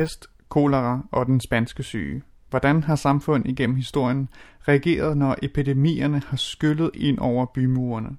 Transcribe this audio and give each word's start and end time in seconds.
pest, 0.00 0.26
kolera 0.48 1.00
og 1.12 1.26
den 1.26 1.40
spanske 1.40 1.82
syge. 1.82 2.22
Hvordan 2.50 2.82
har 2.82 2.96
samfundet 2.96 3.50
igennem 3.50 3.76
historien 3.76 4.28
reageret, 4.68 5.16
når 5.16 5.36
epidemierne 5.42 6.22
har 6.26 6.36
skyllet 6.36 6.90
ind 6.94 7.18
over 7.18 7.46
bymurene? 7.46 8.16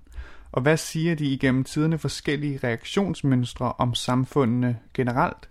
Og 0.51 0.61
hvad 0.61 0.77
siger 0.77 1.15
de 1.15 1.25
igennem 1.25 1.63
tiderne 1.63 1.97
forskellige 1.97 2.59
reaktionsmønstre 2.63 3.73
om 3.77 3.93
samfundene 3.93 4.77
generelt? 4.93 5.49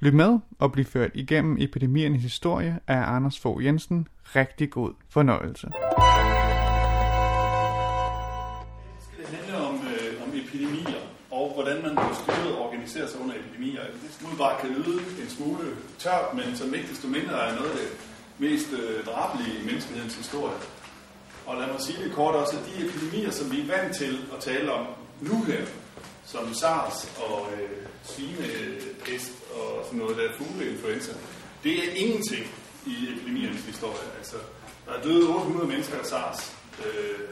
Lyt 0.00 0.14
med 0.14 0.38
og 0.58 0.72
bliv 0.72 0.84
ført 0.84 1.10
igennem 1.14 1.56
epidemiernes 1.60 2.22
historie 2.22 2.78
af 2.86 3.14
Anders 3.14 3.40
Fogh 3.40 3.64
Jensen. 3.64 4.06
Rigtig 4.22 4.70
god 4.70 4.92
fornøjelse. 5.08 5.68
Hvordan 11.62 11.82
man 11.82 11.96
på 11.96 12.14
styret 12.22 12.58
organiserer 12.58 13.08
sig 13.08 13.20
under 13.20 13.34
epidemier. 13.34 13.82
Det 14.20 14.38
bare 14.38 14.60
kan 14.60 14.70
lyde 14.70 15.00
en 15.22 15.30
smule 15.36 15.76
tørt, 15.98 16.34
men 16.34 16.56
som 16.56 16.74
ikke 16.74 16.88
desto 16.88 17.08
mindre 17.08 17.48
er 17.48 17.54
noget 17.54 17.70
af 17.70 17.76
det 17.76 17.90
mest 18.38 18.68
øh, 18.72 19.04
drabelige 19.04 19.58
i 19.60 19.66
menneskehedens 19.66 20.14
historie. 20.14 20.58
Og 21.46 21.56
lad 21.56 21.66
mig 21.66 21.80
sige 21.80 22.04
det 22.04 22.12
kort 22.12 22.34
også, 22.34 22.56
at 22.56 22.64
de 22.66 22.86
epidemier, 22.86 23.30
som 23.30 23.52
vi 23.52 23.60
er 23.60 23.76
vant 23.76 23.96
til 23.96 24.18
at 24.34 24.40
tale 24.40 24.72
om 24.72 24.86
nu 25.20 25.42
her, 25.42 25.64
som 26.26 26.54
SARS 26.54 27.10
og 27.26 27.48
øh, 27.52 27.86
svinepest 28.04 29.32
øh, 29.50 29.58
og 29.58 29.84
sådan 29.84 29.98
noget 29.98 30.16
der 30.16 30.28
fugleinfluenza, 30.38 31.12
det 31.64 31.74
er 31.78 31.92
ingenting 31.94 32.46
i 32.86 32.94
epidemiernes 33.12 33.64
historie. 33.64 34.06
Altså, 34.18 34.36
der 34.86 34.92
er 34.92 35.02
døde 35.02 35.28
800 35.28 35.68
mennesker 35.68 35.98
af 35.98 36.06
SARS, 36.06 36.56
øh, 36.86 37.28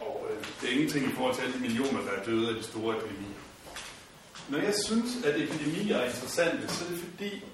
og 0.00 0.26
øh, 0.30 0.44
det 0.60 0.68
er 0.68 0.72
ingenting 0.72 1.06
i 1.06 1.14
forhold 1.16 1.34
til 1.34 1.42
alle 1.42 1.54
de 1.54 1.60
millioner, 1.60 2.00
der 2.00 2.10
er 2.20 2.24
døde 2.24 2.48
af 2.48 2.54
de 2.54 2.62
store 2.62 2.96
epidemier. 2.96 3.29
Når 4.50 4.58
jeg 4.58 4.74
synes, 4.86 5.24
at 5.24 5.40
epidemier 5.40 5.96
er 5.96 6.06
interessante, 6.06 6.68
så 6.68 6.84
er 6.84 6.88
det 6.88 6.98
fordi, 6.98 7.44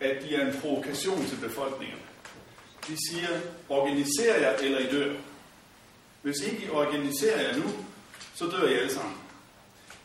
at 0.00 0.22
de 0.22 0.34
er 0.34 0.46
en 0.46 0.60
provokation 0.60 1.26
til 1.26 1.36
befolkningen. 1.36 1.98
De 2.88 2.96
siger, 3.10 3.28
organiser 3.68 4.34
jer, 4.40 4.56
eller 4.56 4.78
I 4.78 4.90
dør. 4.90 5.14
Hvis 6.22 6.36
ikke 6.40 6.66
I 6.66 6.70
organiserer 6.70 7.40
jer 7.42 7.56
nu, 7.56 7.70
så 8.34 8.44
dør 8.44 8.68
I 8.68 8.74
alle 8.74 8.94
sammen. 8.94 9.16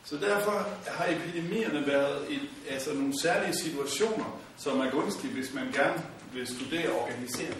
Så 0.04 0.16
derfor 0.16 0.68
har 0.86 1.06
epidemierne 1.06 1.86
været 1.86 2.32
et, 2.32 2.48
altså 2.70 2.94
nogle 2.94 3.20
særlige 3.22 3.54
situationer, 3.54 4.40
som 4.56 4.80
er 4.80 4.90
gunstige, 4.90 5.32
hvis 5.32 5.54
man 5.54 5.72
gerne 5.72 6.02
vil 6.32 6.46
studere 6.46 6.92
organisering. 6.92 7.56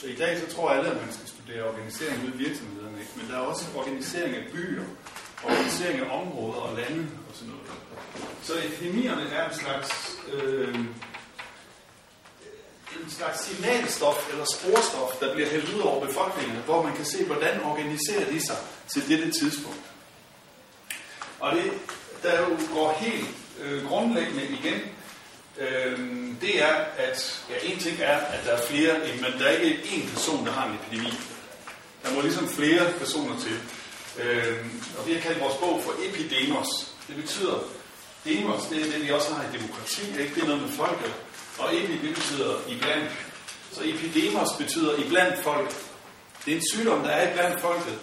Så 0.00 0.06
i 0.06 0.14
dag 0.14 0.38
så 0.38 0.54
tror 0.54 0.70
alle, 0.70 0.90
at 0.90 0.96
man 0.96 1.12
skal 1.12 1.28
studere 1.28 1.68
organisering 1.68 2.24
ude 2.24 2.34
i 2.34 2.38
virksomhederne, 2.38 3.00
ikke? 3.00 3.12
men 3.16 3.28
der 3.30 3.36
er 3.36 3.40
også 3.40 3.64
organisering 3.76 4.36
af 4.36 4.44
byer, 4.52 4.84
organisering 5.44 6.00
af 6.00 6.20
områder 6.20 6.60
og 6.60 6.76
lande. 6.76 7.08
Så 8.42 8.52
epidemierne 8.64 9.30
er 9.30 9.48
en 9.48 9.54
slags, 9.58 10.18
øh, 10.32 10.74
en 13.04 13.10
slags 13.10 13.44
signalstof 13.44 14.30
eller 14.30 14.44
sporstof, 14.44 15.18
der 15.20 15.34
bliver 15.34 15.48
hældt 15.48 15.74
ud 15.74 15.80
over 15.80 16.06
befolkningen, 16.06 16.56
hvor 16.64 16.82
man 16.82 16.96
kan 16.96 17.04
se, 17.04 17.24
hvordan 17.24 17.60
organiserer 17.62 18.30
de 18.30 18.46
sig 18.46 18.56
til 18.92 19.08
dette 19.08 19.30
tidspunkt. 19.30 19.80
Og 21.40 21.56
det, 21.56 21.72
der 22.22 22.40
jo 22.40 22.56
går 22.74 22.96
helt 23.00 23.28
øh, 23.60 23.86
grundlæggende 23.86 24.44
igen, 24.44 24.80
øh, 25.58 25.98
det 26.40 26.62
er, 26.62 26.74
at 26.96 27.44
ja, 27.50 27.72
en 27.72 27.78
ting 27.78 27.96
er, 28.00 28.16
at 28.18 28.44
der 28.44 28.52
er 28.52 28.62
flere, 28.62 28.98
men 28.98 29.32
der 29.38 29.46
er 29.46 29.58
ikke 29.58 29.78
én 29.82 30.10
person, 30.10 30.46
der 30.46 30.52
har 30.52 30.68
en 30.68 30.74
epidemi. 30.74 31.12
Der 32.04 32.14
må 32.14 32.20
ligesom 32.20 32.48
flere 32.48 32.92
personer 32.98 33.40
til. 33.40 33.60
Øh, 34.22 34.66
og 34.98 35.06
vi 35.06 35.12
har 35.12 35.20
kaldt 35.20 35.40
vores 35.40 35.56
bog 35.56 35.82
for 35.84 35.94
epidemos. 36.08 36.66
Det 37.08 37.16
betyder, 37.16 37.58
demos, 38.28 38.62
det 38.70 38.80
er 38.80 38.92
det, 38.92 39.06
vi 39.06 39.10
også 39.10 39.34
har 39.34 39.42
i 39.42 39.58
demokrati, 39.58 40.02
ikke? 40.20 40.34
det 40.34 40.42
er 40.42 40.46
noget 40.46 40.62
med 40.62 40.70
folket. 40.70 41.14
Og 41.58 41.76
epi, 41.76 41.92
det 41.92 42.14
betyder 42.14 42.54
iblandt. 42.68 43.10
Så 43.72 43.80
epidemos 43.84 44.48
betyder 44.58 44.94
iblandt 44.96 45.42
folk. 45.42 45.68
Det 46.44 46.52
er 46.52 46.56
en 46.56 46.62
sygdom, 46.72 47.02
der 47.02 47.10
er 47.10 47.30
iblandt 47.30 47.60
folket. 47.60 47.98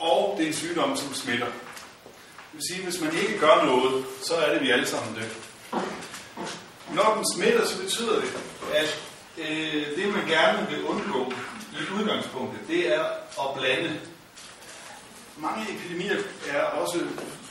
Og 0.00 0.34
det 0.38 0.44
er 0.44 0.48
en 0.48 0.54
sygdom, 0.54 0.96
som 0.96 1.14
smitter. 1.14 1.46
Det 1.46 2.52
vil 2.52 2.62
sige, 2.70 2.84
hvis 2.84 3.00
man 3.00 3.16
ikke 3.16 3.38
gør 3.38 3.64
noget, 3.64 4.04
så 4.22 4.36
er 4.36 4.52
det, 4.52 4.62
vi 4.62 4.70
alle 4.70 4.86
sammen 4.86 5.14
det. 5.14 5.28
Når 6.94 7.14
den 7.14 7.24
smitter, 7.34 7.66
så 7.66 7.82
betyder 7.82 8.20
det, 8.20 8.30
at 8.74 9.02
øh, 9.38 9.96
det, 9.96 10.14
man 10.14 10.26
gerne 10.26 10.68
vil 10.70 10.84
undgå 10.84 11.32
i 11.72 12.00
udgangspunktet, 12.00 12.60
det 12.68 12.94
er 12.94 13.04
at 13.40 13.54
blande. 13.56 14.00
Mange 15.36 15.66
epidemier 15.72 16.16
er 16.48 16.62
også, 16.62 16.98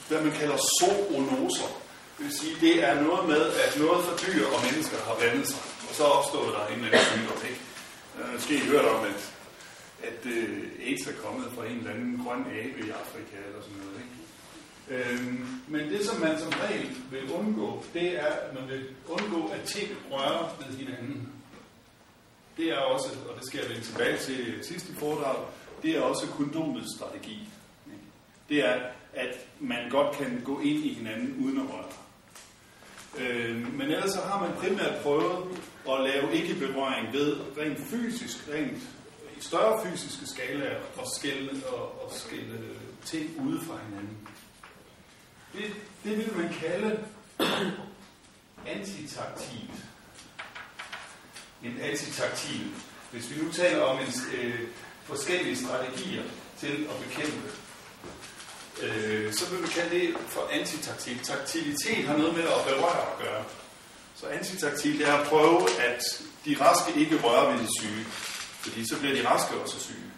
hvad 0.07 0.21
man 0.21 0.31
kalder 0.31 0.57
zoonoser. 0.57 1.78
Det 2.19 2.27
vil 2.27 2.37
sige, 2.37 2.55
det 2.61 2.83
er 2.83 3.01
noget 3.01 3.27
med, 3.27 3.43
at 3.65 3.79
noget 3.79 4.05
for 4.05 4.15
dyr 4.23 4.45
og 4.55 4.59
mennesker 4.67 4.97
har 5.07 5.15
blandet 5.19 5.47
sig, 5.47 5.61
og 5.89 5.93
så 5.99 6.03
opstod 6.03 6.45
der 6.55 6.67
en 6.67 6.73
eller 6.73 6.87
anden 6.87 7.09
sygdom. 7.13 7.39
Ikke? 7.49 7.61
Jeg 8.49 8.59
har 8.59 8.71
hørt 8.71 8.85
om, 8.95 9.01
at, 9.11 9.21
at 10.09 10.19
uh, 10.25 10.87
AIDS 10.87 11.07
er 11.07 11.21
kommet 11.23 11.47
fra 11.55 11.65
en 11.65 11.77
eller 11.77 11.91
anden 11.91 12.21
grøn 12.23 12.39
abe 12.39 12.77
i 12.87 12.89
Afrika 13.01 13.37
eller 13.47 13.61
sådan 13.65 13.79
noget. 13.83 13.97
Ikke? 14.03 14.19
Øhm, 14.89 15.61
men 15.67 15.89
det, 15.89 16.05
som 16.05 16.19
man 16.19 16.39
som 16.39 16.53
regel 16.63 16.89
vil 17.11 17.31
undgå, 17.31 17.83
det 17.93 18.19
er, 18.19 18.25
at 18.25 18.53
man 18.53 18.69
vil 18.69 18.83
undgå, 19.07 19.47
at 19.47 19.61
ting 19.63 19.89
rører 20.11 20.55
ved 20.59 20.77
hinanden. 20.77 21.29
Det 22.57 22.65
er 22.65 22.77
også, 22.77 23.09
og 23.29 23.35
det 23.39 23.47
skal 23.47 23.59
jeg 23.59 23.69
vende 23.69 23.83
tilbage 23.83 24.17
til 24.17 24.59
sidste 24.63 24.95
foredrag, 24.95 25.37
det 25.83 25.97
er 25.97 26.01
også 26.01 26.27
kondomets 26.27 26.95
strategi. 26.97 27.49
Det 28.49 28.65
er, 28.65 28.79
at 29.13 29.35
man 29.59 29.89
godt 29.89 30.17
kan 30.17 30.41
gå 30.45 30.59
ind 30.59 30.85
i 30.85 30.93
hinanden 30.93 31.45
uden 31.45 31.59
at 31.59 31.73
røre. 31.73 32.08
Øh, 33.17 33.73
men 33.73 33.81
ellers 33.81 34.11
så 34.11 34.21
har 34.21 34.39
man 34.47 34.55
primært 34.57 35.01
prøvet 35.03 35.59
at 35.89 36.01
lave 36.03 36.33
ikke-berøring 36.33 37.13
ved 37.13 37.37
rent 37.57 37.79
fysisk, 37.79 38.37
rent 38.53 38.83
i 39.37 39.41
større 39.41 39.85
fysiske 39.85 40.27
skalaer 40.27 40.77
at 41.01 41.07
skille, 41.17 41.67
og, 41.67 42.03
og 42.03 42.11
skille 42.11 42.59
ting 43.05 43.47
ude 43.47 43.61
fra 43.65 43.77
hinanden. 43.85 44.17
Det, 45.53 45.75
det 46.03 46.17
vil 46.17 46.37
man 46.37 46.53
kalde 46.53 46.99
antitaktilt. 48.67 49.85
En 51.63 51.77
antitaktil. 51.81 52.67
Hvis 53.11 53.35
vi 53.35 53.41
nu 53.43 53.51
taler 53.51 53.81
om 53.81 53.99
en, 53.99 54.13
øh, 54.37 54.59
forskellige 55.03 55.57
strategier 55.57 56.23
til 56.57 56.87
at 56.89 57.05
bekæmpe, 57.07 57.49
øh, 58.81 59.33
så 59.33 59.49
vil 59.49 59.63
vi 59.63 59.67
kalde 59.67 59.95
det 59.95 60.15
for 60.27 60.49
antitaktil. 60.51 61.19
Taktilitet 61.23 62.05
har 62.05 62.17
noget 62.17 62.33
med 62.33 62.43
at 62.43 62.65
berøre 62.67 63.01
at 63.11 63.17
gøre. 63.23 63.43
Så 64.15 64.27
antitaktil 64.27 64.99
det 64.99 65.07
er 65.07 65.13
at 65.13 65.27
prøve, 65.27 65.61
at 65.79 66.03
de 66.45 66.57
raske 66.61 66.99
ikke 66.99 67.19
rører 67.23 67.51
ved 67.51 67.59
de 67.59 67.67
syge. 67.79 68.05
Fordi 68.61 68.87
så 68.89 68.99
bliver 68.99 69.15
de 69.15 69.27
raske 69.27 69.55
også 69.55 69.79
syge. 69.79 70.09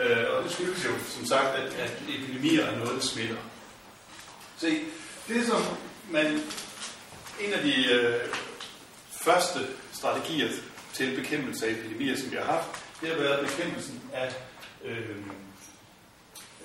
Øh, 0.00 0.36
og 0.36 0.44
det 0.44 0.52
skyldes 0.52 0.84
jo, 0.84 0.90
som 1.08 1.26
sagt, 1.26 1.46
at, 1.46 1.74
at 1.74 2.02
epidemier 2.08 2.64
er 2.64 2.78
noget, 2.78 2.94
der 2.94 3.00
smitter. 3.00 3.36
Se, 4.56 4.80
det 5.28 5.46
som 5.46 5.62
man, 6.10 6.26
en 7.40 7.52
af 7.52 7.62
de 7.62 7.92
øh, 7.92 8.28
første 9.24 9.58
strategier 9.92 10.48
til 10.92 11.16
bekæmpelse 11.16 11.66
af 11.66 11.70
epidemier, 11.70 12.16
som 12.16 12.30
vi 12.30 12.36
har 12.36 12.44
haft, 12.44 12.68
det 13.00 13.08
har 13.08 13.16
været 13.16 13.48
bekæmpelsen 13.48 14.02
af 14.12 14.34
øh, 14.84 15.16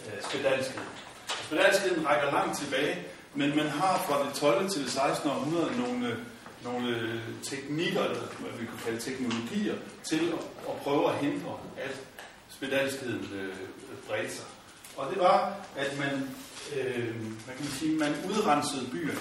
øh, 0.07 0.23
spedalskheden. 0.29 0.89
Spedalskheden 1.27 2.07
rækker 2.07 2.31
langt 2.31 2.57
tilbage, 2.57 3.03
men 3.35 3.55
man 3.55 3.67
har 3.67 4.03
fra 4.07 4.25
det 4.25 4.33
12. 4.33 4.69
til 4.69 4.83
det 4.83 4.91
16. 4.91 5.29
århundrede 5.29 5.81
nogle, 5.81 6.17
nogle 6.63 7.21
teknikker, 7.43 8.03
eller 8.03 8.19
hvad 8.39 8.51
vi 8.59 8.65
kan 8.65 8.79
kalde 8.85 8.99
teknologier, 8.99 9.75
til 10.03 10.19
at, 10.19 10.69
at 10.69 10.75
prøve 10.83 11.09
at 11.09 11.17
hindre, 11.17 11.57
at 11.77 11.95
spedalskheden 12.49 13.29
øh, 13.33 13.55
bredte 14.07 14.35
sig. 14.35 14.45
Og 14.97 15.09
det 15.09 15.19
var, 15.19 15.55
at 15.75 15.99
man 15.99 16.29
øh, 16.75 17.15
man, 17.47 17.57
kan 17.57 17.65
sige, 17.65 17.97
man 17.97 18.13
udrensede 18.29 18.89
byerne. 18.91 19.19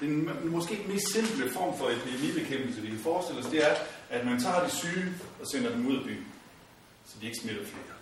Den 0.00 0.30
måske 0.44 0.84
mest 0.88 1.12
simple 1.12 1.50
form 1.50 1.78
for 1.78 1.90
epidemibekæmpelse, 1.90 2.80
vi 2.80 2.88
kan 2.88 2.98
forestille 2.98 3.40
os, 3.40 3.46
det 3.46 3.70
er, 3.70 3.74
at 4.10 4.26
man 4.26 4.40
tager 4.40 4.64
de 4.64 4.70
syge 4.70 5.12
og 5.40 5.46
sender 5.46 5.70
dem 5.70 5.86
ud 5.86 5.96
af 5.96 6.04
byen, 6.04 6.26
så 7.06 7.14
de 7.20 7.26
ikke 7.26 7.38
smitter 7.42 7.64
flere. 7.64 7.99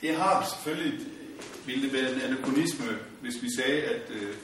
Det 0.00 0.16
har 0.16 0.44
selvfølgelig, 0.44 1.06
ville 1.66 1.82
det 1.82 1.92
være 1.92 2.12
en 2.12 2.20
anachronisme, 2.20 2.98
hvis 3.20 3.42
vi 3.42 3.48
sagde, 3.56 3.82
at, 3.82 4.10
øh, 4.10 4.34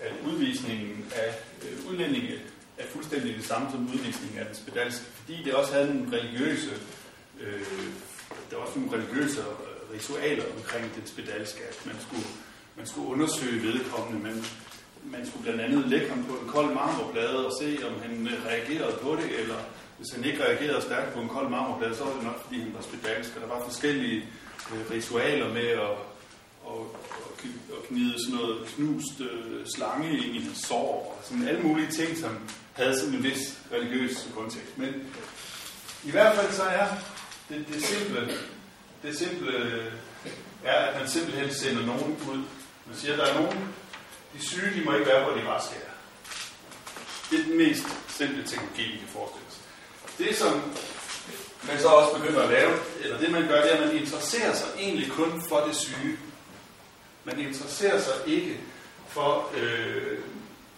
at 0.00 0.12
udvisningen 0.26 1.12
af 1.14 1.34
øh, 1.62 1.90
udlændinge 1.90 2.34
er 2.78 2.86
fuldstændig 2.86 3.36
det 3.36 3.44
samme 3.44 3.70
som 3.70 3.90
udvisningen 3.94 4.38
af 4.38 4.46
den 4.46 4.54
spedalske, 4.54 5.04
fordi 5.04 5.42
det 5.44 5.54
også 5.54 5.72
havde 5.72 5.94
nogle 5.94 6.18
religiøse, 6.18 6.70
øh, 7.40 7.62
der 8.50 8.56
var 8.56 8.64
også 8.64 8.78
nogle 8.78 8.96
religiøse 8.96 9.40
øh, 9.40 9.94
ritualer 9.94 10.44
omkring 10.56 10.94
det 10.94 11.18
at 11.28 11.82
Man 11.86 11.96
skulle, 12.00 12.28
man 12.76 12.86
skulle 12.86 13.08
undersøge 13.08 13.62
vedkommende, 13.62 14.18
men 14.22 14.44
man 15.04 15.26
skulle 15.26 15.42
blandt 15.42 15.60
andet 15.60 15.88
lægge 15.88 16.08
ham 16.08 16.24
på 16.24 16.32
en 16.32 16.48
kold 16.48 16.74
marmorplade 16.74 17.46
og 17.46 17.52
se, 17.60 17.78
om 17.88 18.02
han 18.02 18.26
øh, 18.26 18.46
reagerede 18.46 18.96
på 19.02 19.16
det, 19.16 19.40
eller 19.40 19.58
hvis 19.96 20.14
han 20.14 20.24
ikke 20.24 20.44
reagerede 20.44 20.82
stærkt 20.82 21.14
på 21.14 21.20
en 21.20 21.28
kold 21.28 21.48
marmorplade, 21.48 21.96
så 21.96 22.04
var 22.04 22.14
det 22.14 22.22
nok, 22.22 22.44
fordi 22.44 22.60
han 22.60 22.74
var 22.74 22.82
spedalsk. 22.82 23.36
Og 23.36 23.42
der 23.42 23.48
var 23.48 23.64
forskellige 23.64 24.24
øh, 24.74 24.90
ritualer 24.90 25.54
med 25.54 25.66
at, 25.66 25.78
og, 25.78 25.98
og, 26.64 26.94
og 27.72 27.84
gnide 27.88 28.14
sådan 28.24 28.40
noget 28.40 28.66
knust 28.66 29.20
øh, 29.20 29.66
slange 29.76 30.12
ind 30.12 30.36
i 30.36 30.40
hans 30.40 30.58
sår, 30.58 31.16
og 31.18 31.28
sådan 31.28 31.48
alle 31.48 31.62
mulige 31.62 31.90
ting, 31.90 32.18
som 32.18 32.38
havde 32.72 32.98
sådan 32.98 33.14
en 33.14 33.22
vis 33.22 33.58
religiøs 33.72 34.28
kontekst. 34.34 34.78
Men 34.78 34.94
i 36.04 36.10
hvert 36.10 36.36
fald 36.36 36.52
så 36.52 36.62
er 36.62 36.86
det, 37.48 37.66
det 37.68 37.84
simple, 37.84 38.32
det 39.02 39.18
simple 39.18 39.82
er, 40.64 40.74
at 40.74 41.00
man 41.00 41.08
simpelthen 41.08 41.54
sender 41.54 41.86
nogen 41.86 42.16
ud. 42.30 42.42
Man 42.86 42.96
siger, 42.96 43.12
at 43.12 43.18
der 43.18 43.26
er 43.26 43.40
nogen, 43.40 43.74
de 44.34 44.46
syge, 44.46 44.80
de 44.80 44.84
må 44.84 44.94
ikke 44.94 45.06
være, 45.06 45.24
hvor 45.24 45.34
de 45.34 45.48
raske 45.48 45.74
er. 45.74 45.90
Det 47.30 47.40
er 47.40 47.44
den 47.44 47.58
mest 47.58 47.84
simple 48.08 48.44
teknologi, 48.46 48.82
vi 48.92 48.98
kan 48.98 49.08
forestille 49.08 49.46
os. 49.48 49.60
Det, 50.18 50.36
som 50.36 50.62
man 51.66 51.80
så 51.80 51.88
også 51.88 52.20
begynder 52.20 52.42
at 52.42 52.48
lave, 52.48 52.72
eller 53.00 53.18
det 53.18 53.30
man 53.30 53.48
gør, 53.48 53.62
det 53.62 53.72
er, 53.72 53.76
at 53.76 53.86
man 53.86 53.96
interesserer 53.96 54.54
sig 54.54 54.68
egentlig 54.78 55.10
kun 55.10 55.42
for 55.48 55.60
det 55.60 55.76
syge. 55.76 56.18
Man 57.24 57.38
interesserer 57.38 58.00
sig 58.00 58.14
ikke 58.26 58.60
for, 59.08 59.50
øh, 59.56 60.18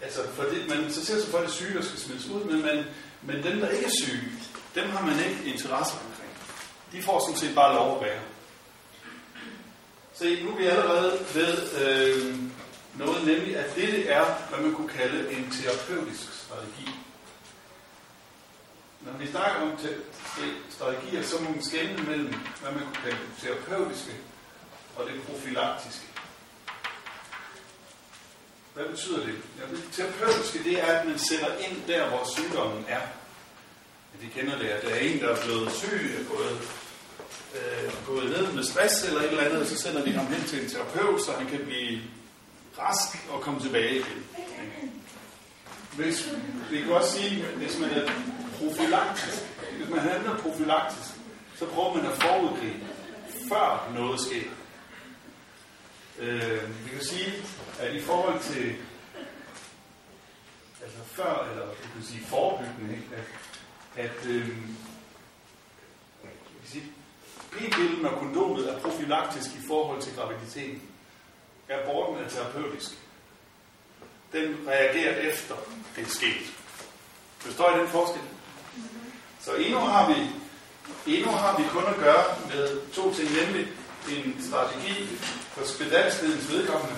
altså 0.01 0.21
for 0.35 0.43
det, 0.43 0.69
man 0.69 0.77
interesserer 0.77 1.19
sig 1.21 1.29
for 1.29 1.37
det 1.37 1.51
syge, 1.51 1.73
der 1.73 1.81
skal 1.81 1.99
smides 1.99 2.27
ud, 2.27 2.43
men, 2.43 2.61
man, 2.61 2.85
men 3.21 3.43
dem, 3.43 3.59
der 3.59 3.69
ikke 3.69 3.85
er 3.85 4.03
syge, 4.03 4.31
dem 4.75 4.89
har 4.89 5.05
man 5.05 5.19
ikke 5.19 5.53
interesse 5.53 5.93
omkring. 5.93 6.31
De 6.91 7.03
får 7.03 7.19
sådan 7.19 7.39
set 7.39 7.55
bare 7.55 7.75
lov 7.75 7.95
at 7.95 8.05
være. 8.05 8.21
Se, 10.13 10.43
nu 10.43 10.51
er 10.51 10.57
vi 10.57 10.65
allerede 10.65 11.19
ved 11.33 11.79
øh, 11.81 12.35
noget, 12.95 13.25
nemlig 13.25 13.57
at 13.57 13.75
dette 13.75 14.07
er, 14.07 14.25
hvad 14.49 14.59
man 14.59 14.75
kunne 14.75 14.89
kalde 14.89 15.31
en 15.31 15.51
terapeutisk 15.51 16.43
strategi. 16.43 16.89
Når 19.05 19.17
vi 19.19 19.27
snakker 19.27 19.61
om 19.61 19.71
strategier, 20.69 21.23
så 21.23 21.35
må 21.43 21.49
man 21.49 21.63
skelne 21.63 22.03
mellem, 22.03 22.33
hvad 22.61 22.71
man 22.71 22.83
kunne 22.83 23.03
kalde 23.03 23.17
det 23.17 23.41
terapeutiske 23.41 24.11
og 24.95 25.05
det 25.05 25.21
profilaktiske. 25.27 26.05
Hvad 28.73 28.85
betyder 28.85 29.25
det? 29.25 29.35
Ja, 29.59 29.75
det 29.75 29.83
terapeutiske, 29.91 30.63
det 30.63 30.81
er, 30.81 30.85
at 30.85 31.07
man 31.07 31.19
sætter 31.19 31.57
ind 31.57 31.77
der, 31.87 32.09
hvor 32.09 32.23
sygdommen 32.35 32.85
er. 32.87 33.01
Ja, 34.11 34.25
de 34.25 34.31
kender 34.35 34.57
det, 34.57 34.65
at 34.65 34.83
der 34.83 34.89
er 34.89 34.99
en, 34.99 35.19
der 35.19 35.29
er 35.29 35.43
blevet 35.45 35.71
syg, 35.71 36.15
er 36.19 36.35
gået, 36.35 36.61
øh, 37.55 38.05
gået 38.05 38.29
ned 38.29 38.51
med 38.51 38.63
stress 38.63 39.03
eller 39.07 39.21
et 39.21 39.29
eller 39.29 39.43
andet, 39.43 39.61
og 39.61 39.67
så 39.67 39.77
sender 39.77 40.05
de 40.05 40.11
ham 40.11 40.27
hen 40.27 40.43
til 40.47 40.63
en 40.63 40.69
terapeut, 40.69 41.21
så 41.21 41.31
han 41.31 41.47
kan 41.47 41.59
blive 41.65 42.01
rask 42.79 43.29
og 43.29 43.41
komme 43.41 43.59
tilbage 43.59 43.95
igen. 43.95 44.23
Hvis, 45.95 46.29
vi 46.71 46.81
kan 46.81 46.91
også 46.91 47.11
sige, 47.11 47.45
hvis 47.45 47.79
man 47.79 47.89
er 47.89 48.11
profilaktisk, 48.61 49.41
hvis 49.77 49.89
man 49.89 49.99
handler 49.99 50.37
profilaktisk, 50.37 51.09
så 51.55 51.65
prøver 51.65 51.93
man 51.93 52.05
at 52.05 52.17
forudgribe, 52.17 52.79
før 53.49 53.91
noget 53.93 54.19
sker. 54.19 54.49
Øh, 56.19 56.85
vi 56.85 56.89
kan 56.89 57.03
sige, 57.03 57.33
at 57.79 57.93
i 57.95 58.01
forhold 58.01 58.39
til 58.39 58.75
altså 60.83 60.97
før, 61.05 61.47
eller 61.51 61.65
vi 61.67 61.87
kan 61.93 62.03
sige 62.03 62.25
forebyggende, 62.25 62.95
ikke? 62.95 63.07
at, 63.15 64.05
at 64.05 64.25
øh, 64.25 64.49
p-pillen 67.51 68.05
og 68.05 68.19
kondomet 68.19 68.69
er 68.73 68.79
profilaktisk 68.79 69.55
i 69.55 69.67
forhold 69.67 70.01
til 70.01 70.15
graviditeten. 70.15 70.81
Aborten 71.69 72.23
er 72.23 72.29
terapeutisk. 72.29 72.91
Den 74.33 74.57
reagerer 74.67 75.15
efter 75.15 75.55
det 75.95 76.03
er 76.03 76.09
sket. 76.09 76.53
Forstår 77.37 77.75
I 77.75 77.79
den 77.79 77.87
forskel? 77.87 78.21
Så 79.45 79.53
endnu 79.55 79.79
har 79.79 80.13
vi, 80.13 80.29
endnu 81.15 81.31
har 81.31 81.57
vi 81.57 81.63
kun 81.69 81.83
at 81.87 81.95
gøre 81.95 82.23
med 82.47 82.91
to 82.93 83.13
ting, 83.13 83.29
nemlig 83.31 83.67
en 84.09 84.43
strategi 84.49 85.05
for 85.51 85.65
spedalskledens 85.65 86.51
vedkommende, 86.51 86.95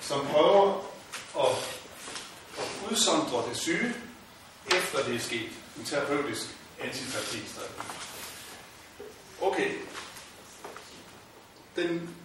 som 0.00 0.26
prøver 0.26 0.84
at, 1.38 1.80
at 2.58 2.90
udsondre 2.90 3.48
det 3.48 3.56
syge, 3.56 3.94
efter 4.66 5.04
det 5.06 5.14
er 5.14 5.18
sket. 5.18 5.50
En 5.78 5.84
terapeutisk 5.84 6.46
antiterapistrategi. 6.80 7.80
Okay. 9.40 9.70
Den 11.76 12.16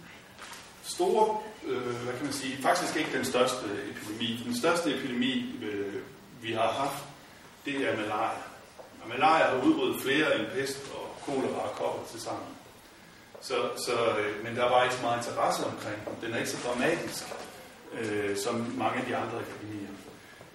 store, 0.84 1.40
øh, 1.64 1.96
hvad 1.96 2.14
kan 2.14 2.24
man 2.24 2.32
sige, 2.32 2.62
faktisk 2.62 2.96
ikke 2.96 3.12
den 3.12 3.24
største 3.24 3.66
epidemi. 3.90 4.42
Den 4.44 4.56
største 4.56 4.94
epidemi, 4.94 5.54
øh, 5.62 6.02
vi 6.42 6.52
har 6.52 6.72
haft, 6.72 7.04
det 7.66 7.88
er 7.88 7.96
malaria. 7.96 8.42
Og 9.02 9.08
malaria 9.08 9.44
har 9.44 9.66
udryddet 9.66 10.02
flere 10.02 10.38
end 10.38 10.46
pest 10.54 10.78
og 10.94 11.16
kolera 11.26 11.68
og 11.68 11.74
kopper 11.76 12.02
til 12.10 12.20
sammen. 12.20 12.48
Så, 13.40 13.54
så, 13.86 14.18
øh, 14.18 14.44
men 14.44 14.56
der 14.56 14.64
var 14.70 14.82
ikke 14.84 14.94
så 14.94 15.02
meget 15.02 15.18
interesse 15.18 15.64
omkring 15.64 15.96
den. 16.04 16.14
Den 16.22 16.34
er 16.34 16.38
ikke 16.38 16.50
så 16.50 16.56
dramatisk, 16.66 17.24
øh, 17.92 18.36
som 18.36 18.54
mange 18.78 19.00
af 19.00 19.06
de 19.06 19.16
andre 19.16 19.38
epidemier. 19.40 19.88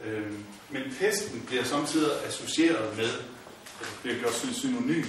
Øh, 0.03 0.33
men 0.69 0.83
pesten 0.99 1.43
bliver 1.47 1.63
samtidig 1.63 2.11
associeret 2.25 2.97
med, 2.97 3.11
øh, 3.81 3.87
bliver 4.01 4.19
gjort 4.19 4.33
synonym 4.33 5.05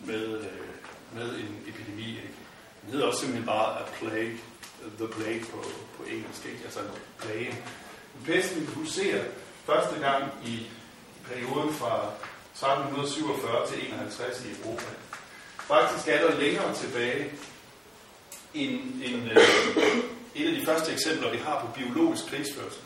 med, 0.00 0.38
øh, 0.40 0.46
med 1.14 1.30
en 1.34 1.58
epidemi. 1.66 2.08
Ikke? 2.08 2.34
Den 2.82 2.90
hedder 2.92 3.06
også 3.06 3.20
simpelthen 3.20 3.46
bare 3.46 3.78
a 3.80 3.84
plague, 3.98 4.38
the 4.98 5.08
plague 5.08 5.44
på, 5.52 5.64
på 5.96 6.04
engelsk, 6.04 6.46
ikke? 6.46 6.60
altså 6.64 6.80
en 6.80 6.86
plage. 7.18 7.54
Pesten 8.24 8.66
huserer 8.66 9.24
første 9.66 10.00
gang 10.00 10.24
i 10.44 10.66
perioden 11.28 11.74
fra 11.74 11.94
1347 12.54 13.66
til 13.68 13.92
51 13.92 14.44
i 14.44 14.48
Europa. 14.62 14.90
Faktisk 15.58 16.08
er 16.08 16.28
der 16.28 16.40
længere 16.40 16.74
tilbage 16.74 17.30
end, 18.54 18.80
end 19.04 19.30
øh, 19.30 19.38
et 20.34 20.46
af 20.48 20.60
de 20.60 20.66
første 20.66 20.92
eksempler, 20.92 21.30
vi 21.30 21.38
har 21.38 21.60
på 21.60 21.66
biologisk 21.80 22.26
krigsførsel. 22.26 22.82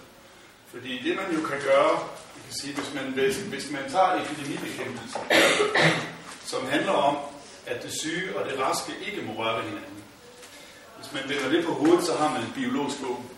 Fordi 0.67 1.02
det 1.05 1.17
man 1.17 1.35
jo 1.35 1.49
kan 1.49 1.61
gøre, 1.61 1.90
jeg 2.37 2.43
kan 2.46 2.55
sige, 2.61 2.75
hvis 2.75 2.94
man, 2.94 3.05
hvis, 3.05 3.37
hvis 3.37 3.70
man 3.70 3.90
tager 3.90 4.23
epidemibekæmpelse, 4.23 5.19
som 6.44 6.67
handler 6.67 6.93
om, 6.93 7.17
at 7.67 7.82
det 7.82 7.93
syge 8.00 8.37
og 8.37 8.50
det 8.50 8.61
raske 8.61 8.93
ikke 9.06 9.23
må 9.23 9.32
røre 9.32 9.56
ved 9.56 9.62
hinanden. 9.62 10.02
Hvis 10.96 11.12
man 11.12 11.23
vender 11.29 11.49
det 11.49 11.64
på 11.64 11.73
hovedet, 11.73 12.05
så 12.05 12.17
har 12.17 12.32
man 12.32 12.43
et 12.43 12.55
biologisk 12.55 12.96
våben. 13.02 13.31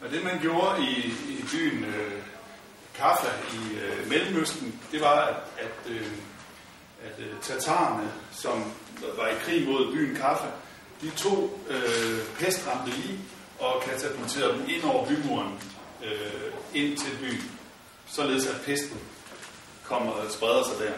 Og 0.00 0.10
det 0.10 0.24
man 0.24 0.38
gjorde 0.40 0.82
i, 0.82 1.14
i 1.28 1.44
byen 1.52 1.84
øh, 1.84 2.22
Kaffa 2.94 3.30
i 3.52 3.74
øh, 3.74 4.08
Mellemøsten, 4.08 4.80
det 4.92 5.00
var, 5.00 5.20
at, 5.20 5.36
at, 5.58 5.90
øh, 5.90 6.12
at 7.04 7.18
øh, 7.18 7.40
tatarerne, 7.42 8.12
som 8.32 8.72
var 9.16 9.28
i 9.28 9.34
krig 9.44 9.68
mod 9.68 9.92
byen 9.92 10.16
Kaffa, 10.16 10.46
de 11.00 11.10
tog 11.10 11.60
øh, 11.68 12.18
pestramte 12.38 12.90
lige 12.90 13.18
og 13.58 13.82
katapulterede 13.82 14.52
dem 14.52 14.64
ind 14.68 14.84
over 14.84 15.06
bymuren 15.06 15.60
øh, 16.04 16.52
ind 16.74 16.98
til 16.98 17.16
byen, 17.20 17.50
således 18.06 18.46
at 18.46 18.60
pesten 18.66 18.98
kommer 19.84 20.12
og 20.12 20.30
spreder 20.30 20.64
sig 20.64 20.86
der. 20.86 20.92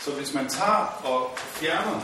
Så 0.00 0.10
hvis 0.10 0.34
man 0.34 0.48
tager 0.48 1.00
og 1.04 1.38
fjerner 1.38 2.00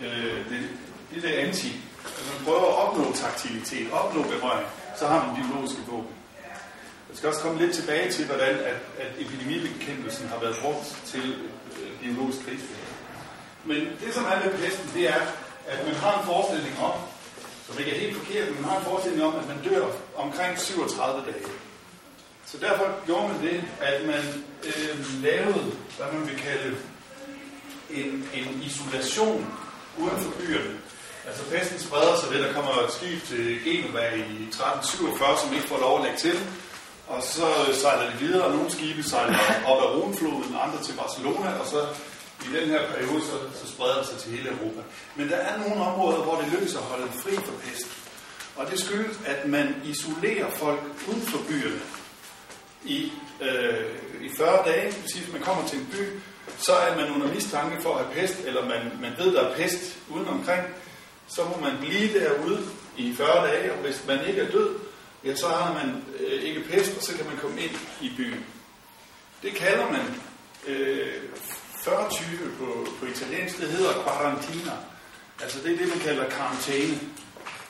øh, 0.00 0.50
det, 0.50 0.68
det 1.14 1.22
der 1.22 1.40
anti, 1.40 1.76
altså 2.04 2.32
man 2.36 2.44
prøver 2.44 2.60
at 2.60 2.88
opnå 2.88 3.12
taktilitet, 3.12 3.92
opnå 3.92 4.22
berøring, 4.22 4.66
så 4.98 5.06
har 5.06 5.26
man 5.26 5.36
biologiske 5.36 5.82
våben. 5.86 6.19
Jeg 7.10 7.16
skal 7.16 7.28
også 7.28 7.40
komme 7.40 7.58
lidt 7.58 7.74
tilbage 7.74 8.12
til, 8.12 8.26
hvordan 8.26 8.54
at, 8.54 8.78
at 8.98 9.12
epidemibekæmpelsen 9.18 10.28
har 10.28 10.38
været 10.40 10.56
brugt 10.62 11.02
til 11.06 11.34
øh, 11.80 12.00
biologisk 12.00 12.38
krigsførelse. 12.38 12.94
Men 13.64 13.76
det, 13.76 14.14
som 14.14 14.24
er 14.24 14.44
med 14.44 14.58
pesten, 14.58 14.90
det 14.94 15.08
er, 15.08 15.20
at 15.66 15.86
man 15.86 15.94
har 15.94 16.20
en 16.20 16.26
forestilling 16.26 16.78
om, 16.82 16.92
som 17.66 17.78
ikke 17.78 17.90
er 17.94 18.00
helt 18.00 18.16
forkert, 18.16 18.48
men 18.48 18.60
man 18.60 18.70
har 18.70 18.78
en 18.78 18.84
forestilling 18.84 19.22
om, 19.24 19.34
at 19.36 19.48
man 19.48 19.58
dør 19.64 19.86
omkring 20.16 20.58
37 20.58 21.22
dage. 21.26 21.44
Så 22.46 22.58
derfor 22.58 23.06
gjorde 23.06 23.28
man 23.28 23.42
det, 23.42 23.64
at 23.80 24.06
man 24.06 24.24
øh, 24.64 25.22
lavede, 25.22 25.72
hvad 25.96 26.06
man 26.12 26.28
vil 26.28 26.38
kalde 26.38 26.76
en, 27.90 28.28
en 28.34 28.62
isolation 28.62 29.46
uden 29.98 30.18
for 30.18 30.30
byerne. 30.40 30.74
Altså 31.26 31.42
pesten 31.50 31.78
spreder 31.78 32.16
sig 32.16 32.30
ved, 32.32 32.42
der 32.42 32.52
kommer 32.52 32.70
et 32.70 32.92
skib 32.92 33.24
til 33.24 33.64
Genova 33.64 34.14
i 34.14 34.20
1347, 34.20 35.38
som 35.38 35.54
ikke 35.54 35.68
får 35.68 35.78
lov 35.78 35.98
at 35.98 36.04
lægge 36.04 36.18
til. 36.18 36.36
Og 37.10 37.22
så 37.22 37.46
sejler 37.72 38.10
de 38.10 38.18
videre, 38.18 38.44
og 38.44 38.52
nogle 38.52 38.70
skibe 38.70 39.02
sejler 39.02 39.38
op 39.66 39.82
ad 39.82 39.88
Rhonefloden, 39.94 40.56
andre 40.64 40.82
til 40.82 40.94
Barcelona, 41.02 41.48
og 41.60 41.66
så 41.66 41.80
i 42.46 42.56
den 42.56 42.68
her 42.68 42.82
periode, 42.92 43.20
så, 43.22 43.36
så 43.60 43.72
spreder 43.72 43.98
det 43.98 44.06
sig 44.06 44.18
til 44.18 44.30
hele 44.30 44.48
Europa. 44.50 44.80
Men 45.16 45.28
der 45.28 45.36
er 45.36 45.58
nogle 45.58 45.84
områder, 45.84 46.18
hvor 46.18 46.36
det 46.40 46.52
lykkes 46.52 46.74
at 46.74 46.80
holde 46.80 47.08
fri 47.12 47.34
for 47.36 47.52
pest. 47.64 47.86
Og 48.56 48.70
det 48.70 48.80
skyldes, 48.80 49.16
at 49.26 49.48
man 49.48 49.74
isolerer 49.84 50.50
folk 50.50 50.80
uden 51.08 51.22
for 51.22 51.38
byerne 51.48 51.80
i, 52.84 53.12
øh, 53.40 53.84
i 54.20 54.28
40 54.36 54.64
dage. 54.64 54.86
Det 54.86 55.14
hvis 55.14 55.32
man 55.32 55.42
kommer 55.42 55.68
til 55.68 55.78
en 55.78 55.88
by, 55.92 56.04
så 56.58 56.72
er 56.72 56.96
man 56.96 57.10
under 57.14 57.34
mistanke 57.34 57.82
for 57.82 57.94
at 57.94 58.04
have 58.04 58.14
pest, 58.14 58.40
eller 58.46 58.62
man, 58.64 58.92
man 59.00 59.12
ved, 59.18 59.34
der 59.34 59.40
er 59.40 59.54
pest 59.54 59.98
uden 60.10 60.28
omkring, 60.28 60.62
så 61.28 61.44
må 61.44 61.56
man 61.60 61.76
blive 61.80 62.20
derude 62.20 62.60
i 62.96 63.14
40 63.16 63.46
dage, 63.46 63.72
og 63.72 63.78
hvis 63.78 64.04
man 64.06 64.26
ikke 64.26 64.40
er 64.40 64.50
død, 64.50 64.89
ja, 65.24 65.34
så 65.34 65.48
har 65.48 65.72
man 65.72 66.04
øh, 66.18 66.42
ikke 66.42 66.60
pest, 66.60 66.96
og 66.96 67.02
så 67.02 67.16
kan 67.16 67.26
man 67.26 67.36
komme 67.36 67.60
ind 67.60 67.76
i 68.00 68.12
byen. 68.16 68.44
Det 69.42 69.54
kalder 69.54 69.90
man 69.90 70.14
øh, 70.66 71.22
40 71.84 72.10
på, 72.58 72.86
på 73.00 73.06
italiensk, 73.06 73.60
det 73.60 73.68
hedder 73.68 73.92
quarantina. 73.92 74.72
Altså 75.42 75.58
det 75.64 75.72
er 75.72 75.78
det, 75.78 75.88
man 75.88 75.98
kalder 75.98 76.28
karantæne. 76.28 77.00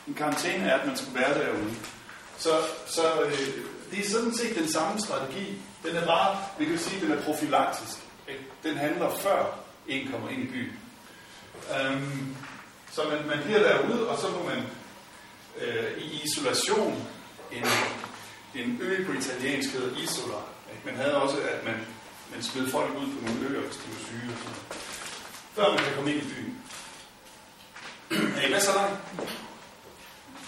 En 0.08 0.14
karantæne 0.14 0.64
er, 0.64 0.78
at 0.78 0.86
man 0.86 0.96
skal 0.96 1.14
være 1.14 1.34
derude. 1.34 1.74
Så, 2.38 2.50
så 2.86 3.22
øh, 3.22 3.48
det 3.90 3.98
er 3.98 4.10
sådan 4.10 4.34
set 4.34 4.56
den 4.56 4.72
samme 4.72 5.00
strategi. 5.00 5.62
Den 5.84 5.96
er 5.96 6.06
bare, 6.06 6.38
vi 6.58 6.64
kan 6.64 6.78
sige, 6.78 7.00
den 7.00 7.12
er 7.12 7.22
profilaktisk. 7.22 7.98
Ikke? 8.28 8.44
Den 8.62 8.76
handler 8.76 9.16
før 9.16 9.58
en 9.88 10.08
kommer 10.12 10.28
ind 10.28 10.42
i 10.42 10.46
byen. 10.46 10.78
Øhm, 11.76 12.36
så 12.92 13.00
man, 13.08 13.26
man 13.26 13.44
bliver 13.44 13.58
derude, 13.58 14.08
og 14.08 14.18
så 14.18 14.28
må 14.28 14.44
man 14.44 14.62
øh, 15.60 15.98
i 15.98 16.22
isolation, 16.24 17.06
en, 17.52 17.66
en 18.54 18.78
ø 18.80 19.06
på 19.06 19.12
italiensk 19.12 19.72
hedder 19.72 19.96
Isola. 19.96 20.40
Ikke? 20.72 20.82
Man 20.84 20.96
havde 20.96 21.22
også, 21.22 21.36
at 21.40 21.64
man, 21.64 21.86
man 22.32 22.42
smed 22.42 22.70
folk 22.70 22.90
ud 22.90 23.06
på 23.06 23.26
nogle 23.26 23.48
øer, 23.48 23.60
hvis 23.60 23.76
de 23.76 23.88
var 23.88 24.04
syge 24.06 24.32
og 24.32 24.38
sådan 24.38 24.52
noget. 24.52 24.90
Før 25.54 25.68
man 25.68 25.84
kan 25.84 25.94
komme 25.94 26.12
ind 26.12 26.22
i 26.22 26.26
byen. 26.34 26.62
Er 28.10 28.46
I 28.46 28.50
med 28.50 28.60
så 28.60 28.74
langt? 28.74 29.00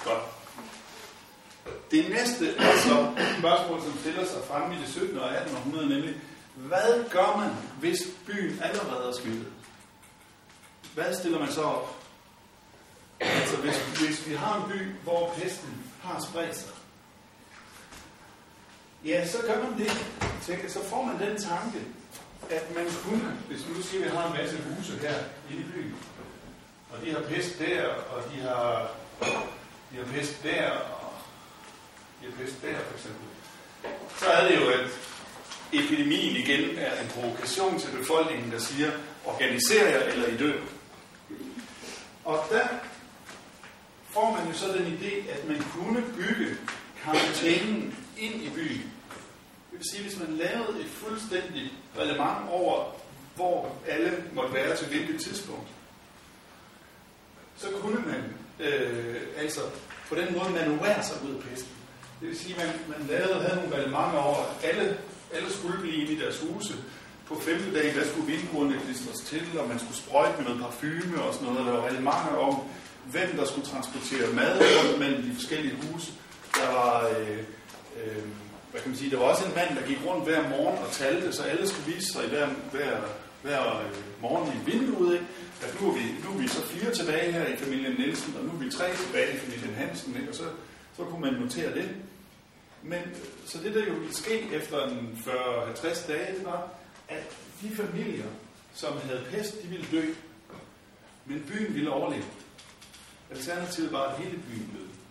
Godt. 0.04 0.22
Det 1.90 2.08
næste 2.10 2.56
er 2.56 2.78
så 2.78 3.12
spørgsmål, 3.38 3.82
som 3.82 3.98
stiller 4.00 4.26
sig 4.26 4.40
frem 4.48 4.72
i 4.72 4.76
det 4.76 4.88
17. 4.88 5.18
og 5.18 5.36
18. 5.36 5.56
århundrede, 5.56 5.88
nemlig, 5.88 6.14
hvad 6.54 7.10
gør 7.10 7.36
man, 7.36 7.50
hvis 7.80 7.98
byen 8.26 8.60
allerede 8.62 9.08
er 9.08 9.12
smittet? 9.22 9.46
Hvad 10.94 11.14
stiller 11.14 11.38
man 11.38 11.52
så 11.52 11.62
op? 11.62 11.96
Altså, 13.20 13.56
hvis, 13.56 13.76
hvis 13.76 14.28
vi 14.28 14.34
har 14.34 14.56
en 14.56 14.72
by, 14.72 15.02
hvor 15.02 15.34
pesten 15.36 15.84
har 16.02 16.20
spredt 16.30 16.56
sig, 16.56 16.72
ja, 19.04 19.28
så 19.28 19.38
gør 19.46 19.62
man 19.62 19.78
det. 19.78 19.90
Så 20.72 20.84
får 20.90 21.02
man 21.04 21.28
den 21.28 21.42
tanke, 21.42 21.78
at 22.50 22.74
man 22.74 22.86
kunne, 23.04 23.36
hvis 23.48 23.66
nu 23.68 23.82
siger, 23.82 24.04
at 24.04 24.10
vi 24.10 24.16
har 24.16 24.26
en 24.26 24.32
masse 24.32 24.56
huse 24.56 24.98
her 24.98 25.14
inde 25.50 25.62
i 25.62 25.64
byen, 25.64 25.94
og 26.90 27.06
de 27.06 27.12
har 27.12 27.20
pest 27.20 27.58
der, 27.58 27.86
og 27.88 28.22
de 28.34 28.40
har, 28.40 28.90
de 29.92 29.96
har 29.96 30.04
pest 30.04 30.42
der, 30.42 30.70
og 30.70 31.12
de 32.20 32.26
har 32.26 32.44
pest 32.44 32.62
der, 32.62 32.78
for 32.78 32.94
eksempel. 32.94 33.26
Så 34.18 34.26
er 34.26 34.48
det 34.48 34.60
jo, 34.60 34.70
at 34.70 34.86
epidemien 35.72 36.36
igen 36.36 36.78
er 36.78 37.02
en 37.02 37.08
provokation 37.08 37.80
til 37.80 37.90
befolkningen, 37.98 38.52
der 38.52 38.58
siger, 38.58 38.90
organiser 39.24 39.88
jer, 39.88 40.02
eller 40.02 40.28
I 40.28 40.36
dør. 40.36 40.60
Og 42.24 42.44
der 42.50 42.68
får 44.10 44.30
man 44.38 44.52
jo 44.52 44.58
så 44.58 44.68
den 44.68 44.98
idé, 45.00 45.30
at 45.30 45.48
man 45.48 45.64
kunne 45.72 46.02
bygge 46.16 46.56
karantænen 47.04 47.98
ind 48.18 48.34
i 48.34 48.50
byen. 48.54 48.91
Vil 49.82 49.90
sige, 49.90 50.02
hvis 50.02 50.18
man 50.18 50.36
lavede 50.36 50.80
et 50.80 50.90
fuldstændigt 50.90 51.72
relevant 51.98 52.48
over, 52.50 52.84
hvor 53.34 53.76
alle 53.88 54.24
måtte 54.34 54.54
være 54.54 54.76
til 54.76 54.86
hvilket 54.88 55.20
tidspunkt, 55.20 55.68
så 57.56 57.66
kunne 57.80 58.02
man 58.06 58.22
øh, 58.66 59.20
altså 59.36 59.60
på 60.08 60.14
den 60.14 60.32
måde 60.32 60.50
manøvrere 60.50 61.02
sig 61.04 61.16
ud 61.24 61.34
af 61.34 61.42
pesten. 61.42 61.72
Det 62.20 62.28
vil 62.28 62.38
sige, 62.38 62.54
at 62.54 62.66
man, 62.66 62.98
man 62.98 63.08
lavede, 63.08 63.34
havde 63.34 63.56
nogle 63.60 63.76
relevante 63.76 64.16
over, 64.18 64.36
at 64.36 64.68
alle, 64.68 64.98
alle 65.34 65.52
skulle 65.52 65.78
blive 65.80 66.06
i 66.12 66.20
deres 66.20 66.40
huse. 66.40 66.74
På 67.26 67.34
femte 67.40 67.74
dag, 67.74 67.94
der 67.94 68.04
skulle 68.04 68.32
vinduerne 68.32 68.80
klistres 68.84 69.20
til, 69.20 69.58
og 69.58 69.68
man 69.68 69.78
skulle 69.78 69.96
sprøjte 69.96 70.36
med 70.38 70.44
noget 70.44 70.60
parfume 70.60 71.22
og 71.22 71.34
sådan 71.34 71.48
noget. 71.48 71.66
Der 71.66 71.72
var 71.72 71.86
relevante 71.86 72.38
om, 72.38 72.62
hvem 73.06 73.36
der 73.36 73.44
skulle 73.44 73.66
transportere 73.66 74.32
mad 74.32 74.60
rundt 74.60 74.98
mellem 74.98 75.22
de 75.22 75.34
forskellige 75.34 75.76
huse. 75.82 76.12
Der 76.54 76.72
var, 76.72 77.08
øh, 77.08 77.38
øh, 77.96 78.24
hvad 78.72 78.80
kan 78.80 78.90
man 78.90 78.98
sige, 78.98 79.10
der 79.10 79.18
var 79.18 79.24
også 79.24 79.44
en 79.44 79.54
mand, 79.54 79.76
der 79.76 79.86
gik 79.86 79.98
rundt 80.06 80.24
hver 80.24 80.48
morgen 80.48 80.78
og 80.78 80.90
talte, 80.92 81.32
så 81.32 81.42
alle 81.42 81.68
skulle 81.68 81.94
vise 81.94 82.12
sig 82.12 82.28
hver, 82.28 82.48
hver, 82.72 83.00
hver 83.42 83.78
øh, 83.80 83.90
morgen 84.22 84.52
i 84.52 84.70
vinduet, 84.70 85.12
ikke? 85.14 85.26
at 85.62 85.80
nu 85.80 85.88
er, 85.88 85.94
vi, 85.94 86.02
nu 86.24 86.30
er 86.30 86.38
vi 86.38 86.48
så 86.48 86.62
fire 86.62 86.94
tilbage 86.94 87.32
her 87.32 87.46
i 87.46 87.56
familien 87.56 87.92
Nielsen, 87.92 88.36
og 88.38 88.44
nu 88.44 88.50
er 88.50 88.64
vi 88.64 88.70
tre 88.70 88.96
tilbage 88.96 89.34
i 89.34 89.38
familien 89.38 89.74
Hansen, 89.74 90.16
ikke? 90.16 90.28
og 90.28 90.34
så, 90.34 90.44
så 90.96 91.04
kunne 91.04 91.20
man 91.20 91.32
notere 91.32 91.74
det. 91.74 91.90
Men 92.82 92.98
øh, 92.98 93.16
så 93.46 93.58
det, 93.58 93.74
der 93.74 93.86
jo 93.86 93.92
ville 93.92 94.14
ske 94.14 94.48
efter 94.52 94.88
en 94.88 95.22
40-50 95.26 96.12
dage, 96.12 96.34
det 96.38 96.44
var, 96.44 96.68
at 97.08 97.36
de 97.62 97.76
familier, 97.76 98.28
som 98.74 98.92
havde 99.04 99.24
pest, 99.30 99.62
de 99.62 99.68
ville 99.68 99.86
dø. 99.90 100.04
Men 101.26 101.44
byen 101.48 101.74
ville 101.74 101.90
overleve. 101.90 102.24
Alternativet 103.30 103.92
var, 103.92 104.02
at 104.02 104.18
hele 104.18 104.38
byen 104.38 104.70
døde. 104.76 105.01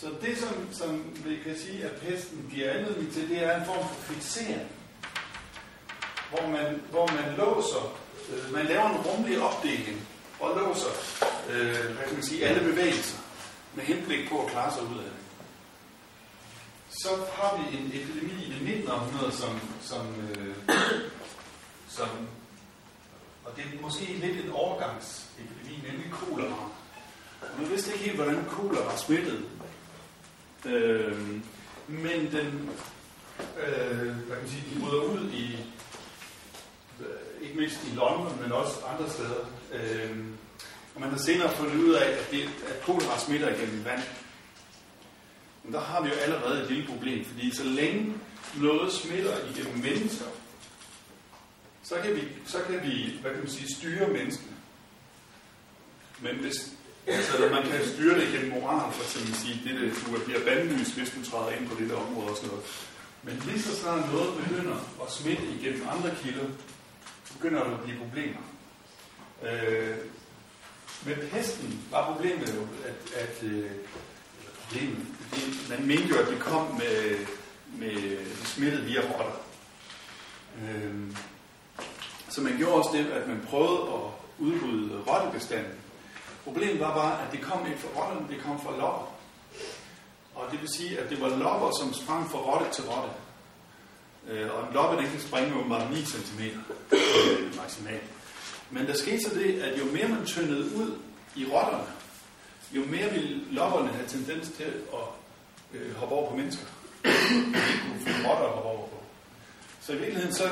Så 0.00 0.06
det, 0.20 0.38
som, 0.38 0.68
som 0.72 1.04
vi 1.24 1.36
kan 1.44 1.58
sige, 1.58 1.84
at 1.84 2.00
pesten 2.00 2.50
giver 2.50 2.70
anledning 2.70 3.12
til, 3.12 3.28
det 3.28 3.44
er 3.44 3.60
en 3.60 3.66
form 3.66 3.88
for 3.88 4.12
fixering. 4.12 4.68
Hvor 6.30 6.48
man, 6.48 6.82
hvor 6.90 7.06
man 7.06 7.36
låser, 7.36 7.98
øh, 8.32 8.52
man 8.52 8.66
laver 8.66 8.90
en 8.90 8.96
rummelig 8.96 9.42
opdeling 9.42 10.08
og 10.40 10.56
låser, 10.56 10.92
øh, 11.50 11.94
hvad 11.94 12.04
kan 12.06 12.14
man 12.14 12.22
sige, 12.22 12.46
alle 12.46 12.70
bevægelser 12.70 13.18
med 13.74 13.84
henblik 13.84 14.28
på 14.28 14.44
at 14.44 14.50
klare 14.50 14.72
sig 14.72 14.82
ud 14.82 14.98
af 14.98 15.04
det. 15.04 15.22
Så 16.90 17.08
har 17.32 17.56
vi 17.56 17.76
en 17.76 17.86
epidemi 17.86 18.44
i 18.44 18.52
det 18.52 18.62
19. 18.62 18.90
århundrede, 18.90 19.32
som, 19.32 19.60
som, 19.82 20.06
øh, 20.30 20.54
som 21.88 22.08
og 23.44 23.52
det 23.56 23.64
er 23.64 23.82
måske 23.82 24.04
lidt 24.04 24.44
en 24.44 24.52
overgangsepidemi, 24.52 25.90
nemlig 25.90 26.10
kolera. 26.10 26.70
Og 27.40 27.48
man 27.58 27.70
vidste 27.70 27.92
ikke 27.92 28.04
helt, 28.04 28.16
hvordan 28.16 28.44
kolera 28.48 28.96
smittede. 28.96 29.42
Øh, 30.66 31.40
men 31.88 32.32
den, 32.32 32.70
øh, 33.66 34.06
hvad 34.06 34.36
kan 34.36 34.42
man 34.42 34.48
sige, 34.48 34.64
de 34.74 34.80
bryder 34.80 35.02
ud 35.02 35.30
i, 35.30 35.56
øh, 37.00 37.42
ikke 37.42 37.58
mindst 37.58 37.84
i 37.92 37.94
London, 37.94 38.42
men 38.42 38.52
også 38.52 38.74
andre 38.84 39.10
steder. 39.10 39.50
Øh, 39.72 40.24
og 40.94 41.00
man 41.00 41.10
har 41.10 41.18
senere 41.18 41.50
fundet 41.50 41.76
ud 41.76 41.94
af, 41.94 42.10
at, 42.10 42.30
det, 42.30 42.42
at 42.42 42.82
kolera 42.82 43.18
smitter 43.18 43.54
igennem 43.54 43.84
vand. 43.84 44.02
Men 45.64 45.72
der 45.72 45.80
har 45.80 46.02
vi 46.02 46.08
jo 46.08 46.14
allerede 46.14 46.62
et 46.62 46.70
lille 46.70 46.86
problem, 46.86 47.24
fordi 47.24 47.54
så 47.54 47.64
længe 47.64 48.14
noget 48.56 48.92
smitter 48.92 49.36
igennem 49.54 49.82
mennesker, 49.82 50.24
så 51.82 51.94
kan 52.04 52.14
vi, 52.16 52.22
så 52.46 52.58
kan 52.68 52.82
vi 52.82 53.18
hvad 53.20 53.30
kan 53.30 53.40
man 53.40 53.50
sige, 53.50 53.74
styre 53.74 54.08
menneskene. 54.08 54.56
Men 56.20 56.36
hvis, 56.36 56.75
altså, 57.06 57.48
man 57.52 57.62
kan 57.62 57.86
styre 57.94 58.20
det 58.20 58.28
gennem 58.32 58.50
moral, 58.50 58.92
for 58.92 59.02
eksempel 59.02 59.34
sige, 59.34 59.60
det, 59.64 59.80
det, 59.80 59.92
du 60.06 60.24
bliver 60.24 60.44
bandlyst, 60.44 60.94
hvis 60.94 61.10
du 61.10 61.30
træder 61.30 61.50
ind 61.50 61.68
på 61.68 61.74
det 61.80 61.90
der 61.90 61.96
område 61.96 62.30
og 62.30 62.36
sådan 62.36 62.48
noget. 62.48 62.64
Men 63.22 63.42
lige 63.46 63.62
så 63.62 63.76
snart 63.76 64.12
noget 64.12 64.44
begynder 64.44 64.76
at 65.02 65.12
smitte 65.12 65.42
igennem 65.60 65.88
andre 65.88 66.10
kilder, 66.22 66.46
begynder 67.32 67.64
der 67.64 67.74
at 67.74 67.80
blive 67.84 67.98
problemer. 67.98 68.42
Øh, 69.42 69.96
med 71.06 71.16
pesten 71.30 71.80
var 71.90 72.12
problemet 72.12 72.54
jo, 72.54 72.62
at, 72.90 73.20
at 73.22 73.42
øh, 73.42 73.70
problemet, 74.62 75.06
det, 75.34 75.66
man 75.70 75.86
mente 75.86 76.08
jo, 76.08 76.16
at 76.16 76.28
det 76.28 76.38
kom 76.38 76.66
med, 76.74 77.26
med 77.78 78.16
smittet 78.44 78.86
via 78.86 79.00
rotter. 79.00 79.40
Øh, 80.62 80.94
så 82.28 82.40
man 82.40 82.56
gjorde 82.58 82.74
også 82.74 82.90
det, 82.92 83.06
at 83.06 83.28
man 83.28 83.46
prøvede 83.50 83.82
at 83.82 84.10
udrydde 84.38 85.02
rottebestanden. 85.06 85.72
Problemet 86.46 86.80
var 86.80 86.94
bare, 86.94 87.26
at 87.26 87.32
det 87.32 87.40
kom 87.40 87.66
ikke 87.66 87.78
fra 87.78 88.00
rotterne, 88.00 88.28
det 88.30 88.42
kom 88.42 88.60
fra 88.60 88.70
lopper. 88.70 89.12
Og 90.34 90.44
det 90.52 90.60
vil 90.60 90.68
sige, 90.76 90.98
at 90.98 91.10
det 91.10 91.20
var 91.20 91.28
lopper, 91.28 91.70
som 91.80 91.94
sprang 91.94 92.30
fra 92.30 92.38
rotte 92.38 92.66
til 92.72 92.84
rotte. 92.84 93.10
Øh, 94.28 94.54
og 94.54 94.68
en 94.68 94.74
loppe, 94.74 94.96
den 94.96 95.10
kan 95.10 95.20
springe 95.20 95.58
åbenbart 95.58 95.90
9 95.90 96.04
cm 96.04 96.40
øh, 96.92 97.56
maksimalt. 97.56 98.02
Men 98.70 98.86
der 98.86 98.94
skete 98.94 99.20
så 99.22 99.34
det, 99.34 99.62
at 99.62 99.78
jo 99.78 99.84
mere 99.84 100.08
man 100.08 100.26
tyndede 100.26 100.76
ud 100.76 100.98
i 101.36 101.46
rotterne, 101.52 101.84
jo 102.72 102.84
mere 102.84 103.10
ville 103.10 103.40
lopperne 103.50 103.88
have 103.88 104.08
tendens 104.08 104.48
til 104.56 104.64
at 104.64 105.06
øh, 105.74 105.96
hoppe 105.96 106.14
over 106.14 106.30
på 106.30 106.36
mennesker. 106.36 106.64
De 107.04 107.10
kunne 107.82 108.00
få 108.00 108.28
rotter 108.28 108.46
at 108.46 108.52
hoppe 108.52 108.68
over 108.68 108.86
på. 108.86 109.02
Så 109.80 109.92
i 109.92 109.96
virkeligheden 109.96 110.34
så 110.34 110.50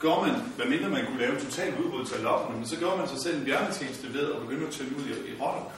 gjorde 0.00 0.26
man, 0.26 0.40
hvad 0.56 0.66
mindre 0.66 0.88
man 0.88 1.06
kunne 1.06 1.18
lave 1.18 1.34
en 1.38 1.44
total 1.44 1.74
udryddelse 1.84 2.16
af 2.16 2.22
lopperne, 2.22 2.58
men 2.58 2.68
så 2.68 2.76
gør 2.76 2.96
man 2.96 3.08
sig 3.08 3.18
selv 3.18 3.38
en 3.38 3.44
bjørnetjeneste 3.44 4.14
ved 4.14 4.32
at 4.32 4.40
begynde 4.40 4.66
at 4.66 4.72
tynde 4.72 4.96
ud 4.96 5.02
i, 5.02 5.30
i 5.32 5.40
rotterne. 5.40 5.70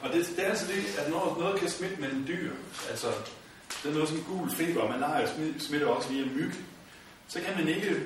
Og 0.00 0.12
det, 0.12 0.32
det 0.36 0.46
er 0.46 0.50
altså 0.50 0.66
det, 0.66 0.98
at 0.98 1.10
når 1.10 1.36
noget 1.40 1.60
kan 1.60 1.68
smitte 1.70 1.96
mellem 2.00 2.24
dyr, 2.26 2.50
altså 2.90 3.06
det 3.82 3.90
er 3.90 3.94
noget 3.94 4.08
som 4.08 4.24
gul 4.24 4.50
feber, 4.50 4.90
man 4.90 5.02
har 5.02 5.28
smitter 5.58 5.86
også 5.86 6.08
via 6.08 6.24
myg, 6.24 6.52
så 7.28 7.40
kan 7.40 7.56
man 7.56 7.68
ikke 7.68 8.00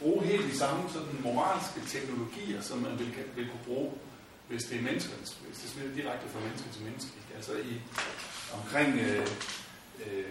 bruge 0.00 0.24
helt 0.24 0.52
de 0.52 0.58
samme 0.58 0.82
sådan 0.92 1.20
moralske 1.22 1.80
teknologier, 1.86 2.60
som 2.60 2.78
man 2.78 2.98
vil, 2.98 3.14
vil 3.36 3.48
kunne 3.50 3.64
bruge, 3.64 3.92
hvis 4.48 4.62
det 4.62 4.78
er 4.78 4.82
mennesker, 4.82 5.14
hvis 5.16 5.58
det 5.58 5.70
smitter 5.70 5.94
direkte 5.94 6.28
fra 6.28 6.40
menneske 6.40 6.68
til 6.72 6.82
menneske. 6.82 7.12
Altså 7.36 7.52
i 7.52 7.80
omkring 8.52 9.00
øh, 9.00 9.26
øh, 10.06 10.24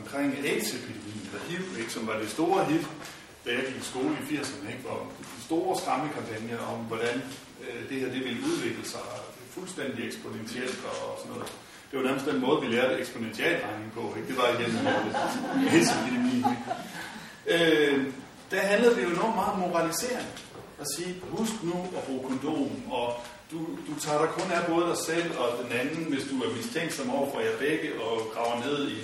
omkring 0.00 0.28
AIDS-epidemien, 0.50 1.22
eller 1.28 1.42
HIV, 1.48 1.78
ikke, 1.80 1.92
som 1.92 2.06
var 2.06 2.18
det 2.18 2.30
store 2.30 2.64
hit, 2.64 2.86
da 3.44 3.50
jeg 3.56 3.64
gik 3.66 3.76
i 3.82 3.84
skole 3.92 4.12
i 4.20 4.36
80'erne, 4.36 4.66
ikke, 4.72 4.84
hvor 4.86 5.00
store 5.48 5.78
skræmmekampagner 5.80 6.58
om, 6.72 6.78
hvordan 6.78 7.16
øh, 7.64 7.88
det 7.88 8.00
her 8.00 8.08
det 8.14 8.24
ville 8.24 8.40
udvikle 8.50 8.84
sig 8.88 9.06
fuldstændig 9.56 10.06
eksponentielt 10.06 10.80
og 10.84 11.18
sådan 11.20 11.32
noget. 11.32 11.52
Det 11.90 11.98
var 11.98 12.04
nærmest 12.04 12.26
den 12.26 12.40
måde, 12.40 12.60
vi 12.60 12.66
lærte 12.74 12.94
eksponentialregning 12.98 13.92
på. 13.94 14.02
Ikke? 14.16 14.28
Det 14.28 14.36
var 14.36 14.48
igen 14.56 14.72
AIDS-epidemien. 15.72 16.44
Øh, 17.54 18.12
der 18.50 18.60
handlede 18.60 18.94
det 18.96 19.02
jo 19.02 19.08
enormt 19.08 19.34
meget 19.34 19.52
om 19.52 19.58
moralisering. 19.58 20.28
At 20.80 20.86
sige, 20.96 21.22
husk 21.30 21.52
nu 21.62 21.76
at 21.96 22.02
bruge 22.06 22.22
kondom, 22.28 22.92
og 22.92 23.08
du, 23.50 23.58
du 23.88 23.92
tager 24.00 24.18
dig 24.22 24.28
kun 24.28 24.52
af 24.52 24.66
både 24.72 24.86
dig 24.90 24.98
selv 25.06 25.38
og 25.38 25.48
den 25.62 25.72
anden, 25.80 26.04
hvis 26.12 26.24
du 26.30 26.36
er 26.42 26.56
mistænksom 26.56 27.10
over 27.10 27.32
for 27.32 27.40
jer 27.40 27.56
begge, 27.58 27.88
og 28.02 28.14
graver 28.34 28.64
ned 28.64 28.88
i, 28.88 28.98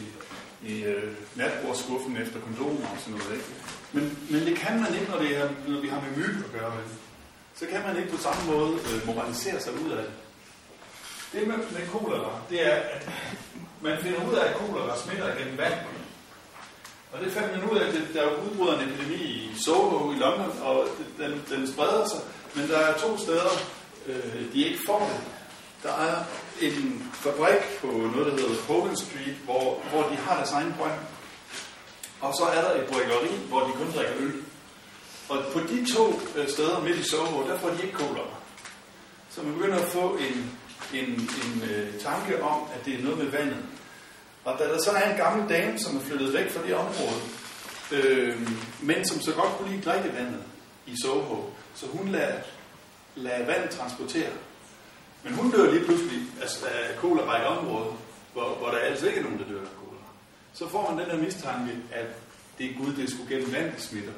i 0.67 0.83
øh, 0.85 1.13
natbordskuffen 1.35 2.17
efter 2.17 2.41
kondomer 2.41 2.89
og 2.95 2.99
sådan 2.99 3.19
noget. 3.19 3.33
Ikke? 3.33 3.45
Men, 3.93 4.19
men 4.31 4.47
det 4.47 4.57
kan 4.57 4.81
man 4.81 4.95
ikke, 4.95 5.11
når, 5.11 5.19
det 5.19 5.37
er, 5.37 5.49
når 5.69 5.81
vi 5.81 5.89
har 5.89 6.01
med 6.01 6.17
myg 6.17 6.45
at 6.45 6.61
gøre. 6.61 6.77
Vel? 6.77 6.85
Så 7.55 7.67
kan 7.67 7.83
man 7.87 7.97
ikke 7.97 8.11
på 8.11 8.19
samme 8.19 8.53
måde 8.53 8.73
øh, 8.73 9.07
moralisere 9.07 9.61
sig 9.61 9.73
ud 9.85 9.91
af 9.91 10.03
det. 10.03 10.13
Det 11.33 11.49
med, 11.49 11.57
med 11.57 11.87
kolera, 11.93 12.41
det 12.51 12.67
er, 12.67 12.75
at 12.75 13.11
man 13.83 13.99
finder 14.03 14.29
ud 14.31 14.35
af, 14.35 14.49
at 14.49 14.57
kolera 14.57 14.99
smitter 14.99 15.37
gennem 15.39 15.59
vand. 15.59 15.75
Og 17.13 17.21
det 17.25 17.33
fandt 17.33 17.53
man 17.53 17.71
ud 17.71 17.79
af, 17.79 17.87
at 17.89 17.95
der 18.15 18.25
udbryder 18.45 18.79
en 18.79 18.89
epidemi 18.89 19.23
i 19.25 19.53
Soho 19.65 20.13
i 20.13 20.15
London, 20.15 20.63
og 20.63 20.87
den, 21.19 21.43
den 21.51 21.73
spreder 21.73 22.09
sig. 22.09 22.21
Men 22.55 22.69
der 22.69 22.79
er 22.79 22.99
to 22.99 23.19
steder, 23.19 23.51
øh, 24.07 24.53
de 24.53 24.65
ikke 24.65 24.79
får 24.87 24.99
det. 24.99 25.21
Der 25.83 25.93
er 25.93 26.25
en 26.61 27.11
fabrik 27.13 27.63
på 27.81 27.87
noget, 27.87 28.27
der 28.27 28.39
hedder 28.41 28.63
Hogan 28.69 28.97
Street, 28.97 29.37
hvor, 29.45 29.83
hvor 29.91 30.03
de 30.03 30.17
har 30.17 30.37
deres 30.37 30.53
egen 30.53 30.75
brønd. 30.79 30.99
Og 32.21 32.35
så 32.35 32.45
er 32.45 32.61
der 32.63 32.83
et 32.83 32.89
bryggeri, 32.89 33.37
hvor 33.49 33.61
de 33.61 33.73
kun 33.73 33.93
drikker 33.95 34.15
øl. 34.19 34.33
Og 35.29 35.39
på 35.53 35.59
de 35.59 35.95
to 35.95 36.21
øh, 36.37 36.49
steder 36.49 36.81
midt 36.81 36.99
i 36.99 37.11
Soho, 37.11 37.49
der 37.49 37.59
får 37.59 37.69
de 37.69 37.83
ikke 37.83 37.97
cola. 37.97 38.21
Så 39.31 39.43
man 39.43 39.55
begynder 39.55 39.79
at 39.79 39.89
få 39.89 40.17
en, 40.17 40.59
en, 40.95 41.09
en 41.11 41.63
øh, 41.71 42.01
tanke 42.01 42.43
om, 42.43 42.63
at 42.75 42.85
det 42.85 42.95
er 42.95 43.03
noget 43.03 43.19
med 43.19 43.27
vandet. 43.27 43.65
Og 44.45 44.59
da 44.59 44.65
der 44.65 44.79
så 44.79 44.91
er 44.91 45.11
en 45.11 45.17
gammel 45.17 45.49
dame, 45.49 45.79
som 45.79 45.97
er 45.97 46.01
flyttet 46.01 46.35
væk 46.35 46.51
fra 46.51 46.67
det 46.67 46.75
område, 46.75 47.21
øh, 47.93 48.49
men 48.83 49.05
som 49.05 49.21
så 49.21 49.33
godt 49.33 49.53
kunne 49.59 49.71
lide 49.71 49.83
drikkevandet 49.83 50.43
i 50.87 50.95
Soho, 51.03 51.51
så 51.75 51.87
hun 51.87 52.09
lader, 52.09 52.41
lader 53.17 53.47
vand 53.47 53.69
transportere. 53.69 54.31
Men 55.25 55.35
hun 55.35 55.51
dør 55.51 55.71
lige 55.71 55.85
pludselig 55.85 56.21
altså, 56.41 56.67
af 56.67 56.97
kolera 56.97 57.43
i 57.43 57.45
området, 57.45 57.95
hvor, 58.33 58.55
hvor 58.55 58.69
der 58.71 58.79
altså 58.79 59.07
ikke 59.07 59.19
er 59.19 59.23
nogen, 59.23 59.39
der 59.39 59.45
dør 59.45 59.61
af 59.61 59.77
kolera. 59.85 60.09
Så 60.53 60.69
får 60.69 60.91
man 60.91 61.05
den 61.05 61.11
her 61.11 61.25
mistanke, 61.25 61.73
at 61.93 62.07
det 62.59 62.71
er 62.71 62.75
Gud, 62.79 62.93
det 62.93 63.11
skulle 63.11 63.37
gennem 63.37 63.53
vand, 63.53 63.73
det 63.73 63.83
smitter. 63.83 64.13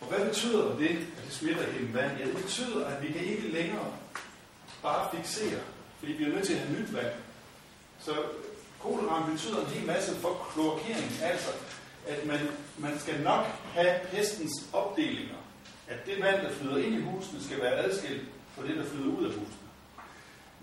Og 0.00 0.06
hvad 0.06 0.26
betyder 0.26 0.76
det, 0.76 0.90
at 0.90 1.24
det 1.24 1.32
smitter 1.32 1.72
gennem 1.72 1.94
vand? 1.94 2.18
Ja, 2.18 2.24
det 2.24 2.36
betyder, 2.36 2.86
at 2.86 3.02
vi 3.02 3.12
kan 3.12 3.24
ikke 3.24 3.48
længere 3.48 3.92
bare 4.82 5.08
fixere, 5.16 5.60
fordi 5.98 6.12
vi 6.12 6.24
er 6.24 6.28
nødt 6.28 6.46
til 6.46 6.52
at 6.52 6.58
have 6.60 6.80
nyt 6.80 6.94
vand. 6.94 7.12
Så 8.00 8.14
koleraen 8.78 9.32
betyder 9.32 9.60
en 9.60 9.66
hel 9.66 9.86
masse 9.86 10.14
for 10.14 10.48
kloakering, 10.52 11.12
altså 11.22 11.50
at 12.06 12.26
man, 12.26 12.40
man 12.78 12.98
skal 12.98 13.20
nok 13.20 13.46
have 13.74 14.00
pestens 14.12 14.52
opdelinger. 14.72 15.34
At 15.88 16.06
det 16.06 16.22
vand, 16.22 16.42
der 16.42 16.52
flyder 16.52 16.76
ind 16.76 16.94
i 16.94 17.00
husene, 17.00 17.44
skal 17.44 17.60
være 17.60 17.74
adskilt 17.74 18.22
for 18.54 18.62
det, 18.62 18.76
der 18.76 18.84
flyder 18.84 19.06
ud 19.06 19.24
af 19.24 19.30
husene. 19.30 19.56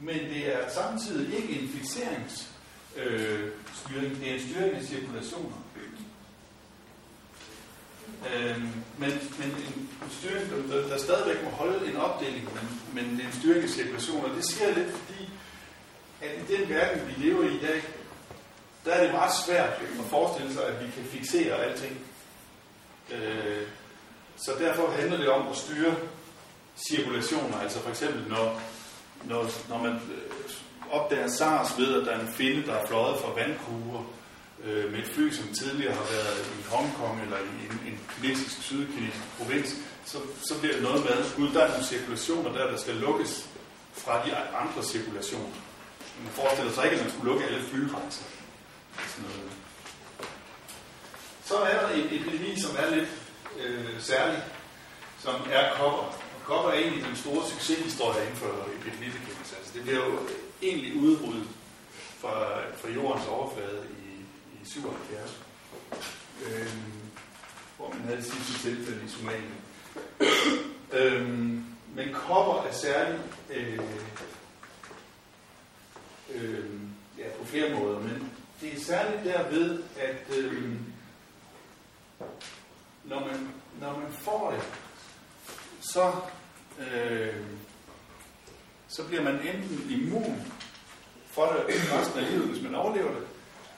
Men 0.01 0.19
det 0.19 0.55
er 0.55 0.69
samtidig 0.69 1.37
ikke 1.37 1.59
en 1.59 1.69
fixeringsstyring, 1.69 4.13
øh, 4.13 4.19
det 4.19 4.29
er 4.29 4.33
en 4.33 4.49
styring 4.49 4.75
af 4.75 4.83
cirkulationer. 4.83 5.55
Øh, 8.33 8.61
men, 8.97 9.11
men 9.39 9.49
en 9.49 9.89
styring, 10.09 10.69
der, 10.69 10.87
der 10.87 10.97
stadigvæk 10.97 11.43
må 11.43 11.49
holde 11.49 11.91
en 11.91 11.97
opdeling, 11.97 12.49
men, 12.53 12.81
men 12.93 13.17
det 13.17 13.23
er 13.23 13.27
en 13.27 13.39
styring 13.39 13.63
af 13.63 13.69
cirkulationer. 13.69 14.35
Det 14.35 14.45
sker 14.45 14.75
lidt, 14.75 14.91
fordi 14.91 15.29
at 16.21 16.31
i 16.31 16.57
den 16.57 16.69
verden, 16.69 17.07
vi 17.07 17.25
lever 17.25 17.43
i 17.43 17.55
i 17.55 17.59
dag, 17.59 17.81
der 18.85 18.91
er 18.91 19.03
det 19.03 19.11
meget 19.11 19.33
svært 19.45 19.73
at 19.99 20.05
forestille 20.09 20.53
sig, 20.53 20.65
at 20.65 20.85
vi 20.85 20.91
kan 20.91 21.03
fixere 21.03 21.63
alting. 21.63 21.99
Øh, 23.11 23.67
så 24.37 24.51
derfor 24.59 24.91
handler 24.91 25.17
det 25.17 25.29
om 25.29 25.47
at 25.47 25.57
styre 25.57 25.95
cirkulationer. 26.89 27.59
Altså 27.59 27.79
for 27.79 27.89
eksempel, 27.89 28.29
når, 28.29 28.61
når, 29.23 29.51
når 29.69 29.77
man 29.77 29.93
øh, 29.93 30.51
opdager 30.91 31.27
SARS 31.27 31.77
ved, 31.77 32.01
at 32.01 32.05
der 32.05 32.11
er 32.11 32.19
en 32.19 32.33
finde, 32.33 32.67
der 32.67 32.73
er 32.73 32.87
fløjet 32.87 33.19
fra 33.19 33.33
Vancouver 33.33 34.03
øh, 34.63 34.91
med 34.91 34.99
et 34.99 35.07
fly, 35.07 35.31
som 35.31 35.47
tidligere 35.53 35.93
har 35.93 36.07
været 36.11 36.47
i 36.59 36.63
Hongkong 36.69 37.21
eller 37.21 37.37
i 37.37 37.65
en, 37.69 37.93
en 37.93 37.99
kinesisk, 38.15 38.61
sydkinesisk 38.61 39.37
provins, 39.37 39.75
så, 40.05 40.17
så 40.41 40.59
bliver 40.59 40.73
det 40.73 40.83
noget 40.83 41.01
med, 41.03 41.11
at 41.11 41.53
der 41.53 41.61
er 41.63 41.67
nogle 41.67 41.85
cirkulationer 41.85 42.51
der, 42.51 42.71
der 42.71 42.77
skal 42.77 42.95
lukkes 42.95 43.49
fra 43.93 44.25
de 44.25 44.35
andre 44.35 44.83
cirkulationer. 44.83 45.55
Man 46.23 46.31
forestiller 46.31 46.73
sig 46.73 46.83
ikke, 46.83 46.95
at 46.95 47.01
man 47.01 47.11
skulle 47.11 47.31
lukke 47.31 47.45
alle 47.45 47.63
flygrænser. 47.63 48.23
Så 51.45 51.57
er 51.57 51.81
der 51.81 51.89
en 51.89 52.05
epidemi, 52.05 52.59
som 52.59 52.75
er 52.79 52.95
lidt 52.95 53.09
øh, 53.59 54.01
særlig, 54.01 54.43
som 55.23 55.35
er 55.51 55.75
kopper 55.75 56.16
kommer 56.47 56.71
egentlig 56.71 57.03
den 57.05 57.15
store 57.15 57.43
succeshistorie 57.49 58.21
inden 58.21 58.35
for 58.43 58.51
epidemibekæmpelse. 58.79 59.55
Altså, 59.57 59.71
det 59.73 59.81
bliver 59.83 60.05
jo 60.05 60.19
egentlig 60.61 60.91
udryddet 60.95 61.47
fra, 62.21 62.35
fra 62.79 62.89
jordens 62.89 63.27
overflade 63.27 63.81
i, 64.05 64.11
i 64.61 64.65
77, 64.65 65.47
Øhm, 66.45 66.93
hvor 67.77 67.89
man 67.89 68.01
havde 68.01 68.17
det 68.17 68.25
sidste 68.25 68.69
tilfælde 68.69 69.05
i 69.05 69.09
Somalia. 69.09 69.57
øhm, 70.99 71.65
men 71.95 72.13
kopper 72.13 72.63
er 72.69 72.73
særlig 72.73 73.19
øh, 73.49 73.79
øh, 76.29 76.65
ja, 77.17 77.29
på 77.39 77.45
flere 77.45 77.79
måder, 77.79 77.99
men 77.99 78.33
det 78.61 78.73
er 78.73 78.79
særligt 78.79 79.25
derved, 79.25 79.83
at 79.97 80.37
øh, 80.37 80.71
når, 83.03 83.19
man, 83.19 83.49
når 83.81 83.99
man 83.99 84.11
får 84.11 84.51
det, 84.51 84.63
så, 85.81 86.11
øh, 86.79 87.35
så 88.87 89.03
bliver 89.03 89.23
man 89.23 89.33
enten 89.33 89.87
immun 89.89 90.41
for 91.31 91.55
det 91.67 91.93
resten 91.93 92.19
af 92.19 92.31
livet, 92.31 92.47
hvis 92.47 92.63
man 92.63 92.75
overlever 92.75 93.11
det, 93.11 93.23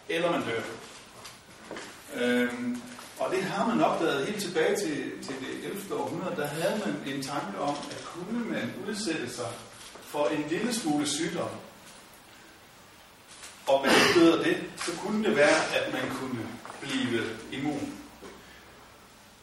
eller 0.10 0.32
man 0.32 0.42
dør. 0.42 0.62
Øh, 2.16 2.50
og 3.20 3.32
det 3.32 3.44
har 3.44 3.68
man 3.68 3.84
opdaget 3.86 4.26
helt 4.26 4.42
tilbage 4.42 4.76
til, 4.76 5.24
til 5.24 5.36
det 5.40 5.72
11. 5.72 5.96
århundrede. 5.96 6.36
Der 6.36 6.48
havde 6.48 6.82
man 6.86 7.16
en 7.16 7.24
tanke 7.24 7.60
om, 7.60 7.76
at 7.92 8.04
kunne 8.06 8.40
man 8.40 8.74
udsætte 8.88 9.30
sig 9.30 9.52
for 10.02 10.28
en 10.28 10.46
lille 10.50 10.74
smule 10.74 11.08
sygdom, 11.08 11.50
og 13.68 13.82
hvad 13.82 13.92
betyder 13.92 14.44
det? 14.44 14.58
Så 14.78 14.92
kunne 14.98 15.24
det 15.24 15.36
være, 15.36 15.76
at 15.76 15.94
man 15.94 16.02
kunne 16.20 16.48
blive 16.82 17.24
immun. 17.52 17.99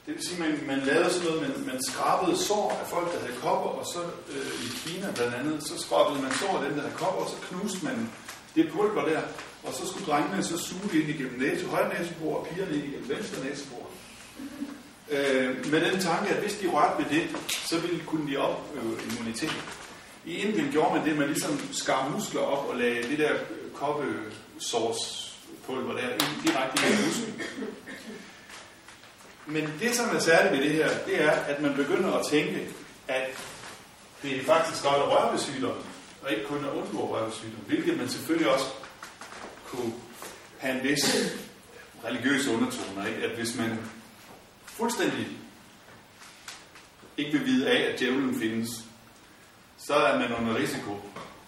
Det 0.06 0.14
vil 0.14 0.26
sige, 0.26 0.44
at 0.44 0.48
man, 0.48 0.66
man 0.66 0.78
lavede 0.86 1.10
sådan 1.12 1.26
noget, 1.28 1.42
man, 1.42 1.52
man 1.66 1.82
skrabede 1.82 2.36
sår 2.38 2.78
af 2.82 2.86
folk, 2.86 3.12
der 3.12 3.18
havde 3.20 3.36
kopper, 3.40 3.70
og 3.80 3.86
så 3.94 4.02
øh, 4.34 4.64
i 4.66 4.68
Kina 4.82 5.12
blandt 5.14 5.34
andet, 5.34 5.62
så 5.68 5.78
skrabede 5.78 6.22
man 6.22 6.32
sår 6.32 6.58
af 6.58 6.64
dem, 6.64 6.74
der 6.74 6.80
havde 6.82 6.96
kopper, 6.96 7.22
og 7.22 7.30
så 7.30 7.36
knuste 7.48 7.84
man 7.84 8.10
det 8.54 8.72
pulver 8.72 9.04
der, 9.08 9.20
og 9.64 9.74
så 9.74 9.86
skulle 9.88 10.06
drengene 10.06 10.42
så 10.42 10.58
suge 10.58 10.82
det 10.92 11.00
ind 11.00 11.08
igennem 11.08 11.40
næse, 11.40 11.66
højre 11.66 11.98
næsebor, 11.98 12.36
og 12.38 12.46
pigerne 12.46 12.74
ind 12.74 12.84
igennem 12.84 13.08
venstre 13.08 13.44
næsebor. 13.44 13.86
Øh, 15.10 15.70
med 15.72 15.80
den 15.90 16.00
tanke, 16.00 16.30
at 16.34 16.42
hvis 16.42 16.58
de 16.58 16.68
rørte 16.68 16.98
ved 16.98 17.06
det, 17.20 17.36
så 17.68 17.78
ville 17.78 18.00
kunne 18.06 18.32
de 18.32 18.36
opøve 18.36 18.92
øh, 18.92 19.12
immunitet. 19.12 19.56
I 20.26 20.34
Indien 20.34 20.72
gjorde 20.72 20.94
man 20.94 21.04
det, 21.04 21.10
at 21.10 21.16
man 21.18 21.28
ligesom 21.28 21.60
skar 21.72 22.08
muskler 22.08 22.40
op 22.40 22.68
og 22.68 22.76
lagde 22.76 23.02
det 23.02 23.18
der 23.18 23.32
øh, 23.32 23.38
koppesauce-pulver 23.74 25.92
der 25.92 26.08
direkte 26.44 26.88
i 26.88 26.90
muskel. 27.06 27.34
Men 29.46 29.72
det, 29.80 29.94
som 29.94 30.16
er 30.16 30.20
særligt 30.20 30.54
ved 30.54 30.68
det 30.70 30.76
her, 30.76 30.88
det 31.06 31.22
er, 31.22 31.30
at 31.30 31.62
man 31.62 31.74
begynder 31.74 32.12
at 32.12 32.26
tænke, 32.30 32.68
at 33.08 33.30
det 34.22 34.36
er 34.36 34.44
faktisk 34.44 34.82
godt 34.82 34.96
at 34.96 35.08
røre 35.08 35.32
ved 35.32 35.38
sygdommen, 35.38 35.84
og 36.22 36.30
ikke 36.30 36.44
kun 36.44 36.64
at 36.64 36.72
undgå 36.72 37.02
at 37.02 37.10
røre 37.10 37.26
ved 37.26 37.32
sygdommen, 37.32 37.64
hvilket 37.66 37.98
man 37.98 38.08
selvfølgelig 38.08 38.52
også 38.52 38.66
kunne 39.66 39.92
have 40.58 40.78
en 40.78 40.88
vis 40.88 41.32
religiøs 42.04 42.46
undertone, 42.46 43.08
ikke? 43.08 43.26
at 43.26 43.36
hvis 43.36 43.56
man 43.56 43.78
fuldstændig 44.66 45.28
ikke 47.16 47.32
vil 47.32 47.46
vide 47.46 47.68
af, 47.70 47.92
at 47.92 48.00
djævlen 48.00 48.40
findes, 48.40 48.84
så 49.78 49.94
er 49.94 50.18
man 50.18 50.34
under 50.34 50.56
risiko 50.56 51.00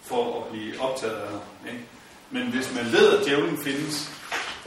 for 0.03 0.41
at 0.43 0.51
blive 0.51 0.79
optaget 0.79 1.15
af 1.15 1.29
ham. 1.29 1.41
Ikke? 1.67 1.83
Men 2.31 2.47
hvis 2.47 2.75
man 2.75 2.91
ved, 2.91 3.17
at 3.17 3.25
djævlen 3.25 3.63
findes, 3.63 4.11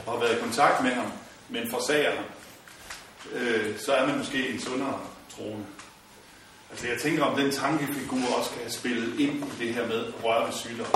og 0.05 0.13
har 0.13 0.19
været 0.19 0.37
i 0.37 0.41
kontakt 0.41 0.83
med 0.83 0.91
ham, 0.91 1.11
men 1.49 1.69
forsager 1.71 2.15
ham, 2.15 2.25
øh, 3.31 3.79
så 3.79 3.93
er 3.93 4.07
man 4.07 4.17
måske 4.17 4.49
en 4.49 4.59
sundere 4.59 4.99
troende. 5.29 5.65
Altså 6.71 6.87
jeg 6.87 6.97
tænker, 7.01 7.23
om 7.23 7.39
den 7.39 7.51
tankefigur 7.51 8.37
også 8.37 8.49
kan 8.49 8.71
spille 8.71 9.23
ind 9.23 9.43
i 9.43 9.65
det 9.65 9.73
her 9.73 9.87
med 9.87 10.05
at 10.05 10.23
røre 10.23 10.45
ved 10.45 10.53
sygdom. 10.53 10.87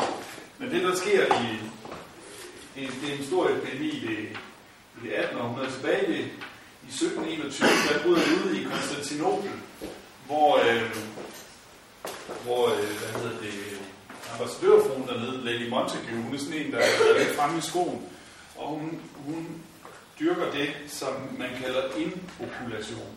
Men 0.58 0.72
det, 0.72 0.84
der 0.84 0.96
sker 0.96 1.26
i... 1.26 1.48
Det, 2.76 2.90
det 3.02 3.14
er 3.14 3.18
en 3.18 3.26
stor 3.26 3.50
epidemi 3.50 3.88
i 3.88 4.00
det, 4.00 4.18
i 4.98 5.08
det 5.08 5.20
1800 5.20 5.72
tilbage 5.72 6.18
i, 6.18 6.22
i 6.84 6.90
1721, 6.90 7.68
der 7.68 8.04
bryder 8.04 8.22
det 8.26 8.46
ud 8.46 8.56
i 8.56 8.64
Konstantinopel, 8.64 9.52
hvor, 10.26 10.58
øh, 10.58 10.96
hvor 12.44 12.68
øh, 12.68 12.98
hvad 13.00 13.22
hedder 13.22 13.40
det, 13.42 13.80
ambassadørfruen 14.34 15.08
dernede, 15.08 15.46
Lady 15.46 15.70
Montague, 15.70 16.22
hun 16.24 16.34
er 16.34 16.40
sådan 16.40 16.54
en, 16.54 16.72
der 16.72 16.78
er 16.78 17.18
lidt 17.18 17.36
fremme 17.36 17.58
i 17.58 17.62
skoen, 17.62 18.02
og 18.58 18.68
hun, 18.68 19.02
hun 19.16 19.62
dyrker 20.20 20.52
det, 20.52 20.70
som 20.88 21.14
man 21.38 21.50
kalder 21.62 21.84
inokulation. 21.98 23.16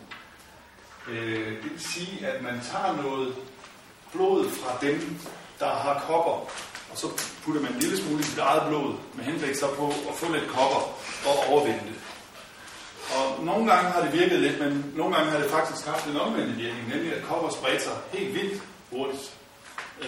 Øh, 1.09 1.63
det 1.63 1.71
vil 1.71 1.79
sige, 1.93 2.27
at 2.27 2.41
man 2.43 2.61
tager 2.71 3.01
noget 3.03 3.35
blod 4.13 4.49
fra 4.49 4.77
dem, 4.81 5.19
der 5.59 5.69
har 5.69 6.03
kopper, 6.07 6.49
og 6.91 6.97
så 6.97 7.07
putter 7.43 7.61
man 7.61 7.73
en 7.73 7.79
lille 7.79 7.97
smule 7.97 8.19
i 8.19 8.23
sit 8.23 8.37
eget 8.37 8.63
blod, 8.69 8.95
med 9.13 9.25
henblik 9.25 9.55
så 9.55 9.67
på 9.75 9.87
at 9.87 10.15
få 10.15 10.33
lidt 10.33 10.47
kopper 10.47 10.81
og 11.27 11.35
overvinde 11.49 11.79
det. 11.79 11.95
Og 13.15 13.45
nogle 13.45 13.71
gange 13.71 13.91
har 13.91 14.01
det 14.01 14.13
virket 14.13 14.39
lidt, 14.39 14.59
men 14.59 14.93
nogle 14.95 15.15
gange 15.15 15.31
har 15.31 15.39
det 15.39 15.49
faktisk 15.49 15.87
haft 15.87 16.07
en 16.07 16.17
omvendt 16.17 16.57
virkning, 16.57 16.89
nemlig 16.89 17.13
at 17.13 17.23
kopper 17.23 17.49
spredte 17.49 17.83
sig 17.83 17.93
helt 18.11 18.33
vildt 18.33 18.63
hurtigt. 18.91 19.31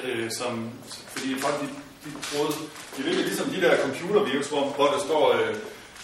Øh, 0.04 0.32
som, 0.32 0.72
fordi 1.08 1.40
folk 1.40 1.62
de, 1.62 1.68
de 2.06 2.10
troede, 2.22 2.54
det 2.98 3.08
er 3.08 3.14
ligesom 3.14 3.50
de 3.50 3.62
der 3.62 3.82
computervirus, 3.82 4.50
hvor, 4.50 4.66
hvor 4.66 4.86
der 4.86 5.00
står, 5.00 5.34
øh, 5.34 5.56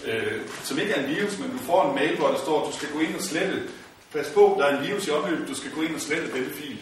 øh, 0.05 0.41
som 0.63 0.79
ikke 0.79 0.93
er 0.93 1.03
en 1.03 1.15
virus, 1.15 1.39
men 1.39 1.51
du 1.51 1.57
får 1.57 1.89
en 1.89 1.95
mail, 1.95 2.17
hvor 2.17 2.27
der 2.27 2.38
står, 2.38 2.62
at 2.62 2.73
du 2.73 2.77
skal 2.77 2.89
gå 2.93 2.99
ind 2.99 3.15
og 3.15 3.21
slette, 3.21 3.63
pas 4.13 4.27
på, 4.33 4.55
der 4.59 4.65
er 4.65 4.77
en 4.77 4.88
virus 4.88 5.07
i 5.07 5.12
omløbet, 5.12 5.47
du 5.47 5.55
skal 5.55 5.71
gå 5.71 5.81
ind 5.81 5.95
og 5.95 6.01
slette 6.01 6.33
denne 6.33 6.49
fil. 6.49 6.77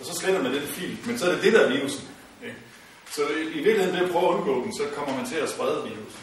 Og 0.00 0.06
så 0.06 0.14
sletter 0.14 0.42
man 0.42 0.54
den 0.54 0.62
fil, 0.62 0.98
men 1.06 1.18
så 1.18 1.26
er 1.26 1.32
det 1.34 1.42
det, 1.42 1.52
der 1.52 1.60
er 1.60 1.72
virusen. 1.72 2.08
Ikke? 2.44 2.56
Så 3.10 3.22
i 3.54 3.60
virkeligheden 3.62 3.96
ved 3.96 4.06
at 4.06 4.12
prøve 4.12 4.28
at 4.28 4.34
undgå 4.34 4.64
den, 4.64 4.76
så 4.76 4.84
kommer 4.96 5.16
man 5.16 5.26
til 5.26 5.36
at 5.36 5.50
sprede 5.50 5.82
virusen. 5.82 6.20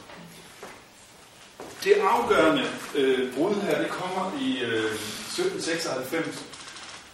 Det 1.83 1.93
afgørende 1.93 2.65
øh, 2.95 3.33
brud 3.35 3.55
her, 3.61 3.81
det 3.81 3.89
kommer 3.89 4.31
i 4.41 4.63
øh, 4.63 4.91
1796, 4.91 6.45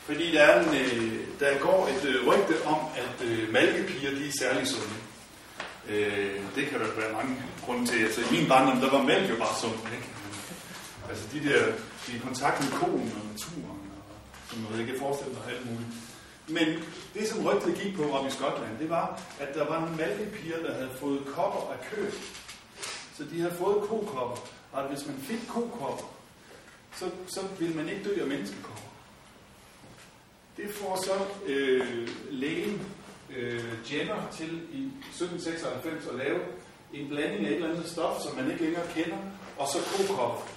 fordi 0.05 0.31
der, 0.31 0.41
er 0.41 0.63
en, 0.63 0.75
øh, 0.75 1.19
der 1.39 1.57
går 1.59 1.87
et 1.87 2.09
øh, 2.09 2.27
rygte 2.27 2.65
om, 2.65 2.79
at 2.95 3.27
øh, 3.27 3.53
malkepiger 3.53 4.11
de 4.11 4.27
er 4.27 4.31
særlig 4.39 4.67
sunde. 4.67 4.95
Øh, 5.89 6.39
det 6.55 6.67
kan 6.67 6.79
der 6.79 6.85
være 6.97 7.13
mange 7.13 7.37
grunden 7.65 7.85
til. 7.85 7.99
Altså, 8.05 8.21
I 8.21 8.39
min 8.39 8.47
barndom, 8.47 8.81
der 8.81 8.91
var 8.91 9.03
mælk 9.03 9.29
jo 9.29 9.35
bare 9.35 9.55
sundt. 9.61 9.83
Ikke? 9.97 10.07
Altså 11.09 11.25
de 11.33 11.39
der, 11.49 11.61
de 12.07 12.19
kontakt 12.19 12.57
med 12.63 12.71
konen 12.79 13.13
og 13.19 13.23
naturen, 13.31 13.79
og 13.97 14.03
sådan 14.47 14.63
noget. 14.63 14.79
Jeg 14.79 14.87
kan 14.87 14.99
forestille 14.99 15.33
mig 15.33 15.43
alt 15.53 15.65
muligt. 15.71 15.89
Men 16.47 16.67
det, 17.13 17.27
som 17.27 17.45
rygtet 17.45 17.75
gik 17.81 17.95
på 17.95 18.11
om 18.17 18.27
i 18.27 18.31
Skotland, 18.31 18.79
det 18.79 18.89
var, 18.89 19.21
at 19.39 19.55
der 19.55 19.65
var 19.67 19.79
nogle 19.79 19.95
malkepiger, 19.95 20.59
der 20.65 20.73
havde 20.73 20.89
fået 20.99 21.21
kopper 21.25 21.73
af 21.73 21.79
kø. 21.91 22.11
Så 23.17 23.23
de 23.31 23.41
havde 23.41 23.53
fået 23.53 23.89
kokopper. 23.89 24.37
Og 24.71 24.87
hvis 24.87 25.07
man 25.07 25.17
fik 25.21 25.39
kokopper, 25.47 26.13
så, 26.95 27.05
så 27.27 27.41
ville 27.59 27.75
man 27.75 27.89
ikke 27.89 28.03
dø 28.03 28.21
af 28.21 28.27
menneskekopper. 28.27 28.81
Det 30.57 30.73
får 30.73 31.03
så 31.03 31.45
øh, 31.45 32.09
lægen 32.29 32.81
øh, 33.35 33.93
Jenner 33.93 34.27
til 34.31 34.53
i 34.71 34.91
1796 35.11 36.07
at 36.07 36.15
lave 36.15 36.39
en 36.93 37.07
blanding 37.09 37.45
af 37.45 37.49
et 37.49 37.55
eller 37.55 37.69
andet 37.69 37.89
stof, 37.89 38.21
som 38.21 38.35
man 38.35 38.51
ikke 38.51 38.63
længere 38.63 38.87
kender, 38.95 39.17
og 39.57 39.67
så 39.67 39.77
kokopper. 39.97 40.47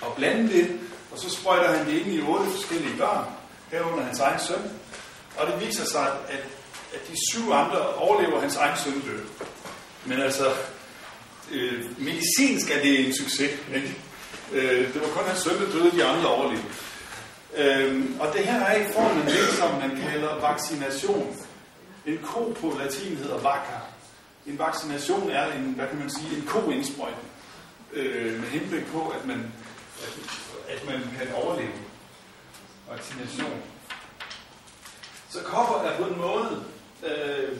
Og 0.00 0.14
blande 0.16 0.52
det, 0.52 0.80
og 1.12 1.18
så 1.18 1.30
sprøjter 1.30 1.76
han 1.76 1.86
det 1.86 1.92
ind 1.92 2.12
i 2.12 2.22
otte 2.22 2.50
forskellige 2.50 2.96
børn, 2.98 3.24
herunder 3.70 4.04
hans 4.04 4.20
egen 4.20 4.40
søn. 4.40 4.70
Og 5.38 5.46
det 5.46 5.66
viser 5.66 5.84
sig, 5.84 6.12
at, 6.28 6.44
at 6.94 7.08
de 7.08 7.16
syv 7.30 7.50
andre 7.52 7.94
overlever 7.94 8.40
hans 8.40 8.56
egen 8.56 8.78
søn 8.84 9.00
død. 9.00 9.22
Men 10.04 10.20
altså, 10.20 10.52
øh, 11.52 12.00
medicinsk 12.00 12.70
er 12.70 12.82
det 12.82 13.06
en 13.06 13.14
succes. 13.14 13.50
Ikke? 13.74 13.94
Øh, 14.52 14.94
det 14.94 15.02
var 15.02 15.08
kun 15.08 15.24
hans 15.24 15.40
søn, 15.40 15.54
der 15.54 15.72
døde, 15.72 15.90
de 15.90 16.04
andre 16.04 16.28
overlevede. 16.28 16.68
Øh, 17.56 18.04
og 18.20 18.34
det 18.34 18.46
her 18.46 18.60
er 18.60 18.76
i 18.76 18.92
form 18.92 19.20
af 19.20 19.26
det, 19.26 19.48
som 19.58 19.70
man 19.74 20.08
kalder 20.10 20.40
vaccination. 20.40 21.36
En 22.06 22.18
ko 22.22 22.56
på 22.60 22.78
latin 22.78 23.16
hedder 23.16 23.38
vacca. 23.38 23.80
En 24.46 24.58
vaccination 24.58 25.30
er 25.30 25.52
en, 25.52 25.72
hvad 25.72 25.88
kan 25.88 25.98
man 25.98 26.10
sige, 26.10 26.36
en 26.36 26.46
koindsprøjtning 26.46 27.30
Øh, 27.92 28.40
med 28.40 28.48
henblik 28.48 28.86
på, 28.86 29.08
at 29.08 29.26
man, 29.26 29.52
at, 30.02 30.18
at 30.68 30.86
man 30.86 31.00
kan 31.18 31.34
overleve 31.34 31.72
vaccination. 32.90 33.62
Så 35.28 35.38
kopper 35.44 35.88
er 35.88 35.98
på 35.98 36.04
en 36.04 36.18
måde 36.20 36.64
øh, 37.06 37.58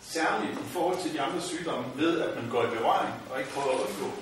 særligt 0.00 0.52
i 0.52 0.68
forhold 0.68 0.98
til 1.02 1.12
de 1.12 1.20
andre 1.20 1.40
sygdomme 1.40 1.86
ved, 1.96 2.20
at 2.20 2.36
man 2.36 2.50
går 2.50 2.64
i 2.64 2.76
berøring 2.76 3.14
og 3.30 3.38
ikke 3.38 3.50
prøver 3.50 3.74
at 3.74 3.80
undgå. 3.80 4.12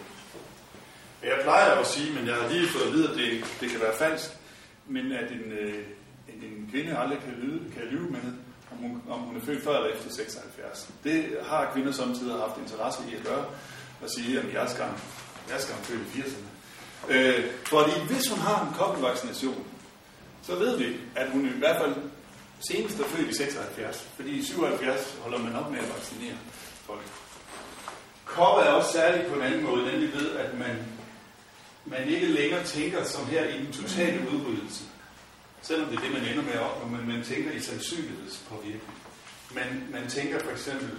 Jeg 1.23 1.39
plejer 1.43 1.71
at 1.71 1.87
sige, 1.87 2.15
men 2.15 2.27
jeg 2.27 2.35
har 2.35 2.49
lige 2.49 2.69
fået 2.69 2.87
at 2.87 2.93
vide, 2.93 3.09
at 3.11 3.17
det, 3.17 3.45
det 3.61 3.71
kan 3.71 3.81
være 3.81 3.97
falsk, 3.99 4.31
men 4.87 5.13
at 5.13 5.33
en, 5.33 5.53
øh, 5.53 5.85
en, 6.29 6.43
en 6.43 6.69
kvinde 6.71 6.99
aldrig 6.99 7.19
kan 7.19 7.35
lyve, 7.41 7.61
kan 7.73 7.83
lyve 7.91 8.11
med, 8.11 8.33
om 8.77 8.89
hun, 8.89 9.03
om 9.11 9.21
hun 9.21 9.37
er 9.37 9.41
født 9.41 9.65
før 9.65 9.77
eller 9.77 9.97
efter 9.97 10.11
76. 10.11 10.91
Det 11.05 11.37
har 11.43 11.71
kvinder 11.75 11.93
samtidig 11.93 12.35
haft 12.35 12.59
interesse 12.59 12.99
i 13.11 13.15
at 13.15 13.25
gøre, 13.25 13.45
og 14.03 14.11
sige, 14.17 14.39
at 14.39 14.55
jeg 14.55 14.65
er 14.65 14.69
skam, 14.69 14.95
jeg 15.49 15.57
er 15.57 15.61
skam 15.61 15.79
født 15.79 16.01
i 16.01 16.21
80'erne. 16.21 16.57
Øh, 17.09 17.45
fordi 17.65 17.93
hvis 18.07 18.29
hun 18.29 18.39
har 18.39 18.67
en 18.67 18.75
kobbelvaccination, 18.75 19.65
så 20.43 20.55
ved 20.55 20.79
vi, 20.79 20.97
at 21.17 21.31
hun 21.31 21.47
i 21.47 21.59
hvert 21.59 21.77
fald 21.81 21.95
senest 22.69 23.01
er 23.01 23.05
født 23.05 23.31
i 23.31 23.35
76, 23.35 24.09
fordi 24.17 24.31
i 24.31 24.43
77 24.43 25.19
holder 25.23 25.39
man 25.39 25.57
op 25.57 25.71
med 25.71 25.79
at 25.79 25.95
vaccinere 25.95 26.37
folk. 26.87 27.01
Kopper 28.25 28.63
er 28.63 28.73
også 28.73 28.93
særligt 28.93 29.29
på 29.29 29.35
en 29.35 29.43
anden 29.43 29.65
måde, 29.65 29.85
nemlig 29.85 30.13
ved, 30.13 30.37
at 30.37 30.59
man, 30.59 30.77
man 31.87 32.09
ikke 32.09 32.27
længere 32.27 32.65
tænker 32.65 33.05
som 33.05 33.27
her 33.27 33.45
i 33.49 33.59
den 33.59 33.73
totale 33.73 34.21
udryddelse. 34.33 34.85
Selvom 35.67 35.89
det 35.89 35.97
er 35.97 36.03
det, 36.03 36.13
man 36.13 36.25
ender 36.25 36.43
med 36.43 36.53
at 36.53 36.61
opnå, 36.61 36.97
men 36.97 37.09
man 37.09 37.25
tænker 37.25 37.53
i 37.53 37.61
sandsynlighedspåvirkning. 37.61 38.95
Man, 39.55 39.89
man 39.91 40.09
tænker 40.09 40.39
for 40.39 40.51
eksempel, 40.51 40.91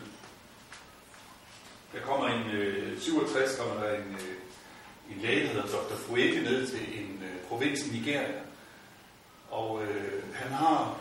der 1.93 1.99
kommer 1.99 2.27
en, 2.27 2.51
øh, 2.51 3.01
67 3.01 3.56
kommer 3.60 3.84
der 3.84 3.93
en, 3.93 4.13
øh, 4.13 5.15
en 5.15 5.21
læge, 5.21 5.41
der 5.41 5.53
hedder 5.53 5.67
Dr. 5.67 5.95
Fueke, 5.95 6.41
ned 6.41 6.67
til 6.67 6.80
en 6.80 7.23
øh, 7.23 7.47
provins 7.47 7.88
i 7.88 7.89
Nigeria, 7.91 8.41
og 9.49 9.84
øh, 9.84 10.23
han 10.34 10.51
har 10.51 10.97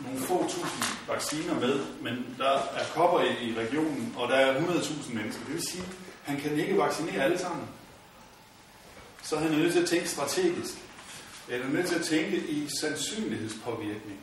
nogle 0.00 0.20
få 0.20 0.42
tusind 0.42 0.84
vacciner 1.08 1.54
med, 1.60 1.80
men 2.00 2.34
der 2.38 2.52
er 2.52 2.84
kopper 2.94 3.20
i, 3.20 3.48
i 3.48 3.54
regionen, 3.58 4.14
og 4.16 4.28
der 4.28 4.34
er 4.34 4.60
100.000 4.60 5.14
mennesker. 5.14 5.44
Det 5.44 5.54
vil 5.54 5.66
sige, 5.66 5.82
at 5.82 5.94
han 6.22 6.40
kan 6.40 6.58
ikke 6.58 6.78
vaccinere 6.78 7.24
alle 7.24 7.38
sammen. 7.38 7.68
Så 9.22 9.38
han 9.38 9.52
er 9.52 9.58
nødt 9.58 9.72
til 9.72 9.82
at 9.82 9.88
tænke 9.88 10.08
strategisk. 10.08 10.87
Han 11.50 11.62
er 11.62 11.68
nødt 11.68 11.86
til 11.86 11.94
at 11.94 12.04
tænke 12.04 12.36
i 12.36 12.68
sandsynlighedspåvirkning. 12.80 14.20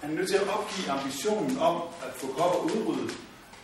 Han 0.00 0.10
er 0.10 0.14
nødt 0.14 0.28
til 0.28 0.36
at 0.36 0.48
opgive 0.48 0.90
ambitionen 0.90 1.58
om 1.58 1.82
at 2.02 2.14
få 2.14 2.26
kopper 2.26 2.58
udryddet, 2.58 3.18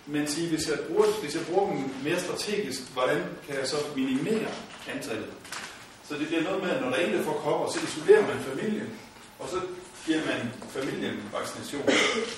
men 0.07 0.27
sige, 0.29 0.49
hvis 0.49 0.68
jeg 0.68 0.79
bruger, 0.88 1.07
hvis 1.23 1.35
jeg 1.35 1.46
bruger 1.46 1.73
dem 1.73 1.90
mere 2.05 2.20
strategisk, 2.20 2.92
hvordan 2.92 3.23
kan 3.46 3.55
jeg 3.59 3.68
så 3.68 3.77
minimere 3.96 4.49
antallet? 4.94 5.31
Så 6.09 6.14
det 6.14 6.27
bliver 6.27 6.42
noget 6.42 6.62
med, 6.62 6.70
at 6.70 6.83
når 6.83 6.90
der 6.90 6.96
er 6.96 7.07
en, 7.07 7.12
der 7.12 7.23
får 7.25 7.40
kopper, 7.44 7.68
så 7.73 7.81
isolerer 7.87 8.27
man 8.27 8.38
familien, 8.38 8.88
og 9.38 9.49
så 9.49 9.61
giver 10.07 10.25
man 10.27 10.53
familien 10.68 11.16
vaccination. 11.33 11.88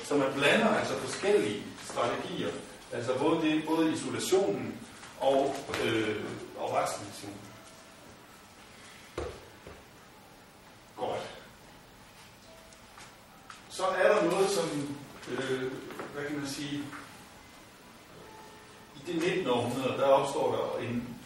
Så 0.04 0.16
man 0.16 0.32
blander 0.36 0.68
altså 0.68 0.94
forskellige 0.98 1.62
strategier, 1.84 2.48
altså 2.92 3.18
både, 3.18 3.42
det, 3.42 3.62
både 3.66 3.92
isolationen 3.92 4.74
og, 5.20 5.56
øh, 5.84 6.16
og 6.56 6.74
vaccinationen. 6.74 7.41
Godt. 11.02 11.30
Så 13.70 13.84
er 13.84 14.14
der 14.14 14.30
noget, 14.30 14.50
som, 14.50 14.96
øh, 15.28 15.72
hvad 16.14 16.24
kan 16.24 16.38
man 16.38 16.48
sige, 16.48 16.84
i 18.96 19.12
det 19.12 19.14
19. 19.14 19.46
århundrede, 19.46 19.98
der 19.98 20.04
opstår 20.04 20.52
der 20.56 20.86
en 20.88 21.18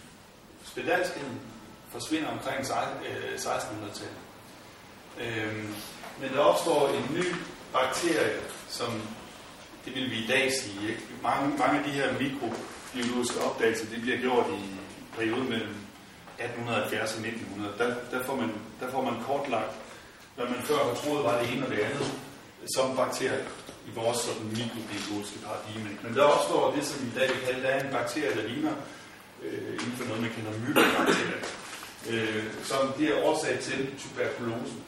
spedalskhed, 0.64 1.28
forsvinder 1.88 2.28
omkring 2.28 2.60
1600-tallet. 2.60 4.16
Øh, 5.18 5.46
øhm, 5.46 5.74
men 6.20 6.32
der 6.32 6.38
opstår 6.38 6.88
en 6.88 7.14
ny 7.14 7.24
bakterie, 7.72 8.40
som 8.68 9.02
det 9.84 9.94
vil 9.94 10.10
vi 10.10 10.16
i 10.16 10.26
dag 10.26 10.52
sige. 10.52 10.88
Ikke? 10.88 11.02
Mange, 11.22 11.58
mange 11.58 11.78
af 11.78 11.84
de 11.84 11.90
her 11.90 12.12
mikrobiologiske 12.12 13.40
opdagelser, 13.40 13.86
det 13.86 14.00
bliver 14.02 14.18
gjort 14.18 14.46
i 14.50 14.70
perioden 15.16 15.48
mellem 15.48 15.85
1870 16.38 17.16
og 17.16 17.26
1900. 17.26 17.74
Der, 17.78 17.88
der, 18.12 18.24
får 18.26 18.36
man, 18.36 18.50
der 18.80 18.88
får 18.90 19.02
man 19.02 19.16
kortlagt, 19.26 19.74
hvad 20.36 20.46
man 20.46 20.62
før 20.68 20.80
har 20.88 20.94
troet 20.94 21.24
var 21.24 21.34
det 21.40 21.52
ene 21.52 21.66
og 21.66 21.70
det 21.70 21.78
andet, 21.78 22.10
som 22.74 22.96
bakterier 22.96 23.44
i 23.88 23.90
vores 23.94 24.18
sådan 24.18 24.48
mikrobiologiske 24.58 25.38
paradigme. 25.46 25.90
Men 26.02 26.14
der 26.16 26.24
opstår 26.34 26.74
det, 26.76 26.84
som 26.84 27.06
i 27.06 27.12
dag 27.18 27.28
vi 27.34 27.40
kalder, 27.46 27.62
der 27.62 27.68
er 27.68 27.80
en 27.84 27.92
bakterie, 27.98 28.36
der 28.38 28.48
ligner 28.48 28.74
øh, 29.42 29.72
inden 29.82 29.96
for 29.98 30.04
noget, 30.04 30.22
man 30.22 30.32
kalder 30.36 30.52
myldebakterier 30.58 31.42
øh, 32.10 32.44
som 32.62 32.92
bliver 32.96 33.24
årsag 33.24 33.58
til 33.60 33.94
tuberkulosen. 33.98 34.84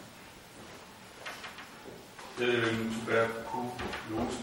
Øh, 2.38 2.76
tuberkulose. 2.94 4.38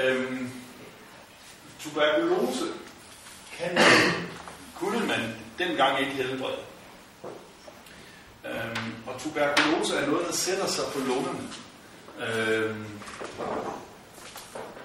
Øh, 0.00 0.40
tuberkulose 1.80 2.64
kan, 3.52 3.78
kunne 4.78 5.06
man 5.06 5.34
dengang 5.60 6.00
ikke 6.00 6.12
helbrede. 6.12 6.58
Øhm, 8.44 8.92
og 9.06 9.20
tuberkulose 9.20 9.96
er 9.96 10.06
noget, 10.06 10.26
der 10.26 10.32
sætter 10.32 10.66
sig 10.66 10.84
på 10.92 10.98
lungerne. 10.98 11.48
Øhm, 12.26 12.86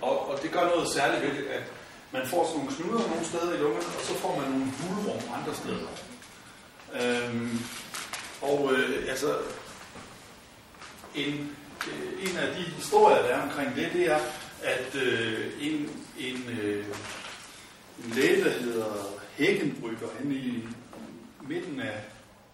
og, 0.01 0.29
og 0.29 0.41
det 0.41 0.51
gør 0.51 0.63
noget 0.63 0.89
særligt 0.89 1.21
ved 1.21 1.43
det, 1.43 1.47
at 1.47 1.63
man 2.11 2.27
får 2.27 2.45
sådan 2.45 2.59
nogle 2.59 2.75
knuder 2.75 3.07
nogle 3.09 3.25
steder 3.25 3.53
i 3.53 3.57
lungerne, 3.57 3.85
og 3.85 4.01
så 4.03 4.13
får 4.13 4.39
man 4.39 4.51
nogle 4.51 4.71
hulrum 4.79 5.21
andre 5.39 5.55
steder. 5.55 5.88
Øhm, 7.01 7.59
og 8.41 8.73
øh, 8.73 9.09
altså, 9.09 9.38
en, 11.15 11.55
øh, 11.88 12.29
en 12.29 12.38
af 12.38 12.55
de 12.55 12.61
historier, 12.61 13.21
der 13.21 13.29
er 13.29 13.41
omkring 13.41 13.75
det, 13.75 13.89
det 13.93 14.11
er, 14.11 14.19
at 14.63 14.95
øh, 14.95 15.51
en, 15.61 16.03
en, 16.17 16.59
øh, 16.61 16.85
en 18.05 18.11
læge, 18.11 18.43
der 18.43 18.49
hedder 18.49 19.15
Hækkenbrygger, 19.37 20.07
han 20.17 20.31
i 20.31 20.67
midten 21.47 21.79
af, 21.79 22.03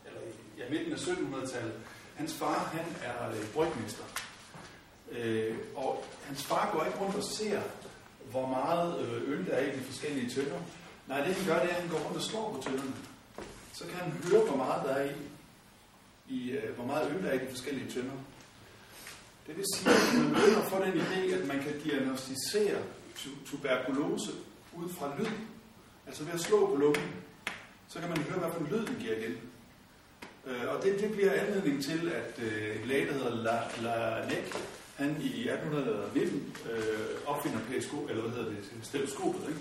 eller, 0.06 0.22
ja, 0.58 0.64
midten 0.70 0.94
af 0.94 0.98
1700-tallet, 0.98 1.74
hans 2.16 2.34
far, 2.34 2.70
han 2.74 2.86
er 3.04 3.30
øh, 3.30 3.54
brygmester. 3.54 4.04
Øh, 5.12 5.56
og 5.76 6.04
hans 6.24 6.44
far 6.44 6.70
går 6.74 6.86
ikke 6.86 7.00
rundt 7.00 7.16
og 7.16 7.24
ser, 7.24 7.62
hvor 8.32 8.48
meget 8.48 9.00
øh, 9.06 9.32
øl 9.32 9.46
der 9.46 9.54
er 9.54 9.72
i 9.72 9.78
de 9.78 9.84
forskellige 9.84 10.30
tønder. 10.30 10.60
Nej, 11.08 11.18
det 11.26 11.36
han 11.36 11.46
gør, 11.46 11.62
det 11.62 11.72
er, 11.72 11.76
at 11.76 11.82
han 11.82 11.90
går 11.90 11.98
rundt 11.98 12.18
og 12.18 12.24
slår 12.24 12.54
på 12.54 12.62
tønderne. 12.70 12.94
Så 13.74 13.84
kan 13.86 13.96
han 13.96 14.12
høre, 14.12 14.46
hvor 14.46 14.58
meget 14.58 14.84
der 14.86 14.96
er 14.96 15.10
i, 15.10 15.16
i 16.28 16.52
øh, 16.52 16.76
hvor 16.76 16.86
meget 16.86 17.12
øl 17.12 17.24
der 17.24 17.30
er 17.30 17.42
i 17.42 17.46
de 17.46 17.50
forskellige 17.50 17.92
tønder. 17.92 18.14
Det 19.48 19.58
vil 19.58 19.66
sige, 19.76 19.90
at 19.90 20.18
man 20.18 20.34
begynder 20.34 20.62
at 20.62 20.70
få 20.70 20.86
den 20.86 21.02
idé, 21.02 21.34
at 21.34 21.48
man 21.48 21.64
kan 21.64 21.80
diagnostisere 21.84 22.82
tuberkulose 23.46 24.32
ud 24.74 24.90
fra 24.90 25.14
lyd. 25.20 25.28
Altså 26.12 26.24
ved 26.24 26.34
at 26.34 26.40
slå 26.40 26.68
på 26.68 26.76
lungen, 26.76 27.12
så 27.88 28.00
kan 28.00 28.10
man 28.10 28.18
høre, 28.18 28.40
hvad 28.40 28.50
for 28.52 28.60
en 28.60 28.68
lyd 28.72 28.86
den 28.86 28.96
giver 29.00 29.18
igen. 29.18 29.38
Øh, 30.48 30.76
og 30.76 30.84
det, 30.84 31.00
det 31.00 31.12
bliver 31.12 31.32
anledning 31.32 31.84
til, 31.84 32.10
at 32.10 32.44
øh, 32.44 32.82
en 32.82 32.88
læge, 32.88 33.08
der 33.08 33.14
hedder 33.14 33.36
La, 33.36 33.60
La 33.82 34.26
Neck, 34.26 34.58
han 34.96 35.10
i 35.22 35.50
1819 35.50 36.56
øh, 36.72 36.80
opfinder 37.26 37.60
periskop, 37.70 38.10
eller 38.10 38.22
hvad 38.22 38.32
hedder 38.32 38.50
det, 38.50 38.60
stetoskopet, 38.84 39.42
ikke? 39.50 39.60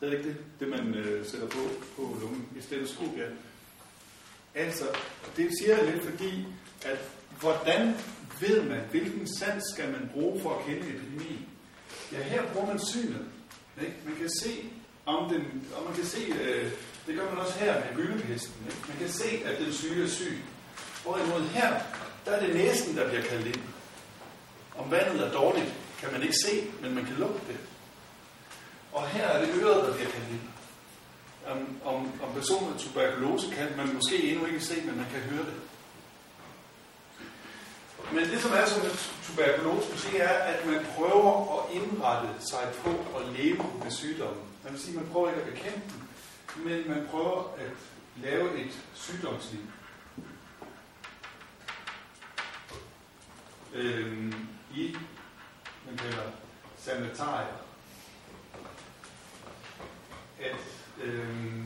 Det 0.00 0.08
er 0.08 0.16
ikke 0.16 0.28
det, 0.28 0.36
det 0.60 0.68
man 0.68 0.94
øh, 0.94 1.26
sætter 1.26 1.46
på, 1.46 1.60
på 1.96 2.16
lungen. 2.20 2.48
I 2.58 2.60
stetoskop, 2.60 3.16
ja. 3.16 3.28
Altså, 4.54 4.84
det 5.36 5.50
siger 5.60 5.76
jeg 5.78 5.92
lidt, 5.92 6.04
fordi, 6.04 6.46
at 6.84 6.98
hvordan 7.40 7.94
ved 8.40 8.62
man, 8.62 8.80
hvilken 8.90 9.26
sans 9.38 9.64
skal 9.74 9.92
man 9.92 10.10
bruge 10.12 10.40
for 10.40 10.58
at 10.58 10.64
kende 10.66 10.88
epidemien? 10.88 11.46
Ja, 12.12 12.22
her 12.22 12.52
bruger 12.52 12.66
man 12.66 12.80
synet. 12.86 13.26
Ikke? 13.80 13.96
Man 14.04 14.16
kan 14.16 14.30
se, 14.42 14.70
om 15.06 15.28
den, 15.28 15.68
om 15.76 15.84
man 15.84 15.94
kan 15.94 16.06
se, 16.06 16.20
øh, 16.40 16.70
det 17.06 17.16
gør 17.16 17.30
man 17.30 17.38
også 17.38 17.58
her 17.58 17.74
med 17.74 17.96
gyldepesten. 17.96 18.54
Man 18.88 18.96
kan 18.98 19.08
se, 19.08 19.42
at 19.44 19.58
den 19.58 19.72
syge 19.72 20.04
er 20.04 20.08
syg. 20.08 20.38
Hvorimod 21.02 21.42
her, 21.48 21.74
der 22.24 22.32
er 22.32 22.46
det 22.46 22.54
næsten, 22.54 22.96
der 22.96 23.08
bliver 23.08 23.22
kaldt 23.22 23.46
ind. 23.46 23.62
Om 24.78 24.90
vandet 24.90 25.26
er 25.26 25.32
dårligt, 25.32 25.74
kan 26.00 26.12
man 26.12 26.22
ikke 26.22 26.34
se, 26.44 26.70
men 26.80 26.94
man 26.94 27.04
kan 27.04 27.14
lugte 27.14 27.40
det. 27.48 27.58
Og 28.92 29.08
her 29.08 29.26
er 29.26 29.46
det 29.46 29.54
øret, 29.62 29.84
der 29.84 29.94
bliver 29.94 30.10
kaldt 30.10 30.28
ind. 30.30 30.40
Om, 31.46 31.78
om, 31.94 31.94
om 32.22 32.34
personen 32.34 32.70
med 32.70 32.78
tuberkulose 32.78 33.50
kan 33.50 33.76
man 33.76 33.94
måske 33.94 34.30
endnu 34.30 34.46
ikke 34.46 34.60
se, 34.60 34.74
men 34.86 34.96
man 34.96 35.06
kan 35.12 35.20
høre 35.20 35.44
det. 35.44 35.54
Men 38.12 38.24
det, 38.30 38.42
som 38.42 38.52
er 38.52 38.66
så 38.66 38.78
med 38.82 38.90
tuberkulose, 39.24 40.10
det 40.10 40.22
er, 40.22 40.28
at 40.28 40.66
man 40.66 40.86
prøver 40.96 41.58
at 41.58 41.74
indrette 41.74 42.28
sig 42.50 42.68
på 42.84 42.90
at 42.90 43.32
leve 43.38 43.66
med 43.82 43.90
sygdommen. 43.90 44.53
Man 44.64 44.72
vil 44.72 44.80
sige, 44.80 44.98
at 44.98 45.02
man 45.02 45.12
prøver 45.12 45.28
ikke 45.28 45.42
at 45.42 45.52
bekæmpe 45.52 45.80
den, 46.56 46.64
men 46.64 46.88
man 46.88 47.06
prøver 47.10 47.54
at 47.58 47.70
lave 48.22 48.58
et 48.58 48.82
sygdomsliv. 48.94 49.60
Øhm, 53.74 54.34
I, 54.74 54.96
man 55.86 55.96
kalder 55.96 56.30
sanitarier. 56.78 57.56
At, 60.40 60.56
øhm, 61.02 61.64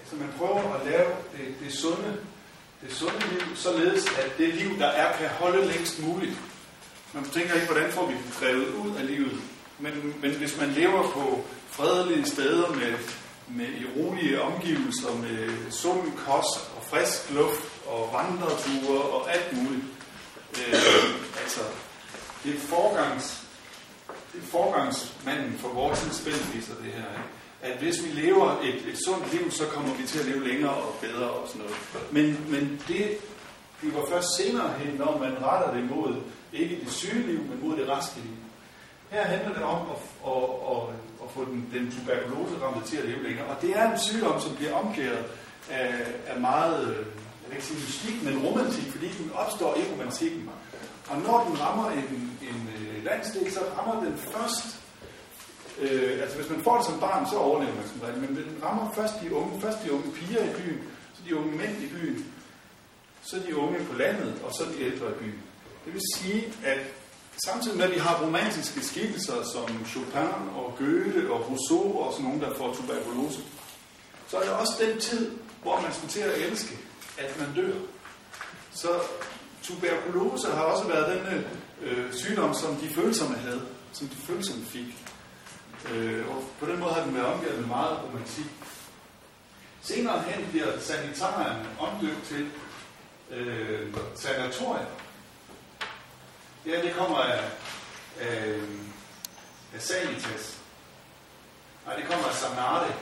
altså 0.00 0.16
man 0.16 0.32
prøver 0.38 0.74
at 0.74 0.86
lave 0.86 1.16
det, 1.36 1.54
det 1.60 1.72
sunde 1.72 2.26
det 2.80 2.92
sunde 2.92 3.18
liv, 3.18 3.56
således 3.56 4.06
at 4.18 4.38
det 4.38 4.54
liv, 4.54 4.78
der 4.78 4.86
er, 4.86 5.18
kan 5.18 5.28
holde 5.28 5.66
længst 5.66 6.02
muligt. 6.02 6.36
Man 7.14 7.24
tænker 7.24 7.54
ikke, 7.54 7.66
hvordan 7.66 7.92
får 7.92 8.06
vi 8.06 8.14
drevet 8.40 8.74
ud 8.74 8.96
af 8.96 9.06
livet. 9.06 9.40
Men, 9.78 10.14
men 10.22 10.30
hvis 10.30 10.60
man 10.60 10.68
lever 10.68 11.02
på 11.02 11.44
fredelige 11.70 12.26
steder 12.26 12.68
med, 12.68 12.94
med 13.48 13.68
rolige 13.96 14.42
omgivelser, 14.42 15.16
med 15.22 15.70
sund 15.70 16.12
kost 16.12 16.70
og 16.76 16.82
frisk 16.90 17.30
luft 17.30 17.62
og 17.86 18.10
vandreture 18.12 19.02
og 19.02 19.34
alt 19.34 19.52
muligt. 19.52 19.84
Øh, 20.58 20.74
altså, 21.42 21.60
det 22.44 22.54
er 22.54 22.60
forgangs, 22.60 23.42
det 24.32 24.42
er 24.42 24.46
forgangsmanden 24.46 25.58
for 25.58 25.68
vores 25.68 26.00
tids 26.00 26.20
det 26.20 26.92
her. 26.92 27.10
Ikke? 27.18 27.28
at 27.62 27.78
hvis 27.78 28.04
vi 28.04 28.20
lever 28.20 28.60
et, 28.62 28.74
et 28.74 28.98
sundt 29.04 29.32
liv, 29.32 29.50
så 29.50 29.64
kommer 29.66 29.94
vi 29.94 30.06
til 30.06 30.18
at 30.18 30.26
leve 30.26 30.48
længere 30.48 30.74
og 30.74 30.94
bedre 31.00 31.30
og 31.30 31.48
sådan 31.48 31.62
noget. 31.62 31.76
Men, 32.10 32.50
men 32.50 32.82
det 32.88 33.18
bliver 33.80 34.06
først 34.10 34.36
senere 34.36 34.72
hen, 34.78 34.94
når 34.94 35.18
man 35.18 35.42
retter 35.42 35.74
det 35.74 35.90
mod 35.90 36.16
ikke 36.52 36.80
det 36.84 36.92
syge 36.92 37.26
liv, 37.26 37.38
men 37.38 37.60
mod 37.62 37.76
det 37.76 37.88
raske 37.88 38.20
liv. 38.20 38.36
Her 39.10 39.24
handler 39.24 39.54
det 39.54 39.62
om 39.62 39.86
at, 39.90 40.32
at, 40.32 40.42
at, 40.70 40.94
at 41.26 41.30
få 41.34 41.44
den, 41.44 41.60
den 41.74 41.84
tuberkulose 41.94 42.54
ramt 42.62 42.86
til 42.86 42.96
at 42.96 43.08
leve 43.10 43.22
længere. 43.22 43.46
Og 43.46 43.56
det 43.62 43.70
er 43.78 43.84
en 43.92 43.98
sygdom, 43.98 44.40
som 44.40 44.56
bliver 44.56 44.74
omkæret 44.74 45.24
af, 45.70 45.94
af 46.26 46.40
meget, 46.40 46.88
øh, 46.88 46.96
jeg 46.96 47.48
vil 47.48 47.56
ikke 47.56 47.66
sige 47.66 47.80
mystik, 47.86 48.16
men 48.26 48.46
romantik, 48.46 48.86
fordi 48.94 49.08
den 49.20 49.30
opstår 49.34 49.76
i 49.76 49.82
romantikken. 49.92 50.50
Og 51.10 51.16
når 51.26 51.38
den 51.48 51.60
rammer 51.60 51.90
en, 51.90 52.38
en 52.50 52.60
øh, 52.76 53.04
landsdel, 53.04 53.52
så 53.52 53.60
rammer 53.78 54.04
den 54.04 54.16
først 54.16 54.76
Øh, 55.80 56.22
altså 56.22 56.36
hvis 56.36 56.50
man 56.50 56.60
får 56.60 56.76
det 56.76 56.86
som 56.86 57.00
barn, 57.00 57.26
så 57.30 57.36
overlever 57.36 57.74
man 57.74 57.88
som 57.88 58.00
regel. 58.00 58.20
Men 58.20 58.36
den 58.36 58.58
rammer 58.62 58.92
først 58.94 59.14
de 59.22 59.34
unge, 59.34 59.60
først 59.60 59.84
de 59.84 59.92
unge 59.92 60.12
piger 60.12 60.44
i 60.44 60.52
byen, 60.58 60.80
så 61.14 61.20
de 61.28 61.36
unge 61.36 61.56
mænd 61.56 61.82
i 61.82 61.86
byen, 61.86 62.26
så 63.22 63.36
de 63.46 63.56
unge 63.56 63.84
på 63.84 63.98
landet, 63.98 64.34
og 64.44 64.52
så 64.52 64.64
de 64.64 64.84
ældre 64.84 65.10
i 65.10 65.14
byen. 65.14 65.42
Det 65.84 65.92
vil 65.92 66.02
sige, 66.14 66.52
at 66.64 66.78
samtidig 67.44 67.76
med, 67.76 67.84
at 67.84 67.94
vi 67.94 67.98
har 67.98 68.22
romantiske 68.22 68.84
skikkelser 68.84 69.42
som 69.52 69.86
Chopin 69.86 70.32
og 70.56 70.74
Goethe 70.78 71.32
og 71.32 71.50
Rousseau 71.50 71.98
og 71.98 72.12
sådan 72.12 72.24
nogen, 72.24 72.40
der 72.40 72.54
får 72.54 72.74
tuberkulose, 72.74 73.40
så 74.28 74.36
er 74.36 74.42
det 74.42 74.50
også 74.50 74.72
den 74.80 75.00
tid, 75.00 75.30
hvor 75.62 75.80
man 75.80 75.92
skal 75.92 76.08
til 76.08 76.20
at 76.20 76.38
elske, 76.38 76.78
at 77.18 77.38
man 77.40 77.54
dør. 77.56 77.74
Så 78.72 78.88
tuberkulose 79.62 80.48
har 80.48 80.62
også 80.62 80.88
været 80.88 81.20
den 81.26 81.44
øh, 81.82 82.14
sygdom, 82.14 82.54
som 82.54 82.76
de 82.76 82.88
følsomme 82.88 83.36
havde, 83.36 83.62
som 83.92 84.08
de 84.08 84.16
følsomme 84.16 84.64
fik. 84.64 85.04
Øh, 85.92 86.28
og 86.28 86.44
på 86.60 86.66
den 86.66 86.80
måde 86.80 86.92
har 86.92 87.04
den 87.04 87.14
været 87.14 87.26
omgivet 87.26 87.58
med 87.58 87.66
meget 87.66 87.98
romantik. 88.04 88.46
Senere 89.80 90.22
hen 90.22 90.46
bliver 90.50 90.78
sanitarien 90.80 91.66
omdøbt 91.78 92.24
til 92.24 92.48
øh, 93.30 93.94
sanatorier. 94.14 94.86
Det 96.66 96.74
her 96.74 96.82
det 96.82 96.94
kommer 96.94 97.16
af, 97.18 97.50
øh, 98.20 98.62
af 99.74 99.82
sanitas. 99.82 100.58
Nej, 101.86 101.96
det 101.96 102.04
kommer 102.04 102.26
af 102.26 102.34
sanate, 102.34 102.94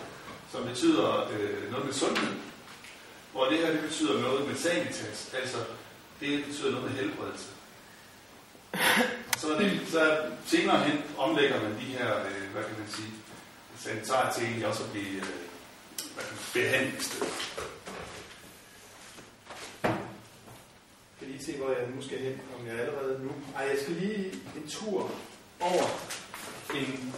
som 0.53 0.65
betyder 0.65 1.29
øh, 1.31 1.71
noget 1.71 1.87
med 1.87 1.95
sundhed. 1.95 2.35
Hvor 3.33 3.45
det 3.45 3.59
her 3.59 3.73
det 3.73 3.81
betyder 3.81 4.21
noget 4.21 4.49
med 4.49 4.57
sanitas, 4.57 5.31
altså 5.35 5.59
det 6.21 6.45
betyder 6.45 6.71
noget 6.71 6.91
med 6.91 7.01
helbredelse. 7.01 7.47
Så, 9.39 9.55
er 9.55 9.59
det, 9.59 9.81
så 9.91 10.19
senere 10.47 10.85
hen 10.85 11.03
omlægger 11.19 11.63
man 11.63 11.73
de 11.73 11.85
her, 11.85 12.19
øh, 12.19 12.53
hvad 12.53 12.65
kan 12.65 12.79
man 12.79 12.89
sige, 12.97 13.11
sanitarer 13.79 14.33
til 14.33 14.45
egentlig 14.45 14.67
også 14.67 14.83
at 14.83 14.91
blive 14.91 15.17
øh, 15.17 15.27
hvad 16.15 16.25
skal 21.25 21.35
lige 21.35 21.45
se, 21.45 21.57
hvor 21.59 21.71
jeg 21.71 21.89
nu 21.95 22.03
skal 22.03 22.19
hen, 22.19 22.41
om 22.59 22.67
jeg 22.67 22.75
allerede 22.81 23.25
nu... 23.25 23.31
Ej, 23.57 23.63
jeg 23.71 23.79
skal 23.83 23.95
lige 23.95 24.33
en 24.57 24.69
tur 24.69 25.11
over 25.61 25.87
en, 26.75 27.15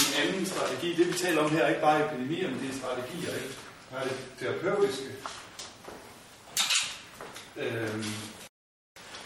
en 0.00 0.10
anden 0.22 0.46
strategi. 0.46 0.96
Det 0.96 1.06
vi 1.08 1.18
taler 1.18 1.42
om 1.42 1.50
her 1.50 1.62
er 1.64 1.68
ikke 1.68 1.80
bare 1.80 2.06
epidemier, 2.06 2.50
men 2.50 2.60
det 2.60 2.70
er 2.70 2.78
strategier, 2.78 3.34
ikke? 3.34 3.54
Her 3.90 3.98
er 3.98 4.04
det 4.08 4.16
terapeutiske. 4.38 5.08
Øhm, 7.56 8.14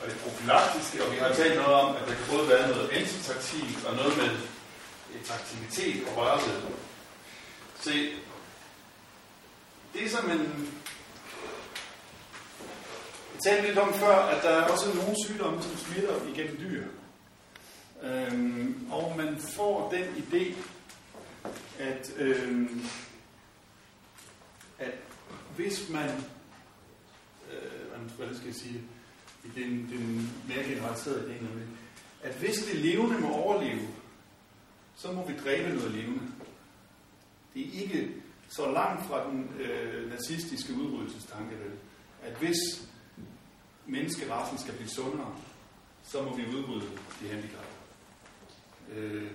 og 0.01 0.05
det 0.09 0.17
profilaktiske, 0.25 1.05
og 1.05 1.13
vi 1.13 1.17
har 1.17 1.33
talt 1.35 1.57
noget 1.57 1.75
om, 1.83 1.97
at 1.97 2.03
der 2.09 2.15
kan 2.15 2.27
både 2.31 2.49
være 2.49 2.69
noget 2.69 2.91
antitaktil 2.91 3.77
og 3.87 3.97
noget 3.97 4.17
med 4.17 4.31
øh, 4.31 5.21
et 5.21 5.31
aktivitet 5.39 6.09
og 6.09 6.17
rørelse. 6.17 6.51
Se, 7.81 8.13
det 9.95 10.11
som 10.11 10.25
man 10.25 10.69
talte 13.45 13.67
lidt 13.67 13.79
om 13.79 13.95
før, 13.95 14.17
at 14.17 14.43
der 14.43 14.51
er 14.51 14.69
også 14.73 14.95
nogle 14.95 15.17
sygdomme, 15.27 15.63
som 15.63 15.77
smitter 15.77 16.15
igennem 16.35 16.57
dyr. 16.61 16.87
Øhm, 18.03 18.87
og 18.91 19.15
man 19.17 19.39
får 19.39 19.91
den 19.91 20.05
idé, 20.05 20.55
at, 21.79 22.13
øhm, 22.17 22.85
at 24.79 24.93
hvis 25.57 25.89
man, 25.89 26.09
øh, 27.53 28.17
hvad 28.17 28.35
skal 28.35 28.47
jeg 28.47 28.55
sige, 28.55 28.83
i 29.45 29.61
den, 29.61 29.71
den 29.71 30.33
mere 30.49 30.65
generaliserede 30.65 31.21
idé, 31.21 31.45
nemlig, 31.45 31.67
at 32.23 32.35
hvis 32.35 32.65
det 32.65 32.77
levende 32.77 33.19
må 33.19 33.33
overleve, 33.33 33.89
så 34.97 35.13
må 35.13 35.27
vi 35.27 35.35
dræbe 35.45 35.69
noget 35.69 35.91
levende. 35.91 36.23
Det 37.55 37.63
er 37.63 37.83
ikke 37.83 38.09
så 38.49 38.71
langt 38.71 39.07
fra 39.07 39.31
den 39.31 39.51
øh, 39.61 40.11
nazistiske 40.11 40.73
udryddelsestanke, 40.75 41.59
vel? 41.59 41.73
at 42.23 42.33
hvis 42.33 42.88
menneskerassen 43.89 44.59
skal 44.59 44.75
blive 44.75 44.89
sundere, 44.89 45.35
så 46.05 46.23
må 46.23 46.37
vi 46.37 46.47
udrydde 46.47 46.87
de 47.21 47.29
handicappede. 47.29 47.79
Øh, 48.95 49.31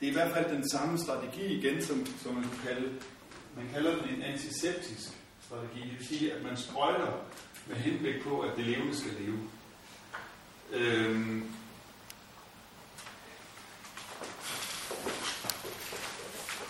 det 0.00 0.06
er 0.06 0.10
i 0.10 0.14
hvert 0.14 0.32
fald 0.32 0.56
den 0.56 0.70
samme 0.70 0.98
strategi 0.98 1.44
igen, 1.44 1.82
som, 1.82 2.06
som 2.22 2.34
man 2.34 2.42
kan 2.42 2.58
kalde, 2.66 2.92
man 3.56 3.68
kalder 3.72 3.96
den 3.96 4.14
en 4.14 4.22
antiseptisk 4.22 5.10
strategi. 5.46 5.80
Det 5.80 5.98
vil 5.98 6.06
sige, 6.06 6.32
at 6.32 6.42
man 6.42 6.56
sprøjter 6.56 7.12
med 7.66 7.76
henblik 7.76 8.22
på, 8.22 8.40
at 8.40 8.56
det 8.56 8.66
levende 8.66 8.96
skal 8.96 9.12
leve. 9.20 9.38
Øhm, 10.72 11.50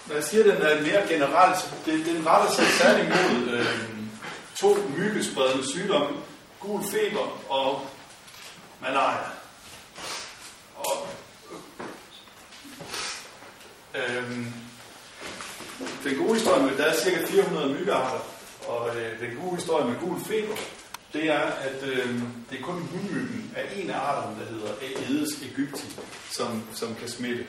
når 0.08 0.14
jeg 0.14 0.24
siger, 0.24 0.52
at 0.52 0.58
den 0.58 0.66
er 0.66 0.82
mere 0.82 1.08
generelt, 1.08 1.74
det, 1.86 2.06
den 2.06 2.26
retter 2.26 2.54
sig 2.54 2.64
særligt 2.66 3.08
mod 3.08 3.48
øhm, 3.48 4.10
to 4.56 4.76
myggespredende 4.98 5.66
sygdomme, 5.68 6.16
gul 6.60 6.82
feber 6.82 7.50
og 7.50 7.86
malaria. 8.80 9.26
Og, 10.76 11.08
øhm, 13.94 14.52
den 16.04 16.18
gode 16.18 16.34
historie 16.34 16.62
med, 16.62 16.76
der 16.76 16.84
er 16.84 16.96
cirka 16.96 17.26
400 17.26 17.74
myggearter, 17.74 18.20
og 18.68 18.96
øh, 18.96 19.20
den 19.20 19.36
gode 19.42 19.56
historie 19.56 19.88
med 19.88 20.00
gul 20.00 20.20
feber, 20.20 20.56
det 21.12 21.30
er, 21.30 21.40
at 21.40 21.82
øh, 21.82 22.22
det 22.50 22.58
er 22.58 22.62
kun 22.62 22.82
hundmyggen 22.82 23.52
af 23.56 23.64
en 23.76 23.90
af 23.90 23.98
arterne, 23.98 24.40
der 24.40 24.46
hedder 24.46 24.72
Aedes 24.82 25.42
aegypti, 25.42 25.86
som, 26.30 26.62
som 26.74 26.94
kan 26.94 27.08
smitte. 27.08 27.46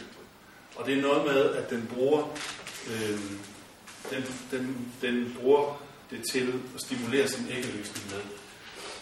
Og 0.75 0.85
det 0.85 0.97
er 0.97 1.01
noget 1.01 1.25
med, 1.25 1.55
at 1.55 1.69
den 1.69 1.89
bruger, 1.93 2.37
øh, 2.87 3.19
den, 4.09 4.23
den, 4.51 4.91
den 5.01 5.37
bruger 5.41 5.81
det 6.11 6.21
til 6.31 6.53
at 6.75 6.81
stimulere 6.81 7.27
sin 7.27 7.47
æggeløsning 7.49 8.05
med. 8.11 8.40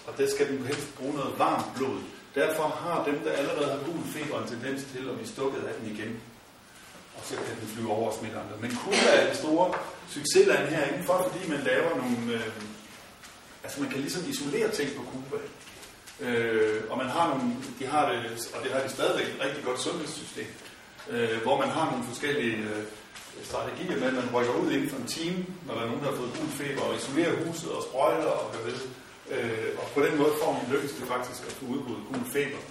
Og 0.10 0.18
der 0.18 0.28
skal 0.30 0.48
den 0.52 0.66
helst 0.66 0.96
bruge 0.98 1.14
noget 1.14 1.40
varmt 1.40 1.76
blod. 1.78 2.00
Derfor 2.36 2.68
har 2.84 3.06
dem, 3.10 3.20
der 3.26 3.32
allerede 3.32 3.72
har 3.72 3.80
gul 3.86 4.04
feber, 4.16 4.42
en 4.42 4.48
tendens 4.48 4.82
til 4.94 5.10
at 5.10 5.16
blive 5.16 5.34
stukket 5.36 5.62
af 5.70 5.74
den 5.80 5.92
igen. 5.96 6.12
Og 7.18 7.22
så 7.26 7.36
kan 7.36 7.56
den 7.62 7.68
flyve 7.74 7.92
over 7.92 8.12
og 8.12 8.18
smitte 8.20 8.38
andre. 8.44 8.58
Men 8.62 8.72
Cuba 8.78 9.10
er 9.14 9.30
en 9.30 9.36
store 9.36 9.74
succesland 10.16 10.68
her 10.68 10.84
indenfor, 10.86 11.30
fordi 11.32 11.50
man 11.50 11.62
laver 11.72 11.90
nogle... 12.02 12.34
Øh, 12.34 12.52
altså 13.64 13.82
man 13.82 13.90
kan 13.90 14.00
ligesom 14.00 14.24
isolere 14.30 14.70
ting 14.72 14.90
på 14.98 15.04
Cuba. 15.12 15.42
Øh, 16.26 16.84
og 16.90 16.98
man 16.98 17.10
har 17.10 17.28
nogle, 17.28 17.56
de 17.80 17.86
har 17.86 18.12
det, 18.12 18.50
og 18.56 18.64
det 18.64 18.72
har 18.72 18.82
de 18.82 18.90
stadigvæk 18.90 19.28
et 19.28 19.42
rigtig 19.46 19.64
godt 19.64 19.82
sundhedssystem, 19.82 20.48
øh, 21.10 21.42
hvor 21.42 21.58
man 21.58 21.70
har 21.70 21.86
nogle 21.92 22.06
forskellige 22.06 22.58
øh, 22.58 22.84
strategier 23.44 24.00
med, 24.00 24.08
at 24.08 24.14
man 24.14 24.30
rykker 24.34 24.54
ud 24.54 24.72
inden 24.72 24.90
for 24.90 24.98
en 24.98 25.08
time, 25.08 25.46
når 25.66 25.74
der 25.74 25.82
er 25.82 25.86
nogen, 25.86 26.04
der 26.04 26.10
har 26.10 26.18
fået 26.18 26.34
gul 26.40 26.50
feber, 26.50 26.82
og 26.82 26.96
isolerer 26.96 27.46
huset 27.46 27.72
og 27.72 27.84
sprøjter 27.84 28.32
og 28.42 28.52
hvad 28.52 28.72
ved. 28.72 28.80
Øh, 29.32 29.70
og 29.82 29.86
på 29.96 30.00
den 30.06 30.18
måde 30.18 30.34
får 30.42 30.52
man 30.52 30.66
lykkes 30.74 30.92
det 30.92 31.08
faktisk 31.08 31.42
at 31.48 31.54
få 31.60 31.66
udbruddet 31.66 32.04
gul 32.10 32.26
feber. 32.34 32.62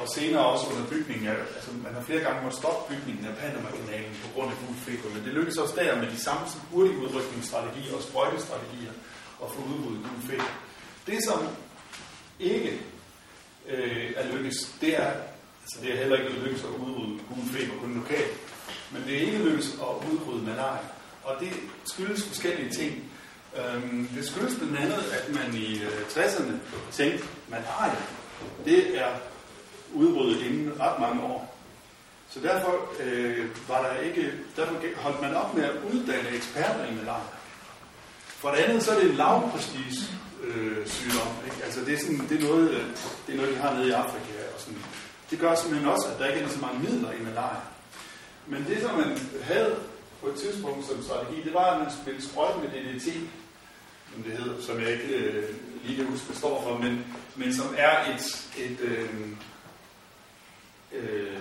Og 0.00 0.06
senere 0.14 0.46
også 0.46 0.66
under 0.72 0.86
bygningen 0.92 1.26
af, 1.28 1.36
altså 1.56 1.70
man 1.84 1.94
har 1.94 2.02
flere 2.02 2.20
gange 2.20 2.42
måttet 2.42 2.60
stoppe 2.60 2.94
bygningen 2.94 3.24
af 3.30 3.34
Panama-kanalen 3.36 4.14
på 4.24 4.28
grund 4.34 4.50
af 4.52 4.56
gul 4.62 4.76
feber, 4.86 5.08
men 5.14 5.24
det 5.24 5.32
lykkes 5.32 5.56
også 5.56 5.74
der 5.76 6.00
med 6.02 6.10
de 6.10 6.20
samme 6.20 6.42
hurtige 6.72 6.98
udrykningsstrategier 6.98 7.94
og 7.94 8.02
sprøjtestrategier 8.02 8.92
at 9.42 9.48
få 9.54 9.60
udryddet 9.70 10.02
gul 10.08 10.22
feber. 10.30 10.52
Det 11.06 11.24
som 11.24 11.40
ikke 12.40 12.80
øh, 13.68 14.12
er 14.16 14.36
lykkes, 14.36 14.56
det 14.80 14.96
er, 15.02 15.10
altså 15.62 15.76
det 15.82 15.92
er 15.92 15.96
heller 15.96 16.16
ikke 16.16 16.40
lykkes 16.44 16.62
at 16.62 16.68
udrydde 16.68 17.20
gul 17.28 17.44
feber 17.52 17.74
kun 17.80 17.94
lokalt, 17.94 18.32
men 18.92 19.02
det 19.06 19.16
er 19.16 19.20
ikke 19.20 19.38
lykkes 19.38 19.68
at 19.72 19.92
udrydde 20.10 20.46
malaria. 20.46 20.88
Og 21.22 21.36
det 21.40 21.52
skyldes 21.84 22.24
forskellige 22.24 22.70
ting. 22.70 23.05
Øhm, 23.58 24.08
det 24.14 24.26
skyldes 24.26 24.54
blandt 24.54 24.78
andet, 24.78 25.04
at 25.12 25.34
man 25.34 25.54
i 25.54 25.82
øh, 25.82 26.00
60'erne 26.10 26.52
tænkte, 26.92 27.24
malaria, 27.48 27.96
det 28.64 29.00
er 29.00 29.10
udryddet 29.94 30.42
inden 30.42 30.80
ret 30.80 31.00
mange 31.00 31.22
år. 31.22 31.56
Så 32.30 32.40
derfor 32.40 32.88
øh, 33.00 33.46
var 33.68 33.82
der 33.82 34.00
ikke, 34.00 34.32
derfor 34.56 34.74
holdt 34.96 35.22
man 35.22 35.34
op 35.34 35.54
med 35.54 35.64
at 35.64 35.76
uddanne 35.92 36.28
eksperter 36.28 36.86
i 36.86 36.94
malaria. 36.94 37.36
For 38.26 38.50
det 38.50 38.56
andet, 38.56 38.82
så 38.82 38.90
er 38.90 39.00
det 39.00 39.10
en 39.10 39.16
lavprestige 39.16 39.92
øh, 40.44 40.86
sygdom. 40.86 41.28
Ikke? 41.44 41.64
Altså 41.64 41.80
det 41.80 41.94
er, 41.94 41.98
sådan, 41.98 42.26
det, 42.28 42.42
er 42.42 42.48
noget, 42.48 42.70
øh, 42.70 42.84
det 43.26 43.32
er 43.32 43.36
noget, 43.36 43.54
de 43.54 43.58
har 43.60 43.74
nede 43.74 43.88
i 43.88 43.90
Afrika. 43.90 44.32
Og 44.54 44.60
sådan. 44.60 44.78
Det 45.30 45.38
gør 45.38 45.54
simpelthen 45.54 45.88
også, 45.88 46.08
at 46.12 46.18
der 46.18 46.26
ikke 46.26 46.40
er 46.40 46.48
så 46.48 46.60
mange 46.60 46.78
midler 46.78 47.12
i 47.12 47.22
malaria. 47.22 47.60
Men 48.46 48.64
det, 48.68 48.82
som 48.82 48.94
man 48.94 49.18
havde 49.42 49.76
på 50.20 50.26
et 50.26 50.34
tidspunkt 50.34 50.86
som 50.86 51.02
strategi, 51.02 51.42
det 51.42 51.54
var, 51.54 51.64
at 51.64 51.78
man 51.78 51.92
spillede 52.02 52.28
sprøjt 52.28 52.56
med 52.62 52.68
DDT, 52.68 53.06
som 54.16 54.24
det 54.24 54.38
hedder, 54.38 54.62
som 54.62 54.80
jeg 54.80 54.92
ikke 54.92 55.14
øh, 55.14 55.54
lige 55.84 55.96
kan 55.96 56.06
huske, 56.06 56.26
hvad 56.26 56.36
står 56.36 56.62
for, 56.62 56.78
men, 56.78 57.04
men 57.34 57.54
som 57.54 57.74
er 57.76 58.14
et, 58.14 58.48
et 58.58 58.80
øh, 58.80 59.28
øh, 60.92 61.40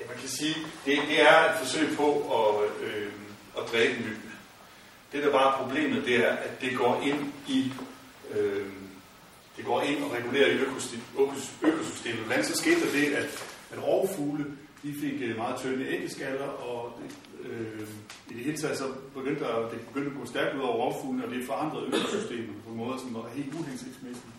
ja, 0.00 0.04
man 0.08 0.18
kan 0.20 0.28
sige, 0.28 0.54
det, 0.86 0.98
det 1.08 1.22
er 1.22 1.50
et 1.50 1.58
forsøg 1.58 1.96
på 1.96 2.08
at, 2.38 2.86
øh, 2.86 3.12
at 3.58 3.72
dræbe 3.72 3.94
myg. 4.00 4.18
Det, 5.12 5.22
der 5.22 5.32
bare 5.32 5.54
er 5.54 5.64
problemet, 5.64 6.04
det 6.04 6.16
er, 6.24 6.30
at 6.30 6.60
det 6.60 6.76
går 6.76 7.02
ind 7.02 7.32
i 7.48 7.72
øh, 8.30 8.66
det 9.56 9.64
går 9.64 9.82
ind 9.82 10.04
og 10.04 10.12
regulerer 10.12 10.50
i 10.50 10.58
økosystemet. 11.62 12.24
Hvordan 12.24 12.44
så 12.44 12.56
skete 12.56 12.80
der 12.80 12.92
det, 12.92 13.14
at, 13.14 13.44
at 13.70 13.82
rovfugle 13.82 14.44
de 14.82 14.94
fik 15.00 15.22
øh, 15.22 15.36
meget 15.36 15.60
tynde 15.60 15.88
æggeskaller, 15.88 16.46
og 16.46 17.00
øh, 17.50 17.88
i 18.30 18.34
det 18.34 18.44
hele 18.44 18.56
taget 18.56 18.78
så 18.78 18.84
begyndte 19.14 19.44
der, 19.44 19.68
det 19.68 19.80
begyndte 19.88 20.10
at 20.10 20.16
gå 20.16 20.26
stærkt 20.26 20.56
ud 20.56 20.60
over 20.60 20.76
rovfuglene, 20.84 21.24
og 21.24 21.30
det 21.30 21.46
forandrede 21.46 21.86
økosystemet 21.86 22.62
på 22.64 22.70
en 22.70 22.76
måde, 22.76 22.98
som 23.00 23.14
var 23.14 23.28
helt 23.28 23.54
uhensigtsmæssigt. 23.54 24.34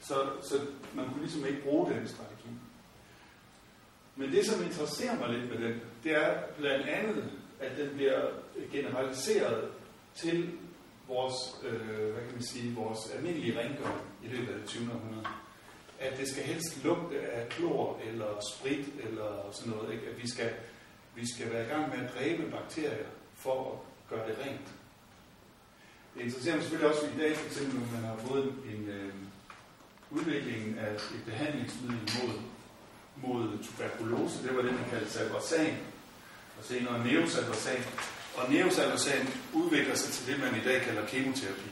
Så, 0.00 0.14
så 0.42 0.54
man 0.94 1.04
kunne 1.08 1.22
ligesom 1.22 1.46
ikke 1.46 1.62
bruge 1.62 1.92
den 1.92 2.08
strategi. 2.08 2.48
Men 4.16 4.32
det, 4.32 4.46
som 4.46 4.62
interesserer 4.62 5.18
mig 5.18 5.28
lidt 5.28 5.50
med 5.50 5.68
den, 5.68 5.80
det 6.04 6.12
er 6.14 6.34
blandt 6.58 6.86
andet, 6.88 7.30
at 7.60 7.76
den 7.76 7.88
bliver 7.94 8.20
generaliseret 8.72 9.68
til 10.14 10.50
vores, 11.08 11.34
øh, 11.64 12.12
hvad 12.12 12.22
kan 12.22 12.32
man 12.32 12.42
sige, 12.42 12.74
vores 12.74 12.98
almindelige 13.16 13.60
rengøring 13.60 14.00
i 14.24 14.28
løbet 14.28 14.52
af 14.52 14.58
det 14.58 14.68
20. 14.68 14.92
århundrede. 14.92 15.26
At 16.00 16.18
det 16.18 16.28
skal 16.28 16.42
helst 16.42 16.84
lugte 16.84 17.20
af 17.20 17.48
klor 17.48 18.00
eller 18.06 18.40
sprit 18.54 18.86
eller 19.08 19.48
sådan 19.52 19.72
noget. 19.72 19.92
Ikke? 19.92 20.06
At 20.06 20.22
vi 20.22 20.28
skal, 20.28 20.50
vi 21.14 21.26
skal 21.34 21.52
være 21.52 21.64
i 21.64 21.68
gang 21.68 21.88
med 21.88 22.04
at 22.04 22.14
dræbe 22.14 22.50
bakterier 22.50 23.06
for 23.36 23.72
at 23.72 23.78
gøre 24.10 24.28
det 24.28 24.38
rent. 24.46 24.68
Det 26.14 26.20
interesserer 26.22 26.54
mig 26.54 26.64
selvfølgelig 26.64 26.96
også 26.96 27.06
i 27.06 27.18
dag, 27.18 27.36
for 27.36 27.46
eksempel, 27.46 27.80
når 27.80 28.00
man 28.00 28.04
har 28.10 28.16
fået 28.26 28.44
en 28.44 28.88
øh, 28.88 29.12
udvikling 30.10 30.78
af 30.78 30.94
et 30.94 31.22
behandlingsmiddel 31.26 31.98
mod, 32.18 32.34
mod 33.16 33.58
tuberkulose. 33.64 34.42
Det 34.42 34.56
var 34.56 34.62
det, 34.62 34.72
man 34.74 34.90
kaldte 34.90 35.10
salvarsan. 35.10 35.76
Og 36.58 36.64
senere 36.64 37.04
neosalvarsan. 37.04 37.84
Og 38.36 38.52
neosalvarsan 38.52 39.28
udvikler 39.52 39.94
sig 39.94 40.12
til 40.12 40.26
det, 40.26 40.40
man 40.40 40.60
i 40.60 40.64
dag 40.64 40.82
kalder 40.82 41.06
kemoterapi. 41.06 41.70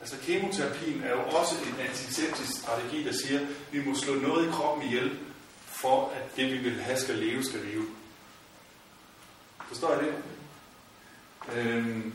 Altså 0.00 0.16
kemoterapien 0.22 1.02
er 1.02 1.10
jo 1.10 1.22
også 1.22 1.54
en 1.68 1.86
antiseptisk 1.88 2.60
strategi, 2.60 3.04
der 3.04 3.12
siger, 3.12 3.40
at 3.40 3.46
vi 3.72 3.84
må 3.84 3.94
slå 3.94 4.14
noget 4.14 4.48
i 4.48 4.50
kroppen 4.50 4.86
ihjel, 4.86 5.18
for 5.66 6.12
at 6.16 6.36
det, 6.36 6.52
vi 6.52 6.58
vil 6.58 6.80
have, 6.80 6.98
skal 6.98 7.14
leve, 7.14 7.44
skal 7.44 7.60
leve. 7.60 7.86
Forstår 9.70 9.94
I 9.94 10.04
det? 10.04 10.14
Øhm, 11.56 12.12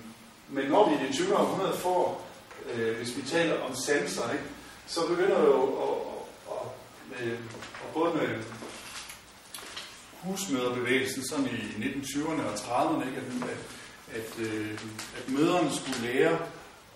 men 0.50 0.66
når 0.66 0.90
vi 0.90 0.96
i 0.96 1.08
det 1.08 1.16
20. 1.16 1.38
århundrede 1.38 1.78
får, 1.78 2.28
øh, 2.74 2.98
hvis 2.98 3.18
vi 3.18 3.22
taler 3.22 3.62
om 3.62 3.76
sanser, 3.76 4.32
ikke, 4.32 4.44
så 4.88 5.08
begynder 5.08 5.42
jo 5.42 5.64
at, 5.64 5.98
at, 6.52 6.68
at, 7.22 7.28
at, 7.28 7.32
at 7.84 7.94
både 7.94 8.14
med 8.14 8.44
husmøderbevægelsen 10.22 11.28
sådan 11.28 11.46
i 11.46 11.50
1920'erne 11.50 12.44
og 12.44 12.54
30'erne, 12.54 13.08
ikke, 13.08 13.22
at, 13.22 13.50
at, 13.50 14.22
at, 14.22 14.46
øh, 14.46 14.80
at 15.18 15.30
møderne 15.30 15.72
skulle 15.72 16.14
lære 16.14 16.40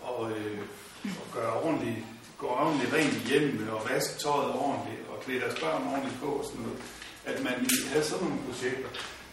at, 0.09 0.31
øh, 0.37 0.59
at 1.05 1.33
gøre 1.33 1.53
ordentligt, 1.53 2.05
gå 2.37 2.47
ordentligt 2.47 2.93
rent 2.93 3.13
i 3.13 3.27
hjemmet 3.27 3.69
og 3.69 3.89
vaske 3.89 4.19
tøjet 4.19 4.53
ordentligt 4.53 5.01
og 5.09 5.23
klæde 5.23 5.39
deres 5.39 5.59
børn 5.59 5.87
ordentligt 5.87 6.19
på 6.21 6.25
og 6.25 6.45
sådan 6.45 6.61
noget. 6.61 6.79
At 7.25 7.43
man 7.43 7.67
havde 7.91 8.03
sådan 8.03 8.27
nogle 8.27 8.43
projekter. 8.45 8.89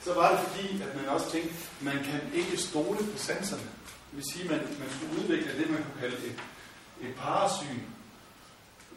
Så 0.06 0.14
var 0.14 0.30
det 0.30 0.40
fordi, 0.48 0.82
at 0.82 0.96
man 0.96 1.08
også 1.08 1.30
tænkte, 1.30 1.54
at 1.54 1.84
man 1.84 1.98
kan 2.04 2.20
ikke 2.34 2.56
stole 2.56 2.98
på 2.98 3.18
sanserne. 3.18 3.62
Det 4.08 4.16
vil 4.18 4.24
sige, 4.32 4.44
at 4.44 4.50
man, 4.50 4.60
man 4.78 4.90
skulle 4.90 5.12
udvikle 5.18 5.58
det, 5.58 5.70
man 5.70 5.82
kunne 5.82 6.00
kalde 6.00 6.16
et, 6.26 6.38
et 7.00 7.14
parasyn. 7.14 7.80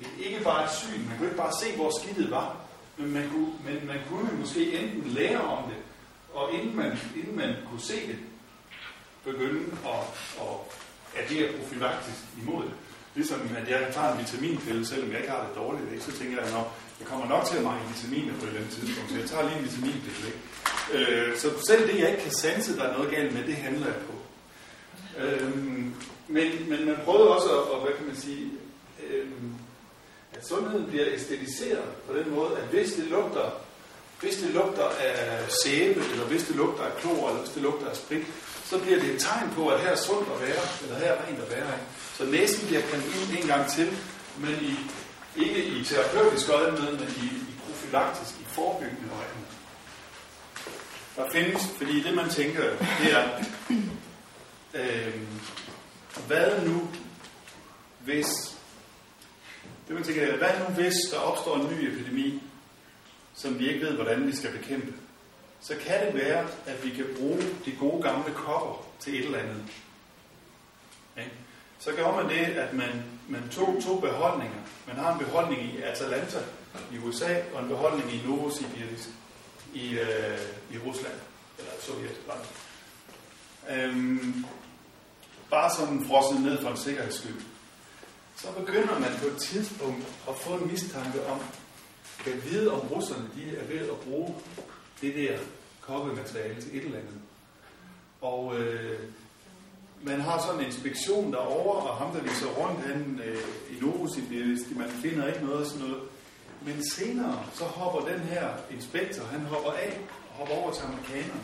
Et, 0.01 0.25
ikke 0.25 0.43
bare 0.43 0.63
et 0.63 0.71
syn, 0.71 1.07
man 1.07 1.17
kunne 1.17 1.27
ikke 1.27 1.37
bare 1.37 1.53
se, 1.61 1.75
hvor 1.75 1.91
skidtet 1.99 2.31
var, 2.31 2.57
men 2.97 3.11
man 3.13 3.29
kunne, 3.29 3.51
men 3.65 3.87
man 3.87 3.99
kunne 4.09 4.29
måske 4.39 4.79
enten 4.79 5.11
lære 5.11 5.41
om 5.41 5.63
det, 5.69 5.77
og 6.33 6.53
inden 6.53 6.75
man, 6.75 6.99
inden 7.15 7.35
man 7.35 7.55
kunne 7.69 7.81
se 7.81 8.07
det, 8.07 8.19
begynde 9.23 9.65
at, 9.85 10.03
at 10.41 10.55
agere 11.23 11.57
profilaktisk 11.57 12.21
imod 12.41 12.63
det. 12.63 12.73
Ligesom 13.15 13.41
at 13.57 13.69
jeg 13.69 13.93
tager 13.93 14.13
en 14.13 14.19
vitaminpille, 14.19 14.85
selvom 14.85 15.11
jeg 15.11 15.17
ikke 15.17 15.31
har 15.31 15.47
det 15.47 15.55
dårligt, 15.55 15.91
ikke? 15.91 16.03
så 16.03 16.11
tænker 16.11 16.37
jeg, 16.37 16.47
at 16.47 16.53
jeg 16.99 17.07
kommer 17.07 17.27
nok 17.27 17.45
til 17.45 17.57
at 17.57 17.63
mangle 17.63 17.87
vitaminer 17.87 18.33
på 18.33 18.43
et 18.43 18.47
eller 18.47 18.59
andet 18.59 18.73
tidspunkt, 18.77 19.11
så 19.11 19.17
jeg 19.17 19.29
tager 19.29 19.43
lige 19.47 19.57
en 19.59 19.63
vitaminpille. 19.63 20.27
Ikke? 20.27 20.48
Øh, 20.93 21.37
så 21.37 21.49
selv 21.67 21.87
det, 21.87 21.99
jeg 21.99 22.09
ikke 22.09 22.23
kan 22.23 22.31
sanse, 22.31 22.77
der 22.77 22.83
er 22.83 22.97
noget 22.97 23.11
galt 23.11 23.33
med, 23.33 23.43
det 23.43 23.55
handler 23.55 23.85
jeg 23.85 23.95
på. 23.95 24.13
Øh, 25.19 25.55
men, 26.27 26.69
men 26.69 26.85
man 26.85 26.97
prøvede 27.05 27.35
også 27.35 27.49
at, 27.49 27.81
hvad 27.81 27.93
kan 27.97 28.07
man 28.07 28.15
sige, 28.15 28.51
øh, 29.09 29.27
at 30.33 30.47
sundheden 30.47 30.85
bliver 30.87 31.05
æstetiseret 31.13 31.89
på 32.07 32.13
den 32.17 32.35
måde, 32.35 32.57
at 32.57 32.63
hvis 32.63 32.93
det 32.93 33.05
lugter, 33.05 33.51
hvis 34.21 34.35
det 34.35 34.49
lugter 34.49 34.87
af 34.99 35.51
sæbe, 35.63 36.01
eller 36.11 36.25
hvis 36.25 36.43
det 36.43 36.55
lugter 36.55 36.83
af 36.83 36.97
klor, 37.01 37.29
eller 37.29 37.41
hvis 37.41 37.53
det 37.53 37.61
lugter 37.61 37.89
af 37.89 37.95
sprit, 37.95 38.25
så 38.65 38.79
bliver 38.79 38.99
det 38.99 39.09
et 39.09 39.19
tegn 39.19 39.49
på, 39.55 39.67
at 39.67 39.79
her 39.79 39.89
er 39.89 39.95
sundt 39.95 40.29
at 40.35 40.41
være, 40.41 40.63
eller 40.83 40.95
her 40.95 41.11
er 41.11 41.27
rent 41.27 41.39
at 41.39 41.49
være. 41.49 41.69
Ikke? 41.77 41.89
Så 42.17 42.25
næsen 42.25 42.67
bliver 42.67 42.81
kan 42.81 42.99
ind 42.99 43.41
en 43.41 43.47
gang 43.47 43.71
til, 43.71 43.87
men 44.37 44.55
i, 44.61 44.73
ikke 45.43 45.63
i 45.63 45.83
terapeutisk 45.83 46.49
øjemed, 46.49 46.91
men 46.91 47.09
i, 47.23 47.25
i 47.51 47.53
profylaktisk, 47.65 48.33
i 48.41 48.45
forebyggende 48.47 49.09
øjemed. 49.19 49.58
Der 51.19 51.29
findes, 51.29 51.67
fordi 51.77 52.03
det 52.03 52.15
man 52.15 52.29
tænker, 52.29 52.63
det 52.79 53.13
er, 53.13 53.43
øh, 54.73 55.21
hvad 56.27 56.65
nu 56.65 56.87
hvis, 57.99 58.27
det 59.87 59.95
man 59.95 60.03
tænker, 60.03 60.37
hvad 60.37 60.59
nu 60.59 60.65
hvis 60.65 60.93
der 61.11 61.19
opstår 61.19 61.55
en 61.55 61.67
ny 61.67 61.87
epidemi, 61.87 62.43
som 63.33 63.59
vi 63.59 63.69
ikke 63.69 63.85
ved, 63.85 63.93
hvordan 63.93 64.27
vi 64.27 64.35
skal 64.35 64.51
bekæmpe, 64.51 64.93
så 65.61 65.75
kan 65.87 66.05
det 66.05 66.15
være, 66.15 66.47
at 66.65 66.85
vi 66.85 66.89
kan 66.89 67.05
bruge 67.17 67.41
de 67.65 67.71
gode 67.79 68.03
gamle 68.03 68.33
kopper 68.33 68.85
til 68.99 69.19
et 69.19 69.25
eller 69.25 69.39
andet. 69.39 69.63
Okay? 71.13 71.27
Så 71.79 71.91
gør 71.91 72.15
man 72.15 72.29
det, 72.29 72.45
at 72.45 72.73
man, 72.73 73.03
man 73.27 73.49
tog 73.49 73.81
to 73.83 73.99
beholdninger. 73.99 74.59
Man 74.87 74.95
har 74.95 75.13
en 75.13 75.19
beholdning 75.19 75.61
i 75.61 75.81
Atalanta 75.81 76.39
i 76.93 76.97
USA, 76.97 77.41
og 77.53 77.63
en 77.63 77.69
beholdning 77.69 78.13
i 78.13 78.27
Novosibirsk 78.27 79.09
i, 79.73 79.99
øh, 79.99 80.39
i 80.71 80.77
Rusland, 80.77 81.13
eller 81.57 81.71
Sovjetunionen. 81.81 82.45
Øhm, 83.69 84.45
bare 85.49 85.71
sådan 85.75 86.05
frosset 86.05 86.41
ned 86.41 86.61
for 86.61 86.69
en 86.69 86.77
sikkerheds 86.77 87.15
skyld. 87.15 87.41
Så 88.35 88.47
begynder 88.57 88.99
man 88.99 89.11
på 89.21 89.27
et 89.27 89.37
tidspunkt 89.37 90.07
at 90.29 90.35
få 90.35 90.53
en 90.53 90.67
mistanke 90.71 91.25
om, 91.27 91.39
kan 92.23 92.43
vide 92.45 92.71
om 92.71 92.79
russerne 92.79 93.29
de 93.35 93.57
er 93.57 93.65
ved 93.65 93.79
at 93.79 93.99
bruge 93.99 94.35
det 95.01 95.15
der 95.15 95.37
koppemateriale 95.81 96.61
til 96.61 96.77
et 96.77 96.85
eller 96.85 96.97
andet. 96.97 97.21
Og 98.21 98.59
øh, 98.59 98.99
man 100.01 100.21
har 100.21 100.41
sådan 100.41 100.59
en 100.59 100.65
inspektion 100.65 101.33
derovre, 101.33 101.89
og 101.89 101.97
ham 101.97 102.15
der 102.15 102.21
viser 102.21 102.47
rundt, 102.47 102.81
han 102.81 103.21
øh, 103.25 103.37
i 103.77 103.79
Novosibirsk, 103.81 104.75
man 104.75 104.89
finder 104.89 105.27
ikke 105.27 105.45
noget 105.45 105.61
af 105.61 105.67
sådan 105.69 105.87
noget. 105.87 106.01
Men 106.61 106.89
senere, 106.89 107.45
så 107.53 107.63
hopper 107.63 108.11
den 108.11 108.19
her 108.19 108.49
inspektor, 108.71 109.23
han 109.23 109.39
hopper 109.39 109.71
af 109.71 109.99
og 110.29 110.35
hopper 110.35 110.55
over 110.55 110.73
til 110.73 110.83
amerikanerne. 110.83 111.43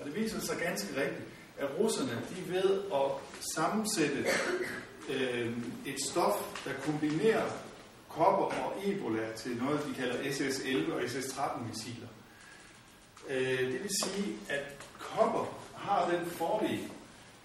Og 0.00 0.06
det 0.06 0.14
viser 0.14 0.40
sig 0.40 0.56
ganske 0.58 1.00
rigtigt, 1.00 1.28
at 1.58 1.68
russerne, 1.78 2.22
de 2.36 2.52
ved 2.52 2.82
at 2.94 3.10
sammensætte 3.54 4.26
øh, 5.10 5.58
et 5.86 5.96
stof, 6.10 6.64
der 6.64 6.70
kombinerer 6.84 7.50
kopper 8.08 8.44
og 8.44 8.74
Ebola 8.84 9.32
til 9.36 9.56
noget, 9.56 9.86
de 9.88 9.94
kalder 9.94 10.14
SS-11 10.14 10.92
og 10.92 11.02
SS-13-missiler. 11.02 12.08
Øh, 13.28 13.58
det 13.58 13.82
vil 13.82 13.90
sige, 14.04 14.36
at 14.48 14.76
kopper 14.98 15.58
har 15.74 16.10
den 16.10 16.30
fordel, 16.30 16.80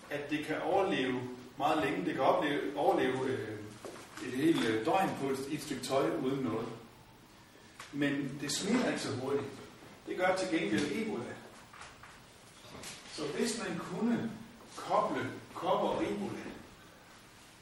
at 0.09 0.29
det 0.29 0.45
kan 0.45 0.61
overleve 0.61 1.19
meget 1.57 1.83
længe. 1.83 2.05
Det 2.05 2.13
kan 2.13 2.23
opleve, 2.23 2.59
overleve 2.75 3.27
øh, 3.27 3.49
et 4.27 4.33
helt 4.33 4.65
øh, 4.65 4.85
døgn 4.85 5.09
på 5.21 5.29
et, 5.29 5.39
et 5.51 5.63
stykke 5.63 5.83
tøj 5.83 6.09
uden 6.23 6.43
noget. 6.43 6.67
Men 7.95 8.37
det 8.41 8.51
smitter 8.51 8.87
ikke 8.87 9.01
så 9.01 9.11
hurtigt. 9.11 9.45
Det 10.07 10.17
gør 10.17 10.35
til 10.35 10.59
gengæld 10.59 10.91
Ebola. 10.91 11.33
Så 13.13 13.21
hvis 13.37 13.61
man 13.63 13.77
kunne 13.77 14.31
koble 14.75 15.29
kopper 15.53 15.87
og 15.87 16.03
Ebola, 16.03 16.41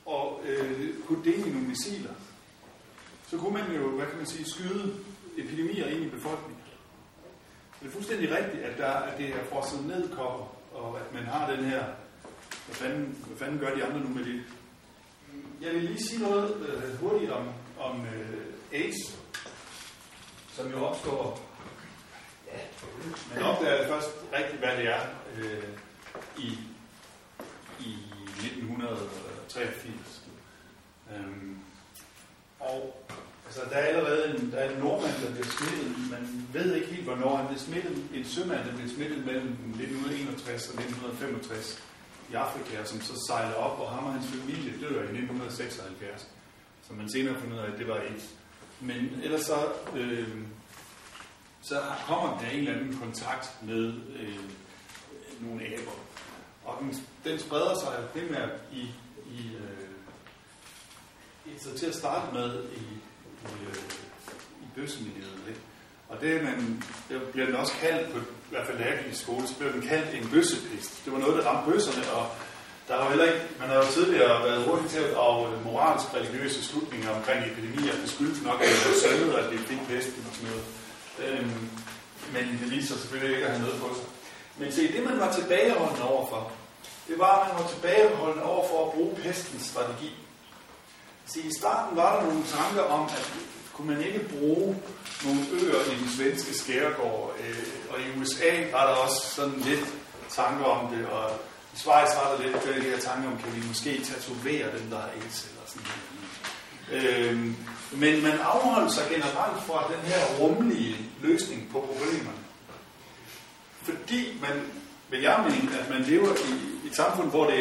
og 0.06 0.42
øh, 0.46 0.94
kunne 1.08 1.26
dele 1.26 1.48
i 1.48 1.52
nogle 1.52 1.68
missiler, 1.68 2.14
så 3.28 3.38
kunne 3.38 3.54
man 3.54 3.76
jo, 3.76 3.90
hvad 3.90 4.08
kan 4.08 4.18
man 4.18 4.26
sige, 4.26 4.50
skyde 4.50 4.96
epidemier 5.38 5.88
ind 5.88 6.06
i 6.06 6.10
befolkningen. 6.10 6.64
Det 7.80 7.88
er 7.88 7.92
fuldstændig 7.92 8.32
rigtigt, 8.32 8.64
at, 8.64 8.78
der, 8.78 8.92
at 8.92 9.18
det 9.18 9.30
er 9.30 9.46
frosset 9.52 9.86
ned 9.86 10.10
kopper, 10.10 10.56
og 10.74 11.00
at 11.00 11.14
man 11.14 11.24
har 11.24 11.52
den 11.52 11.66
her, 11.66 11.84
hvad 12.66 12.76
fanden, 12.76 13.24
hvad 13.28 13.38
fanden 13.38 13.60
gør 13.60 13.76
de 13.76 13.86
andre 13.86 14.00
nu 14.00 14.10
med 14.10 14.26
det? 14.26 14.44
Jeg 15.62 15.74
vil 15.74 15.84
lige 15.84 16.04
sige 16.04 16.22
noget 16.22 16.68
øh, 16.68 17.00
hurtigt 17.00 17.32
om, 17.32 17.48
om 17.80 18.06
øh, 18.06 18.44
AIDS, 18.72 19.23
som 20.56 20.72
jo 20.72 20.86
opstår, 20.86 21.40
ja, 22.48 22.60
man 23.34 23.44
opdager 23.44 23.78
det 23.78 23.88
først 23.88 24.10
rigtigt, 24.34 24.60
hvad 24.60 24.78
det 24.78 24.88
er 24.88 25.02
øh, 25.38 25.70
i, 26.38 26.48
i 27.80 27.94
1983. 28.44 30.22
Øhm, 31.12 31.58
og 32.60 33.06
altså, 33.46 33.62
der 33.70 33.76
er 33.76 33.86
allerede 33.86 34.36
en, 34.36 34.52
der 34.52 34.58
er 34.58 34.70
en 34.70 34.80
nordmand, 34.80 35.14
der 35.24 35.32
bliver 35.32 35.48
smittet. 35.58 35.88
Man 36.12 36.48
ved 36.54 36.76
ikke 36.76 36.88
helt, 36.88 37.04
hvornår 37.04 37.36
han 37.36 37.48
bliver 37.48 37.60
smittet. 37.60 37.98
En 38.14 38.26
sømand, 38.26 38.66
der 38.68 38.76
bliver 38.76 38.94
smittet 38.96 39.26
mellem 39.26 39.48
1961 39.48 40.70
og 40.70 40.76
1965 40.82 41.84
i 42.32 42.34
Afrika, 42.34 42.84
som 42.86 43.02
så 43.02 43.14
sejler 43.28 43.56
op, 43.56 43.80
og 43.80 43.90
ham 43.90 44.06
og 44.06 44.14
hans 44.14 44.28
familie 44.28 44.72
dør 44.82 45.00
i 45.00 45.14
1976. 45.18 46.28
Så 46.88 46.94
man 46.94 47.10
senere 47.10 47.40
finder 47.42 47.56
ud 47.56 47.62
af, 47.62 47.72
at 47.72 47.80
det 47.80 47.88
var 47.88 47.96
et. 47.96 48.24
Men 48.84 49.20
ellers 49.24 49.42
så, 49.42 49.68
øh, 49.96 50.38
så 51.62 51.82
kommer 52.08 52.40
der 52.40 52.50
en 52.50 52.60
eller 52.60 52.74
anden 52.74 52.98
kontakt 52.98 53.58
med 53.62 53.94
øh, 54.20 54.40
nogle 55.40 55.66
aber. 55.66 55.92
Og 56.66 56.78
den, 56.82 56.96
den 57.24 57.40
spreder 57.40 57.80
sig 57.80 58.10
primært 58.14 58.50
i, 58.72 58.82
i, 59.26 59.52
øh, 59.56 59.90
i 61.46 61.60
så 61.60 61.78
til 61.78 61.86
at 61.86 61.96
starte 61.96 62.34
med 62.34 62.64
i, 62.64 62.80
i, 63.50 63.66
øh, 63.68 63.84
i 64.62 64.66
bøssemiljøet. 64.76 65.40
Ikke? 65.48 65.62
Og 66.10 66.22
det, 66.22 66.44
man, 66.44 66.84
det 67.10 67.22
bliver 67.32 67.46
den 67.46 67.56
også 67.56 67.74
kaldt, 67.82 68.14
på, 68.14 68.20
i 68.20 68.50
hvert 68.50 68.68
fald 68.68 68.80
lærke 68.80 69.10
i 69.10 69.14
skole, 69.14 69.48
så 69.48 69.58
bliver 69.58 69.72
den 69.72 69.82
kaldt 69.82 70.24
en 70.24 70.30
bøssepest. 70.30 71.06
Det 71.06 71.14
var 71.14 71.20
noget, 71.20 71.44
der 71.44 71.50
ramte 71.50 71.72
bøsserne, 71.72 72.12
og 72.12 72.28
der 72.88 72.94
har 73.02 73.10
heller 73.10 73.26
ikke, 73.32 73.42
man 73.60 73.70
har 73.70 73.76
jo 73.76 73.88
tidligere 73.98 74.44
været 74.48 74.64
hurtigt 74.68 74.92
til 74.92 75.00
at 75.00 75.16
drage 75.16 75.48
øh, 75.54 75.66
moralsk 75.66 76.08
religiøse 76.14 76.64
slutninger 76.64 77.10
omkring 77.18 77.40
epidemier. 77.52 77.96
Det 78.02 78.10
skyldes 78.16 78.42
nok, 78.48 78.62
at 78.62 78.68
det 78.68 78.88
var 78.88 78.98
sandet, 79.06 79.34
at 79.42 79.52
det 79.52 79.60
fik 79.60 79.82
pesten 79.88 80.26
og 80.30 80.36
sådan 80.36 80.50
noget. 80.52 80.66
Øhm, 81.24 81.70
men 82.34 82.44
det 82.62 82.72
viser 82.72 82.96
selvfølgelig 82.96 83.36
ikke 83.36 83.48
at 83.48 83.52
have 83.52 83.64
noget 83.66 83.82
på 83.82 83.90
sig. 83.96 84.06
Men 84.58 84.72
se, 84.72 84.94
det 84.96 85.04
man 85.10 85.20
var 85.20 85.32
tilbageholdende 85.32 86.04
overfor, 86.04 86.52
det 87.08 87.20
var, 87.20 87.40
at 87.40 87.48
man 87.48 87.64
var 87.64 87.70
tilbageholdende 87.70 88.44
over 88.44 88.68
for 88.68 88.86
at 88.86 88.92
bruge 88.94 89.16
pestens 89.16 89.64
strategi. 89.64 90.12
Se, 91.26 91.40
i 91.40 91.54
starten 91.60 91.98
var 91.98 92.16
der 92.16 92.24
nogle 92.28 92.44
tanker 92.58 92.82
om, 92.82 93.04
at 93.06 93.34
kunne 93.74 93.88
man 93.88 94.02
ikke 94.04 94.20
bruge 94.20 94.82
nogle 95.26 95.42
øer 95.52 95.82
i 95.92 95.96
den 96.00 96.10
svenske 96.18 96.54
skærgård, 96.58 97.36
øh, 97.40 97.68
og 97.90 98.00
i 98.00 98.22
USA 98.22 98.72
var 98.72 98.88
der 98.88 98.94
også 98.94 99.22
sådan 99.36 99.60
lidt 99.60 99.86
tanker 100.30 100.66
om 100.66 100.96
det, 100.96 101.06
og 101.08 101.32
Schweiz 101.76 102.10
var 102.16 102.36
der 102.36 102.44
lidt 102.44 102.84
de 102.84 102.90
her 102.90 103.00
tanke 103.00 103.28
om, 103.28 103.38
kan 103.38 103.56
vi 103.56 103.68
måske 103.68 104.04
tatovere 104.04 104.78
dem, 104.78 104.90
der 104.90 104.98
er 104.98 105.10
AIDS, 105.16 105.48
eller 105.50 105.66
sådan 105.66 105.82
noget. 105.88 106.14
Øhm, 106.92 107.56
men 107.92 108.24
man 108.24 108.40
afholdt 108.40 108.92
sig 108.92 109.04
generelt 109.10 109.64
fra 109.68 109.92
den 109.94 110.02
her 110.12 110.38
rumlige 110.40 110.98
løsning 111.22 111.70
på 111.72 111.80
problemerne. 111.80 112.38
Fordi 113.82 114.38
man, 114.42 114.72
vil 115.10 115.22
jeg 115.22 115.46
mene, 115.50 115.80
at 115.80 115.90
man 115.90 116.02
lever 116.02 116.34
i, 116.36 116.84
i 116.84 116.88
et 116.88 116.96
samfund, 116.96 117.30
hvor 117.30 117.50
det, 117.50 117.60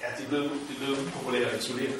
ja, 0.00 0.06
det 0.18 0.24
er 0.24 0.28
blevet, 0.28 0.50
det 0.50 0.76
er 0.76 0.84
blevet 0.84 1.12
populært 1.12 1.48
at 1.48 1.64
isolere, 1.64 1.92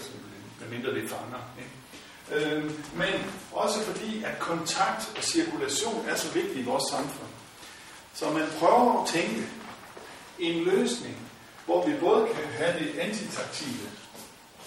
medmindre 0.60 0.94
det 0.94 1.10
fanger. 1.10 1.42
Ikke? 1.58 2.56
Øhm, 2.56 2.84
men 2.94 3.32
også 3.52 3.80
fordi, 3.80 4.24
at 4.24 4.38
kontakt 4.38 5.12
og 5.16 5.24
cirkulation 5.24 6.06
er 6.08 6.16
så 6.16 6.32
vigtigt 6.32 6.58
i 6.58 6.62
vores 6.62 6.84
samfund. 6.90 7.28
Så 8.14 8.30
man 8.30 8.48
prøver 8.58 9.02
at 9.02 9.08
tænke 9.08 9.46
en 10.38 10.64
løsning, 10.64 11.16
hvor 11.66 11.86
vi 11.86 11.92
både 12.00 12.26
kan 12.34 12.44
have 12.44 12.78
det 12.78 12.98
antitaktile, 12.98 13.88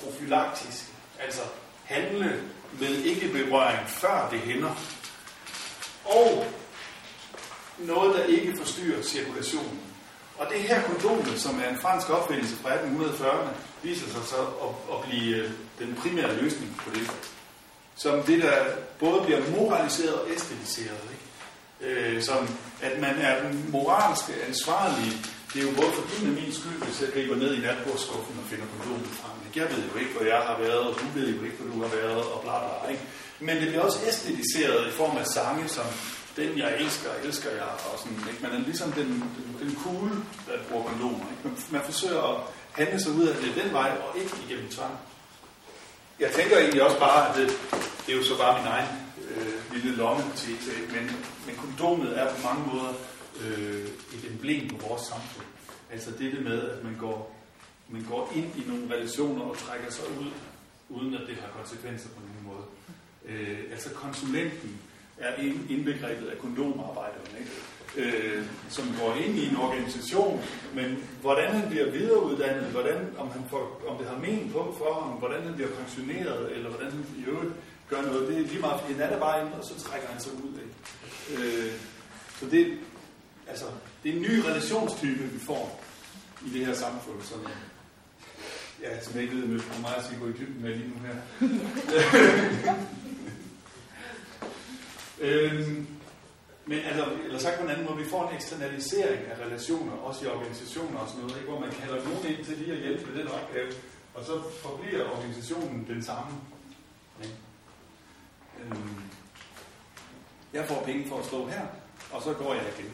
profylaktiske, 0.03 0.91
altså 1.20 1.41
handle 1.84 2.43
med 2.80 2.97
ikke-berøring, 2.97 3.88
før 3.88 4.30
det 4.32 4.39
hænder, 4.39 4.76
og 6.05 6.45
noget, 7.78 8.16
der 8.16 8.24
ikke 8.24 8.57
forstyrrer 8.57 9.01
cirkulationen. 9.01 9.80
Og 10.38 10.47
det 10.53 10.59
her 10.59 10.82
kondomet, 10.82 11.41
som 11.41 11.59
er 11.59 11.70
en 11.70 11.80
fransk 11.80 12.09
opfindelse 12.09 12.55
fra 12.55 12.70
1840'erne, 12.70 13.49
viser 13.84 14.09
sig 14.09 14.22
så 14.26 14.41
at, 14.41 14.95
at 14.95 15.09
blive 15.09 15.36
øh, 15.36 15.51
den 15.80 15.95
primære 15.95 16.36
løsning 16.36 16.76
på 16.78 16.89
det. 16.89 17.11
Som 17.95 18.24
det, 18.24 18.41
der 18.41 18.66
både 18.99 19.22
bliver 19.26 19.49
moraliseret 19.49 20.13
og 20.13 20.28
æstetiseret. 20.32 20.99
Ikke? 21.11 21.99
Øh, 21.99 22.24
som 22.24 22.49
at 22.82 22.99
man 22.99 23.16
er 23.22 23.41
den 23.41 23.66
moralske 23.72 24.34
ansvarlige. 24.47 25.18
Det 25.56 25.64
er 25.64 25.68
jo 25.72 25.76
både 25.82 25.91
for 25.97 26.06
din 26.12 26.28
og 26.32 26.36
min 26.41 26.53
skyld, 26.60 26.80
hvis 26.86 27.01
jeg 27.01 27.10
griber 27.14 27.36
ned 27.43 27.51
i 27.56 27.62
natbordskuffen 27.66 28.36
og 28.41 28.45
finder 28.51 28.68
kondomet 28.74 29.12
frem. 29.20 29.36
Jeg 29.62 29.68
ved 29.74 29.84
jo 29.91 29.95
ikke, 30.01 30.14
hvor 30.16 30.26
jeg 30.34 30.41
har 30.49 30.58
været, 30.66 30.84
og 30.88 30.93
du 31.01 31.06
ved 31.18 31.28
jo 31.36 31.43
ikke, 31.47 31.58
hvor 31.60 31.68
du 31.74 31.78
har 31.86 31.91
været, 31.99 32.24
og 32.34 32.38
bla 32.43 32.56
bla. 32.64 32.91
Ikke? 32.91 33.03
Men 33.39 33.56
det 33.62 33.68
bliver 33.68 33.84
også 33.88 33.99
æstetiseret 34.10 34.88
i 34.88 34.91
form 35.01 35.18
af 35.18 35.28
sange, 35.38 35.64
som 35.78 35.88
den 36.39 36.58
jeg 36.58 36.70
elsker, 36.80 37.10
elsker 37.28 37.51
jeg, 37.62 37.72
og 37.89 37.95
sådan, 38.01 38.18
ikke? 38.32 38.41
Man 38.45 38.51
er 38.51 38.62
ligesom 38.70 38.91
den, 38.91 39.10
den, 39.36 39.47
den 39.62 39.72
cool, 39.84 40.10
der 40.47 40.56
bruger 40.70 40.84
kondomer. 40.89 41.26
Ikke? 41.32 41.41
Man, 41.43 41.53
man 41.76 41.82
forsøger 41.89 42.24
at 42.32 42.38
handle 42.80 42.99
sig 43.03 43.12
ud 43.20 43.26
af 43.28 43.36
det 43.36 43.64
den 43.64 43.70
vej, 43.80 43.89
og 44.03 44.10
ikke 44.22 44.34
igennem 44.45 44.70
tvang. 44.70 44.95
Jeg 46.20 46.32
tænker 46.38 46.58
egentlig 46.58 46.84
også 46.88 46.99
bare, 46.99 47.30
at 47.30 47.36
det, 47.38 47.47
det 48.03 48.10
er 48.14 48.18
jo 48.18 48.24
så 48.24 48.38
bare 48.38 48.53
min 48.60 48.68
egen 48.76 48.91
øh, 49.30 49.56
lille 49.74 49.91
lomme 50.01 50.24
til, 50.36 50.53
til 50.66 50.76
men, 50.95 51.03
men 51.45 51.56
kondomet 51.64 52.20
er 52.20 52.26
på 52.34 52.39
mange 52.47 52.64
måder 52.72 52.93
øh, 53.41 53.88
et 54.16 54.24
emblem 54.32 54.70
på 54.70 54.88
vores 54.88 55.01
samfund. 55.01 55.45
Altså 55.96 56.12
det 56.20 56.43
med, 56.43 56.62
at 56.70 56.84
man 56.84 56.96
går, 57.00 57.36
man 57.89 58.06
går 58.10 58.32
ind 58.36 58.50
i 58.60 58.64
nogle 58.70 58.96
relationer 58.96 59.43
og 59.43 59.58
trækker 59.58 59.91
sig 59.91 60.06
ud, 60.20 60.32
uden 60.89 61.14
at 61.14 61.22
det 61.28 61.36
har 61.36 61.50
konsekvenser 61.60 62.10
på 62.10 62.20
nogen 62.28 62.43
måde. 62.50 62.66
Øh, 63.26 63.60
altså 63.72 63.89
konsulenten 63.89 64.80
er 65.18 65.32
indbegrebet 65.70 66.28
af 66.28 66.38
kondomarbejderen, 66.38 67.34
ikke? 67.39 67.52
Øh, 67.98 68.46
som 68.70 68.86
går 69.00 69.16
ind 69.26 69.36
i 69.36 69.48
en 69.50 69.56
organisation, 69.56 70.41
men 70.74 71.04
hvordan 71.22 71.52
han 71.52 71.70
bliver 71.70 71.91
videreuddannet, 71.91 72.72
hvordan, 72.72 73.00
om, 73.18 73.32
han 73.32 73.43
får, 73.50 73.82
om 73.88 73.98
det 73.98 74.08
har 74.08 74.18
men 74.18 74.50
på 74.54 74.76
for 74.78 74.93
ham, 74.93 75.12
hvordan 75.12 75.43
han 75.43 75.54
bliver 75.54 75.70
pensioneret, 75.70 76.56
eller 76.56 76.70
hvordan 76.70 76.91
han 76.91 77.06
i 77.18 77.24
øvrigt 77.28 77.54
gør 77.89 78.02
noget, 78.02 78.28
det 78.28 78.38
er 78.38 78.48
lige 78.48 78.60
meget, 78.60 78.82
fordi 78.82 78.93
han 78.93 79.02
er 79.02 79.10
der 79.10 79.20
bare 79.20 79.41
og 79.41 79.64
så 79.64 79.80
trækker 79.80 80.08
han 80.08 80.22
sig 80.22 80.32
ud 80.34 80.54
af. 80.64 80.68
Øh, 81.34 81.72
så 82.39 82.46
det, 82.52 82.78
altså, 83.48 83.66
det 84.04 84.12
er 84.12 84.16
en 84.16 84.22
ny 84.22 84.39
relationstype, 84.39 85.24
vi 85.24 85.39
får 85.39 85.85
i 86.46 86.50
det 86.50 86.66
her 86.66 86.74
samfund, 86.74 87.22
som, 87.22 87.48
ja, 88.82 89.02
som 89.02 89.16
jeg 89.16 89.24
ikke 89.24 89.36
ved, 89.36 89.48
hvor 89.48 89.82
meget 89.82 89.96
jeg 89.96 90.06
skal 90.06 90.20
gå 90.20 90.28
i 90.28 90.32
dybden 90.32 90.62
med 90.62 90.76
lige 90.76 90.89
nu 90.89 90.96
her. 91.06 91.16
øhm, 95.28 95.88
men 96.66 96.80
altså, 96.80 97.06
eller 97.26 97.39
sagt 97.39 97.58
på 97.58 97.64
en 97.64 97.70
anden 97.70 97.86
måde, 97.86 97.98
vi 97.98 98.10
får 98.10 98.30
en 98.30 98.36
eksternalisering 98.36 99.22
af 99.26 99.46
relationer, 99.46 99.91
også 99.91 100.26
i 100.26 100.28
organisationer 100.28 101.00
og 101.00 101.10
sådan 101.10 101.22
noget, 101.22 101.36
ikke? 101.38 101.50
hvor 101.50 101.60
man 101.60 101.72
kalder 101.72 102.04
nogen 102.04 102.26
ind 102.26 102.46
til 102.46 102.58
lige 102.58 102.74
at 102.74 102.80
hjælpe 102.80 103.06
med 103.12 103.20
den 103.20 103.28
opgave, 103.28 103.72
og 104.14 104.26
så 104.26 104.41
forbliver 104.62 105.10
organisationen 105.10 105.86
den 105.88 106.04
samme. 106.04 106.32
Ikke? 107.24 107.36
Øhm, 108.64 109.02
jeg 110.54 110.66
får 110.68 110.84
penge 110.86 111.08
for 111.10 111.20
at 111.20 111.26
stå 111.26 111.48
her, 111.48 111.66
og 112.12 112.22
så 112.22 112.34
går 112.34 112.54
jeg 112.54 112.64
igen. 112.78 112.91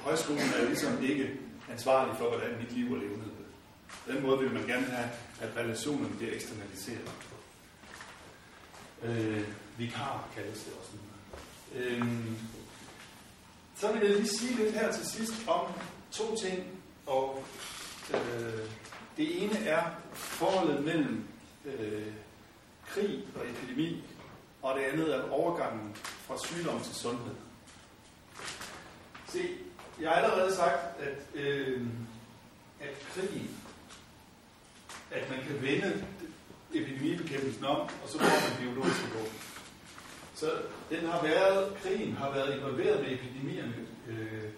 Højskolen 0.00 0.40
er 0.40 0.64
ligesom 0.64 1.02
ikke 1.02 1.30
ansvarlig 1.70 2.16
for, 2.18 2.28
hvordan 2.28 2.58
mit 2.58 2.72
liv 2.72 2.92
er 2.94 2.98
levet. 2.98 3.32
På 4.06 4.12
den 4.12 4.22
måde 4.22 4.38
vil 4.38 4.52
man 4.52 4.66
gerne 4.66 4.86
have, 4.86 5.08
at 5.40 5.56
relationerne 5.56 6.16
bliver 6.16 6.34
eksternaliseret. 6.34 7.10
Øh, 9.02 9.48
vikar 9.76 10.28
kaldes 10.34 10.64
det 10.64 10.72
også. 10.80 10.92
Øh, 11.74 12.06
så 13.76 13.92
vil 13.92 14.02
jeg 14.02 14.16
lige 14.16 14.28
sige 14.28 14.56
lidt 14.56 14.74
her 14.74 14.92
til 14.92 15.06
sidst 15.06 15.32
om 15.48 15.66
to 16.12 16.36
ting. 16.36 16.66
Og 17.06 17.44
øh, 18.14 18.68
det 19.16 19.42
ene 19.44 19.58
er 19.58 19.82
forholdet 20.14 20.84
mellem 20.84 21.24
øh, 21.64 22.12
krig 22.86 23.24
og 23.36 23.50
epidemi, 23.50 24.04
og 24.62 24.78
det 24.78 24.84
andet 24.84 25.14
er 25.14 25.30
overgangen 25.30 25.96
fra 25.96 26.38
sygdom 26.38 26.80
til 26.80 26.94
sundhed. 26.94 27.34
Se, 29.28 29.48
jeg 30.00 30.10
har 30.10 30.16
allerede 30.16 30.56
sagt, 30.56 31.00
at, 31.00 31.40
øh, 31.40 31.80
at 32.80 32.94
krigen, 33.14 33.50
at 35.10 35.30
man 35.30 35.38
kan 35.46 35.62
vende 35.62 36.04
epidemibekæmpelsen 36.74 37.64
om, 37.64 37.80
og 37.80 38.08
så 38.08 38.18
får 38.18 38.48
man 38.48 38.68
biologiske 38.68 39.08
våben. 39.14 39.38
Så 40.34 40.50
den 40.90 41.06
har 41.06 41.22
været, 41.22 41.76
krigen 41.82 42.12
har 42.12 42.30
været 42.30 42.56
involveret 42.56 43.00
med 43.00 43.12
epidemierne 43.12 43.74
øh, 44.08 44.48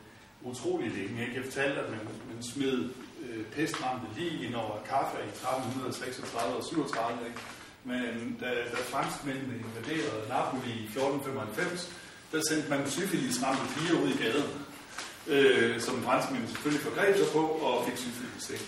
utrolig 0.42 0.90
længe. 0.90 1.20
Jeg 1.20 1.30
kan 1.34 1.44
fortælle, 1.44 1.80
at 1.80 1.90
man, 1.90 2.00
man 2.34 2.42
smed 2.42 2.90
øh, 3.24 3.44
pestramte 3.44 4.06
lige 4.16 4.46
ind 4.46 4.54
over 4.54 4.76
kaffe 4.88 5.16
i 5.18 5.28
1336 5.28 6.56
og 6.56 6.64
37. 6.64 7.26
Ikke? 7.26 7.40
Men 7.84 8.00
øh, 8.00 8.40
da, 8.40 8.48
da 8.72 8.78
franskmændene 8.92 9.54
invaderede 9.64 10.28
Napoli 10.28 10.72
i 10.82 10.84
1495, 10.84 11.92
der 12.32 12.40
sendte 12.48 12.70
man 12.70 12.90
syfilisramte 12.90 13.62
piger 13.74 14.02
ud 14.02 14.08
i 14.08 14.22
gaden, 14.22 14.50
øh, 15.28 15.80
som 15.80 16.04
franskmændene 16.04 16.50
selvfølgelig 16.50 16.82
forgreb 16.82 17.16
sig 17.16 17.26
på 17.32 17.38
og 17.38 17.84
fik 17.86 17.96
syfilis. 17.96 18.50
Ikke? 18.50 18.64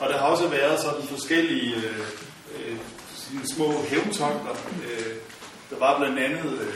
Og 0.00 0.08
der 0.08 0.18
har 0.18 0.26
også 0.26 0.48
været 0.48 0.80
sådan 0.80 1.02
forskellige 1.02 1.76
øh, 1.76 2.06
øh, 2.54 2.76
små 3.54 3.82
hævntogter. 3.82 4.56
Øh, 4.84 5.14
der 5.70 5.78
var 5.78 5.98
blandt 5.98 6.18
andet 6.18 6.52
øh, 6.60 6.74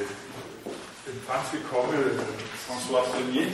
den 1.06 1.20
franske 1.26 1.58
konge 1.70 1.98
øh, 1.98 2.18
François 2.66 3.12
Premier, 3.12 3.50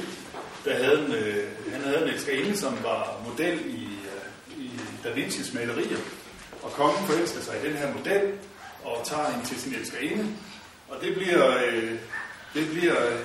der 0.64 0.74
havde 0.74 1.04
en, 1.06 1.12
øh, 1.12 1.72
han 1.72 1.80
havde 1.80 2.02
en 2.02 2.08
elskerinde, 2.08 2.56
som 2.56 2.78
var 2.82 3.20
model 3.28 3.60
i, 3.66 3.84
øh, 3.84 4.64
i 4.64 4.70
Da 5.04 5.08
Vinci's 5.08 5.54
malerier. 5.54 5.98
Og 6.62 6.70
kongen 6.70 7.06
forelsker 7.06 7.40
sig 7.40 7.54
i 7.62 7.68
den 7.68 7.76
her 7.76 7.92
model, 7.94 8.32
og 8.84 9.06
tager 9.06 9.30
hende 9.30 9.46
til 9.46 9.60
sin 9.60 9.74
elskerinde. 9.74 10.26
Og 10.88 10.96
det 11.00 11.14
bliver, 11.14 11.64
øh, 11.66 11.98
det 12.54 12.70
bliver 12.70 13.06
øh, 13.12 13.18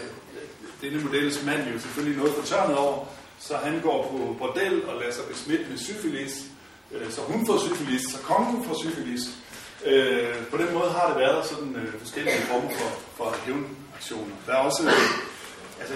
denne 0.82 1.04
models 1.04 1.46
mand 1.46 1.74
jo 1.74 1.80
selvfølgelig 1.80 2.18
noget 2.18 2.34
fortørnet 2.36 2.78
over, 2.78 3.06
så 3.40 3.58
han 3.58 3.82
går 3.82 4.08
på 4.12 4.36
bordel 4.40 4.86
og 4.86 5.00
lader 5.00 5.14
sig 5.14 5.24
besmitte 5.32 5.66
med 5.70 5.78
syfilis, 5.78 6.46
øh, 6.92 7.12
så 7.12 7.22
hun 7.22 7.46
får 7.46 7.58
syfilis, 7.58 8.02
så 8.02 8.18
kongen 8.22 8.66
får 8.66 8.76
syfilis, 8.84 9.22
Øh, 9.86 10.48
på 10.48 10.58
den 10.58 10.74
måde 10.74 10.90
har 10.90 11.08
det 11.08 11.18
været 11.18 11.46
sådan 11.46 11.76
øh, 11.76 12.00
forskellige 12.00 12.42
former 12.42 12.70
for, 12.70 13.00
for 13.16 13.36
hævnaktioner. 13.46 14.36
Der 14.46 14.54
er 14.54 14.58
også, 14.58 14.84
øh, 14.84 15.80
altså, 15.80 15.94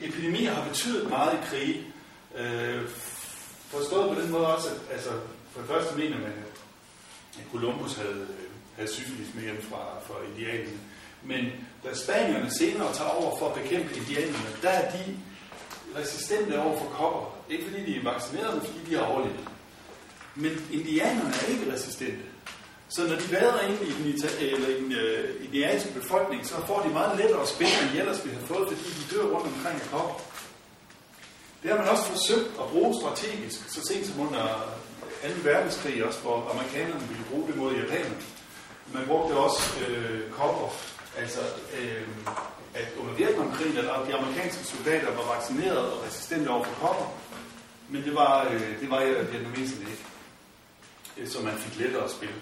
epidemier 0.00 0.54
har 0.54 0.68
betydet 0.68 1.08
meget 1.10 1.34
i 1.34 1.46
krig. 1.46 1.86
Øh, 2.36 2.88
forstået 3.68 4.14
på 4.14 4.20
den 4.20 4.30
måde 4.30 4.46
også, 4.46 4.68
at 4.68 4.76
altså, 4.92 5.10
for 5.52 5.60
det 5.60 5.68
første 5.68 5.96
mener 5.98 6.16
man, 6.16 6.32
at 7.38 7.44
Columbus 7.52 7.94
havde, 7.94 8.26
øh, 8.30 8.50
havde 8.76 8.92
syfilis 8.92 9.34
med 9.34 9.42
hjem 9.42 9.62
fra, 9.62 10.00
fra 10.06 10.14
indianerne. 10.28 10.78
Men 11.22 11.44
da 11.84 11.94
spanierne 11.94 12.50
senere 12.50 12.94
tager 12.94 13.10
over 13.10 13.38
for 13.38 13.48
at 13.48 13.54
bekæmpe 13.62 13.96
indianerne, 13.96 14.50
der 14.62 14.68
er 14.68 14.90
de 14.90 15.16
resistente 16.00 16.60
over 16.60 16.78
for 16.78 16.86
kopper. 16.86 17.36
Ikke 17.50 17.64
fordi 17.64 17.92
de 17.92 17.96
er 17.96 18.12
vaccineret, 18.12 18.54
men 18.54 18.66
fordi 18.66 18.90
de 18.90 18.94
har 18.94 19.04
overlevet. 19.04 19.48
Men 20.34 20.52
indianerne 20.72 21.34
er 21.42 21.46
ikke 21.46 21.72
resistente. 21.72 22.22
Så 22.88 23.06
når 23.06 23.16
de 23.16 23.32
vader 23.32 23.60
ind 23.60 23.80
i 23.82 24.12
den, 24.12 24.28
eller 24.40 24.68
i 24.68 24.80
den 24.82 24.92
øh, 24.92 25.44
indianske 25.44 25.92
befolkning, 25.92 26.46
så 26.46 26.54
får 26.66 26.82
de 26.82 26.88
meget 26.88 27.18
lettere 27.18 27.42
at 27.42 27.48
spille, 27.48 27.72
end 27.82 27.90
de 27.92 27.98
ellers 27.98 28.24
ville 28.24 28.38
have 28.38 28.46
fået, 28.46 28.68
fordi 28.68 28.90
de 28.98 29.16
dør 29.16 29.22
rundt 29.22 29.46
omkring 29.46 29.80
af 29.82 29.88
kopper. 29.90 30.20
Det 31.62 31.70
har 31.70 31.78
man 31.78 31.88
også 31.88 32.04
forsøgt 32.04 32.50
at 32.60 32.66
bruge 32.72 32.94
strategisk, 33.00 33.70
så 33.74 33.80
sent 33.88 34.06
som 34.06 34.20
under 34.20 34.44
2. 35.22 35.28
verdenskrig 35.44 36.04
også, 36.04 36.20
hvor 36.20 36.50
amerikanerne 36.54 37.08
ville 37.08 37.24
bruge 37.30 37.46
det 37.46 37.56
mod 37.56 37.74
japanerne. 37.74 38.16
Man 38.94 39.06
brugte 39.06 39.32
også 39.34 39.62
øh, 39.88 40.30
kopper, 40.30 40.68
altså 41.16 41.40
øh, 41.78 42.02
at 42.74 42.88
under 43.00 43.14
Vietnamkrigen, 43.14 43.78
at 43.78 43.84
de 44.08 44.14
amerikanske 44.14 44.64
soldater 44.64 45.10
var 45.14 45.34
vaccineret 45.34 45.92
og 45.92 46.04
resistente 46.06 46.48
over 46.48 46.64
for 46.64 46.74
kopper, 46.86 47.06
men 47.88 48.02
det 48.04 48.14
var, 48.14 48.48
øh, 48.52 48.80
det 48.80 48.90
var 48.90 49.00
øh, 49.02 49.32
vietnameserne 49.32 49.90
ikke. 49.90 50.04
Øh, 51.18 51.28
så 51.28 51.42
man 51.42 51.58
fik 51.58 51.80
lettere 51.80 52.04
at 52.04 52.10
spille. 52.10 52.34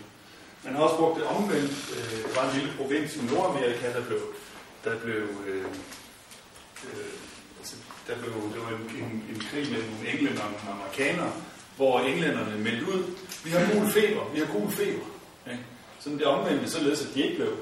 Man 0.64 0.74
har 0.74 0.82
også 0.82 0.96
brugt 0.96 1.20
det 1.20 1.26
omvendt. 1.26 1.72
Øh, 1.96 2.22
der 2.22 2.40
var 2.40 2.50
en 2.50 2.56
lille 2.56 2.72
provins 2.76 3.16
i 3.16 3.22
Nordamerika, 3.22 3.92
der 3.92 4.04
blev, 4.04 4.20
der 4.84 4.98
blev, 4.98 5.22
øh, 5.46 5.64
øh, 6.84 7.12
altså, 7.58 7.76
der 8.08 8.14
blev 8.18 8.32
det 8.54 8.60
var 8.62 8.68
en, 8.68 8.96
en, 9.02 9.24
en 9.30 9.40
krig 9.50 9.70
mellem 9.70 9.90
nogle 9.90 10.08
englænder 10.08 10.42
og 10.42 10.50
nogle 10.50 10.80
amerikanere, 10.80 11.32
hvor 11.76 12.00
englænderne 12.00 12.58
meldte 12.58 12.86
ud, 12.86 13.02
vi 13.44 13.50
har 13.50 13.74
gul 13.74 13.90
feber, 13.90 14.30
vi 14.34 14.38
har 14.38 14.46
gul 14.46 14.70
feber. 14.70 15.06
Ja. 15.46 15.56
Så 16.00 16.10
det 16.10 16.24
omvendte, 16.24 16.70
således 16.70 17.06
at 17.06 17.14
de 17.14 17.22
ikke 17.22 17.36
blev 17.36 17.56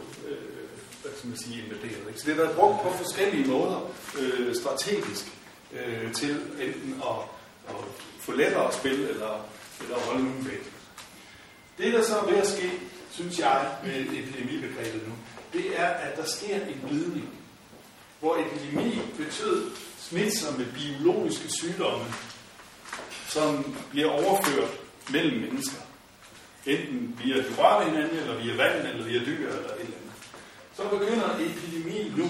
hvad 1.03 1.13
skal 1.17 1.29
man 1.29 1.39
sige, 1.39 1.65
invaderet. 1.65 2.09
Ikke? 2.09 2.21
Så 2.21 2.27
det 2.27 2.33
er 2.33 2.37
været 2.45 2.57
brugt 2.57 2.83
på 2.83 2.93
forskellige 2.93 3.49
måder 3.49 3.91
øh, 4.19 4.55
strategisk 4.55 5.25
øh, 5.73 6.13
til 6.13 6.31
enten 6.61 7.03
at, 7.11 7.19
at 7.69 7.75
få 8.21 8.33
lettere 8.33 8.69
at 8.69 8.75
spille, 8.75 9.09
eller, 9.09 9.47
eller 9.81 9.97
at 9.97 10.03
holde 10.03 10.25
nogen 10.25 10.47
væk. 10.47 10.73
Det, 11.79 11.93
der 11.93 12.03
så 12.03 12.19
er 12.19 12.31
ved 12.31 12.39
at 12.39 12.47
ske, 12.47 12.71
synes 13.11 13.39
jeg, 13.39 13.71
med 13.85 14.01
epidemibegrebet 14.01 15.09
nu, 15.09 15.15
det 15.53 15.81
er, 15.81 15.87
at 15.87 16.17
der 16.17 16.25
sker 16.25 16.57
en 16.57 16.89
glidning, 16.89 17.29
hvor 18.21 18.37
epidemi 18.47 19.01
betyder 19.17 19.71
smitsomme 19.99 20.67
biologiske 20.75 21.49
sygdomme, 21.61 22.05
som 23.29 23.77
bliver 23.91 24.11
overført 24.11 24.71
mellem 25.11 25.41
mennesker. 25.41 25.79
Enten 26.67 27.21
via 27.25 27.37
de 27.37 27.85
hinanden, 27.85 28.19
eller 28.19 28.43
via 28.43 28.57
vand, 28.57 28.87
eller 28.87 29.05
via 29.05 29.19
dyr, 29.19 29.49
eller 29.49 29.75
et 29.75 29.81
eller 29.81 29.97
andet. 29.97 30.02
Så 30.77 30.89
begynder 30.89 31.35
epidemi 31.35 32.13
nu 32.17 32.29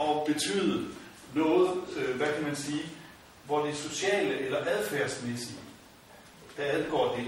at 0.00 0.24
betyde 0.26 0.88
noget, 1.34 1.70
øh, 1.96 2.16
hvad 2.16 2.32
kan 2.34 2.42
man 2.42 2.56
sige, 2.56 2.82
hvor 3.44 3.66
det 3.66 3.76
sociale 3.76 4.38
eller 4.38 4.58
adfærdsmæssige, 4.66 5.58
der 6.56 6.64
adgår 6.64 7.16
det, 7.16 7.26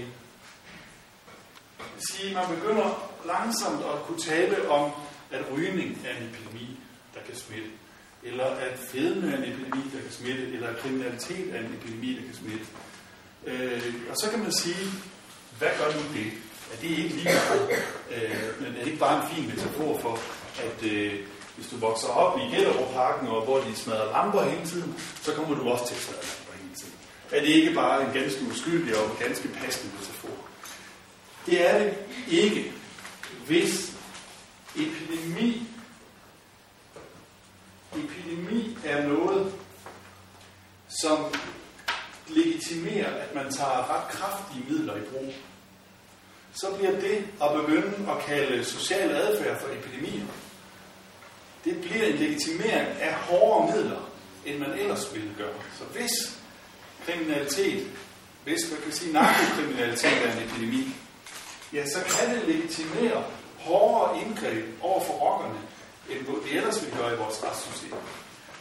sige, 2.11 2.33
man 2.33 2.45
begynder 2.55 3.11
langsomt 3.25 3.81
at 3.85 4.03
kunne 4.07 4.19
tale 4.19 4.69
om, 4.69 4.91
at 5.31 5.41
rygning 5.53 6.01
er 6.05 6.17
en 6.17 6.29
epidemi, 6.29 6.79
der 7.15 7.19
kan 7.25 7.35
smitte. 7.35 7.69
eller 8.23 8.45
at 8.45 8.79
fedme 8.79 9.31
er 9.31 9.37
en 9.37 9.43
epidemi, 9.43 9.83
der 9.93 10.01
kan 10.01 10.11
smitte, 10.11 10.43
eller 10.43 10.67
at 10.67 10.77
kriminalitet 10.77 11.55
er 11.55 11.59
en 11.59 11.65
epidemi, 11.65 12.13
der 12.15 12.21
kan 12.21 12.33
smitte. 12.33 12.65
Øh, 13.45 13.93
og 14.09 14.15
så 14.15 14.29
kan 14.31 14.39
man 14.39 14.51
sige, 14.51 14.87
hvad 15.57 15.69
gør 15.77 15.93
nu 15.93 16.01
det? 16.13 16.31
Er 16.71 16.75
det 16.81 16.89
ikke 16.89 17.15
lige 17.15 17.29
øh, 18.11 18.61
men 18.61 18.75
er 18.75 18.79
det 18.79 18.87
ikke 18.87 18.99
bare 18.99 19.23
en 19.23 19.35
fin 19.35 19.47
metafor 19.47 19.97
for, 19.97 20.19
at 20.63 20.91
øh, 20.91 21.13
hvis 21.55 21.67
du 21.67 21.77
vokser 21.77 22.07
op 22.07 22.39
i 22.39 22.55
Gellerup-parken, 22.55 23.27
og 23.27 23.43
hvor 23.43 23.57
de 23.59 23.75
smadrer 23.75 24.11
lamper 24.11 24.43
hele 24.43 24.65
tiden, 24.65 24.95
så 25.21 25.33
kommer 25.33 25.55
du 25.55 25.69
også 25.69 25.87
til 25.87 25.95
at 25.95 26.01
smadre 26.01 26.21
lamper 26.21 26.53
hele 26.63 26.75
tiden. 26.75 26.93
Er 27.31 27.39
det 27.39 27.47
ikke 27.47 27.73
bare 27.73 28.05
en 28.05 28.13
ganske 28.13 28.41
uskyldig 28.51 28.97
og 28.97 29.17
ganske 29.19 29.47
passende 29.47 29.93
metafor? 29.93 30.37
Det 31.45 31.69
er 31.69 31.79
det 31.79 31.93
ikke, 32.27 32.73
hvis 33.47 33.93
epidemi 34.75 35.69
epidemi 37.95 38.77
er 38.85 39.07
noget, 39.07 39.53
som 41.01 41.25
legitimerer, 42.27 43.13
at 43.15 43.35
man 43.35 43.51
tager 43.51 43.95
ret 43.95 44.11
kraftige 44.11 44.65
midler 44.69 44.95
i 44.95 45.01
brug. 45.11 45.33
Så 46.53 46.67
bliver 46.77 46.91
det 46.91 47.27
at 47.43 47.49
begynde 47.55 48.11
at 48.11 48.25
kalde 48.25 48.65
social 48.65 49.11
adfærd 49.11 49.61
for 49.61 49.67
epidemier, 49.67 50.25
det 51.65 51.81
bliver 51.81 52.05
en 52.05 52.15
legitimering 52.15 52.87
af 53.01 53.13
hårdere 53.13 53.75
midler, 53.75 54.09
end 54.45 54.59
man 54.59 54.79
ellers 54.79 55.13
ville 55.13 55.33
gøre. 55.37 55.59
Så 55.77 55.83
hvis 55.83 56.39
kriminalitet, 57.05 57.87
hvis 58.43 58.71
man 58.71 58.81
kan 58.81 58.91
sige 58.91 59.13
narkokriminalitet 59.13 60.25
er 60.25 60.31
en 60.31 60.43
epidemi, 60.43 60.95
ja, 61.73 61.85
så 61.85 61.99
kan 62.03 62.35
det 62.35 62.47
legitimere 62.47 63.23
hårdere 63.59 64.21
indgreb 64.21 64.65
over 64.81 65.03
for 65.03 65.13
rockerne, 65.13 65.59
end 66.09 66.25
det 66.25 66.57
ellers 66.57 66.81
ville 66.81 66.97
gøre 66.97 67.13
i 67.13 67.17
vores 67.17 67.43
retssystem. 67.43 67.93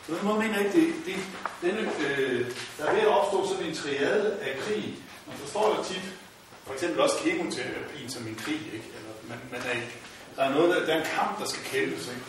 På 0.07 0.15
den 0.15 0.25
måde 0.25 0.39
mener 0.39 0.57
jeg 0.57 0.67
ikke, 0.67 0.81
det, 0.81 0.95
det, 1.07 1.17
denne, 1.63 1.91
øh, 2.09 2.51
der 2.79 2.85
er 2.85 2.93
ved 2.95 3.01
at 3.01 3.09
opstå 3.09 3.49
sådan 3.49 3.67
en 3.67 3.75
triade 3.75 4.39
af 4.43 4.59
krig. 4.59 4.95
Man 5.27 5.37
forstår 5.37 5.77
jo 5.77 5.85
tit, 5.85 6.13
for 6.69 6.75
eksempel 6.75 7.01
også 7.01 7.17
kemoterapien 7.25 8.11
som 8.11 8.27
en 8.27 8.35
krig, 8.35 8.63
ikke? 8.77 8.89
Eller 8.97 9.13
man, 9.29 9.39
man 9.53 9.61
er, 9.61 9.81
der 10.37 10.43
er 10.43 10.55
noget, 10.55 10.77
der, 10.77 10.87
der 10.87 10.95
er 10.95 11.01
en 11.01 11.11
kamp, 11.15 11.39
der 11.39 11.47
skal 11.47 11.63
kæmpes, 11.65 12.09
ikke? 12.09 12.23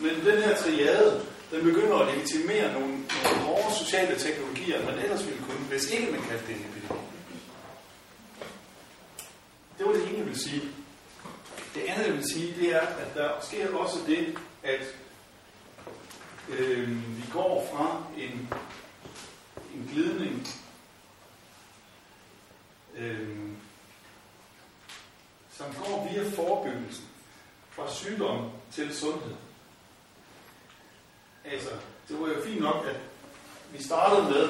Men 0.00 0.26
den 0.26 0.42
her 0.42 0.56
triade, 0.56 1.26
den 1.50 1.64
begynder 1.64 1.96
at 1.98 2.14
legitimere 2.14 2.72
nogle, 2.72 2.88
nogle 3.24 3.38
hårde 3.46 3.74
sociale 3.74 4.18
teknologier, 4.18 4.84
man 4.84 4.98
ellers 4.98 5.26
ville 5.26 5.42
kunne, 5.42 5.66
hvis 5.68 5.90
ikke 5.90 6.12
man 6.12 6.22
kaldte 6.22 6.46
det 6.46 6.56
en 6.56 6.60
epidemi. 6.60 7.00
Det 9.78 9.86
var 9.86 9.92
det 9.92 10.02
ene, 10.08 10.18
jeg 10.18 10.26
ville 10.26 10.40
sige. 10.40 10.62
Det 11.74 11.82
andet, 11.88 12.06
jeg 12.06 12.14
vil 12.14 12.30
sige, 12.32 12.54
det 12.60 12.74
er, 12.74 12.80
at 12.80 13.14
der 13.14 13.30
sker 13.42 13.76
også 13.76 13.98
det, 14.06 14.38
at 14.62 14.96
øh, 16.48 16.88
vi 17.16 17.22
går 17.32 17.68
fra 17.72 18.04
en, 18.18 18.48
en 19.74 19.90
glidning 19.92 20.48
øh, 22.96 23.28
som 25.56 25.66
går 25.84 26.08
via 26.10 26.30
forebyggelsen 26.30 27.04
fra 27.70 27.92
sygdom 27.94 28.50
til 28.72 28.96
sundhed. 28.96 29.34
Altså, 31.44 31.70
det 32.08 32.20
var 32.20 32.28
jo 32.28 32.42
fint 32.44 32.60
nok, 32.60 32.86
at 32.86 32.96
vi 33.72 33.82
startede 33.82 34.22
med 34.30 34.48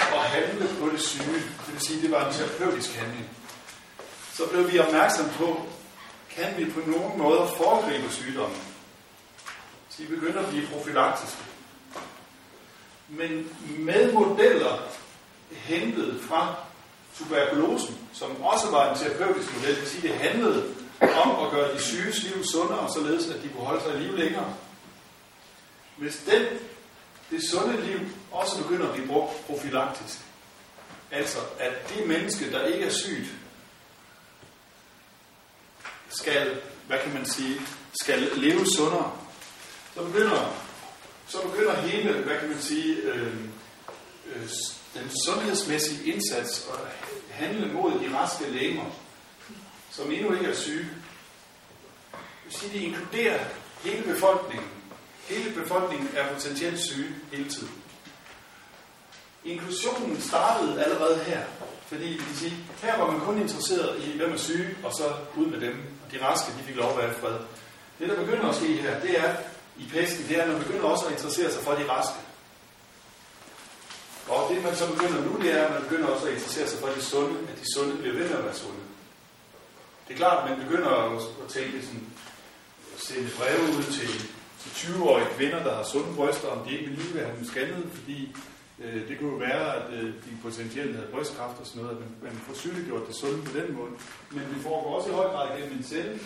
at 0.00 0.18
handle 0.18 0.68
på 0.80 0.88
det 0.88 1.00
syge. 1.00 1.34
Det 1.66 1.72
vil 1.72 1.80
sige, 1.80 2.02
det 2.02 2.10
var 2.10 2.26
en 2.26 2.34
terapeutisk 2.34 2.94
handling. 2.94 3.30
Så 4.32 4.48
blev 4.50 4.72
vi 4.72 4.78
opmærksom 4.78 5.28
på, 5.28 5.62
kan 6.30 6.56
vi 6.56 6.70
på 6.70 6.80
nogen 6.90 7.18
måde 7.18 7.48
foregribe 7.56 8.10
sygdommen? 8.10 8.58
Så 9.88 10.02
vi 10.02 10.14
begynder 10.14 10.42
at 10.42 10.48
blive 10.48 10.66
profilaktiske. 10.66 11.42
Men 13.08 13.56
med 13.78 14.12
modeller 14.12 14.88
hentet 15.50 16.20
fra 16.28 16.67
tuberkulosen, 17.16 17.98
som 18.12 18.42
også 18.42 18.70
var 18.70 18.92
en 18.92 18.98
terapeutisk 18.98 19.54
model, 19.54 19.74
det 19.74 19.80
vil 19.80 19.88
sige, 19.88 20.08
det 20.08 20.16
handlede 20.16 20.74
om 21.00 21.46
at 21.46 21.50
gøre 21.50 21.74
de 21.74 21.82
syges 21.82 22.22
liv 22.22 22.44
sundere, 22.44 22.92
således 22.94 23.26
at 23.26 23.42
de 23.42 23.48
kunne 23.48 23.66
holde 23.66 23.82
sig 23.82 23.94
i 23.94 23.98
liv 23.98 24.16
længere. 24.16 24.54
Hvis 25.96 26.22
den, 26.30 26.46
det 27.30 27.50
sunde 27.50 27.86
liv 27.86 27.98
også 28.32 28.62
begynder 28.62 28.88
at 28.88 28.94
blive 28.94 29.06
brugt 29.08 29.46
profilaktisk, 29.46 30.18
altså 31.10 31.38
at 31.58 31.72
det 31.88 32.06
menneske, 32.06 32.52
der 32.52 32.64
ikke 32.64 32.84
er 32.84 32.90
sygt, 32.90 33.28
skal, 36.08 36.60
hvad 36.86 36.98
kan 36.98 37.14
man 37.14 37.26
sige, 37.26 37.60
skal 38.00 38.30
leve 38.36 38.66
sundere, 38.76 39.12
så 39.94 40.02
begynder, 40.04 40.54
så 41.28 41.42
begynder 41.42 41.80
hele, 41.80 42.12
hvad 42.12 42.38
kan 42.38 42.48
man 42.48 42.60
sige, 42.60 42.96
øh, 42.96 43.34
øh, 44.26 44.48
den 45.00 45.10
sundhedsmæssige 45.26 46.12
indsats 46.12 46.66
og 46.70 46.78
handle 47.30 47.72
mod 47.72 47.92
de 47.92 48.16
raske 48.18 48.50
læger, 48.50 48.84
som 49.90 50.12
endnu 50.12 50.32
ikke 50.32 50.46
er 50.46 50.54
syge. 50.54 50.88
Det 52.10 52.44
vil 52.44 52.52
sige, 52.52 52.72
det 52.72 52.80
inkluderer 52.80 53.38
hele 53.84 54.02
befolkningen. 54.02 54.68
Hele 55.28 55.54
befolkningen 55.54 56.08
er 56.16 56.32
potentielt 56.32 56.80
syge 56.80 57.08
hele 57.32 57.50
tiden. 57.50 57.70
Inklusionen 59.44 60.20
startede 60.20 60.84
allerede 60.84 61.18
her, 61.24 61.42
fordi 61.86 62.16
de 62.16 62.36
siger, 62.36 62.52
her 62.82 62.98
var 62.98 63.10
man 63.10 63.20
kun 63.20 63.38
interesseret 63.38 64.04
i, 64.04 64.16
hvem 64.16 64.32
er 64.32 64.36
syge, 64.36 64.76
og 64.84 64.92
så 64.92 65.14
ud 65.36 65.46
med 65.46 65.60
dem. 65.60 65.74
Og 66.06 66.12
de 66.12 66.24
raske, 66.24 66.52
de 66.58 66.64
fik 66.64 66.76
lov 66.76 66.90
at 66.90 66.98
være 66.98 67.14
fred. 67.14 67.36
Det, 67.98 68.08
der 68.08 68.24
begynder 68.24 68.48
at 68.48 68.56
ske 68.56 68.66
her, 68.66 69.00
det 69.00 69.18
er 69.18 69.36
i 69.78 69.88
pesten, 69.92 70.28
det 70.28 70.38
er, 70.38 70.42
at 70.42 70.48
man 70.48 70.58
begynder 70.58 70.84
også 70.84 71.06
at 71.06 71.12
interessere 71.12 71.52
sig 71.52 71.62
for 71.62 71.72
de 71.72 71.90
raske. 71.90 72.14
Og 74.28 74.40
det, 74.50 74.62
man 74.62 74.76
så 74.76 74.92
begynder 74.92 75.20
nu, 75.24 75.32
det 75.42 75.50
er, 75.58 75.64
at 75.66 75.72
man 75.72 75.82
begynder 75.82 76.08
også 76.08 76.26
at 76.26 76.32
interessere 76.32 76.68
sig 76.68 76.78
for 76.80 76.88
de 76.88 77.02
sunde, 77.02 77.36
at 77.50 77.56
de 77.60 77.72
sunde 77.74 77.96
bliver 77.96 78.14
ved 78.14 78.28
med 78.28 78.36
at 78.38 78.44
være 78.44 78.54
sunde. 78.54 78.82
Det 80.08 80.14
er 80.14 80.18
klart, 80.18 80.38
at 80.42 80.50
man 80.50 80.66
begynder 80.66 80.90
at 81.44 81.48
tænke 81.48 81.86
sådan, 81.86 82.06
sende 82.96 83.30
breve 83.38 83.62
ud 83.76 83.82
til, 83.82 84.10
til 84.60 84.70
20-årige 84.80 85.26
kvinder, 85.36 85.62
der 85.62 85.74
har 85.76 85.84
sunde 85.92 86.14
bryster, 86.16 86.48
om 86.48 86.66
de 86.66 86.72
ikke 86.72 86.90
vil 86.90 86.98
lige 86.98 87.24
have 87.24 87.36
dem 87.36 87.44
scannet, 87.44 87.88
fordi 87.92 88.36
øh, 88.84 89.08
det 89.08 89.18
kunne 89.18 89.30
jo 89.30 89.36
være, 89.36 89.74
at 89.76 89.92
øh, 89.92 90.04
de 90.04 90.30
potentielt 90.42 90.94
havde 90.96 91.08
brystkræft 91.12 91.60
og 91.60 91.66
sådan 91.66 91.82
noget, 91.82 91.96
at 91.96 92.00
man, 92.00 92.10
man 92.22 92.42
får 92.46 92.54
sygeliggjort 92.54 93.08
det 93.08 93.16
sunde 93.16 93.42
på 93.42 93.58
den 93.58 93.76
måde. 93.76 93.90
Men 94.30 94.44
det 94.54 94.62
foregår 94.62 94.96
også 94.96 95.08
i 95.10 95.12
høj 95.12 95.26
grad 95.26 95.58
gennem 95.58 95.78
en 95.78 95.84
selv, 95.84 96.20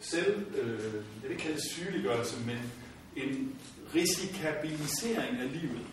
selv 0.00 0.46
øh, 0.60 0.94
jeg 0.94 1.22
vil 1.22 1.30
ikke 1.30 1.42
kalde 1.42 1.56
det 1.56 1.64
sygeliggørelse, 1.72 2.36
men 2.46 2.72
en 3.16 3.56
risikabilisering 3.94 5.40
af 5.40 5.52
livet. 5.52 5.86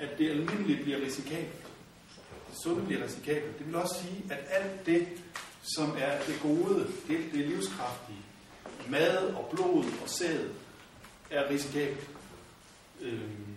At 0.00 0.18
det 0.18 0.30
almindelige 0.30 0.82
bliver 0.82 1.00
risikabelt. 1.00 1.62
Det 2.50 2.58
sunde 2.62 2.86
bliver 2.86 3.04
risikabelt. 3.04 3.58
Det 3.58 3.66
vil 3.66 3.74
også 3.76 3.94
sige, 4.02 4.24
at 4.30 4.38
alt 4.48 4.86
det, 4.86 5.08
som 5.76 5.96
er 5.98 6.22
det 6.26 6.38
gode, 6.42 6.86
det, 7.08 7.18
det 7.32 7.48
livskraftige, 7.48 8.18
mad 8.88 9.16
og 9.16 9.48
blod 9.52 9.84
og 10.02 10.08
sæd, 10.08 10.48
er 11.30 11.50
risikabelt. 11.50 12.08
Øhm, 13.00 13.56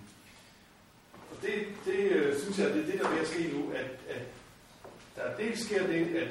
og 1.31 1.37
det, 1.41 1.53
det 1.85 1.99
øh, 2.11 2.41
synes 2.41 2.57
jeg, 2.59 2.69
det 2.69 2.81
er 2.81 2.91
det, 2.91 2.99
der 2.99 3.09
vil 3.09 3.27
ske 3.27 3.57
nu, 3.57 3.71
at, 3.71 4.15
at 4.15 4.21
der 5.15 5.37
dels 5.37 5.65
sker 5.65 5.87
det, 5.87 6.15
at 6.15 6.27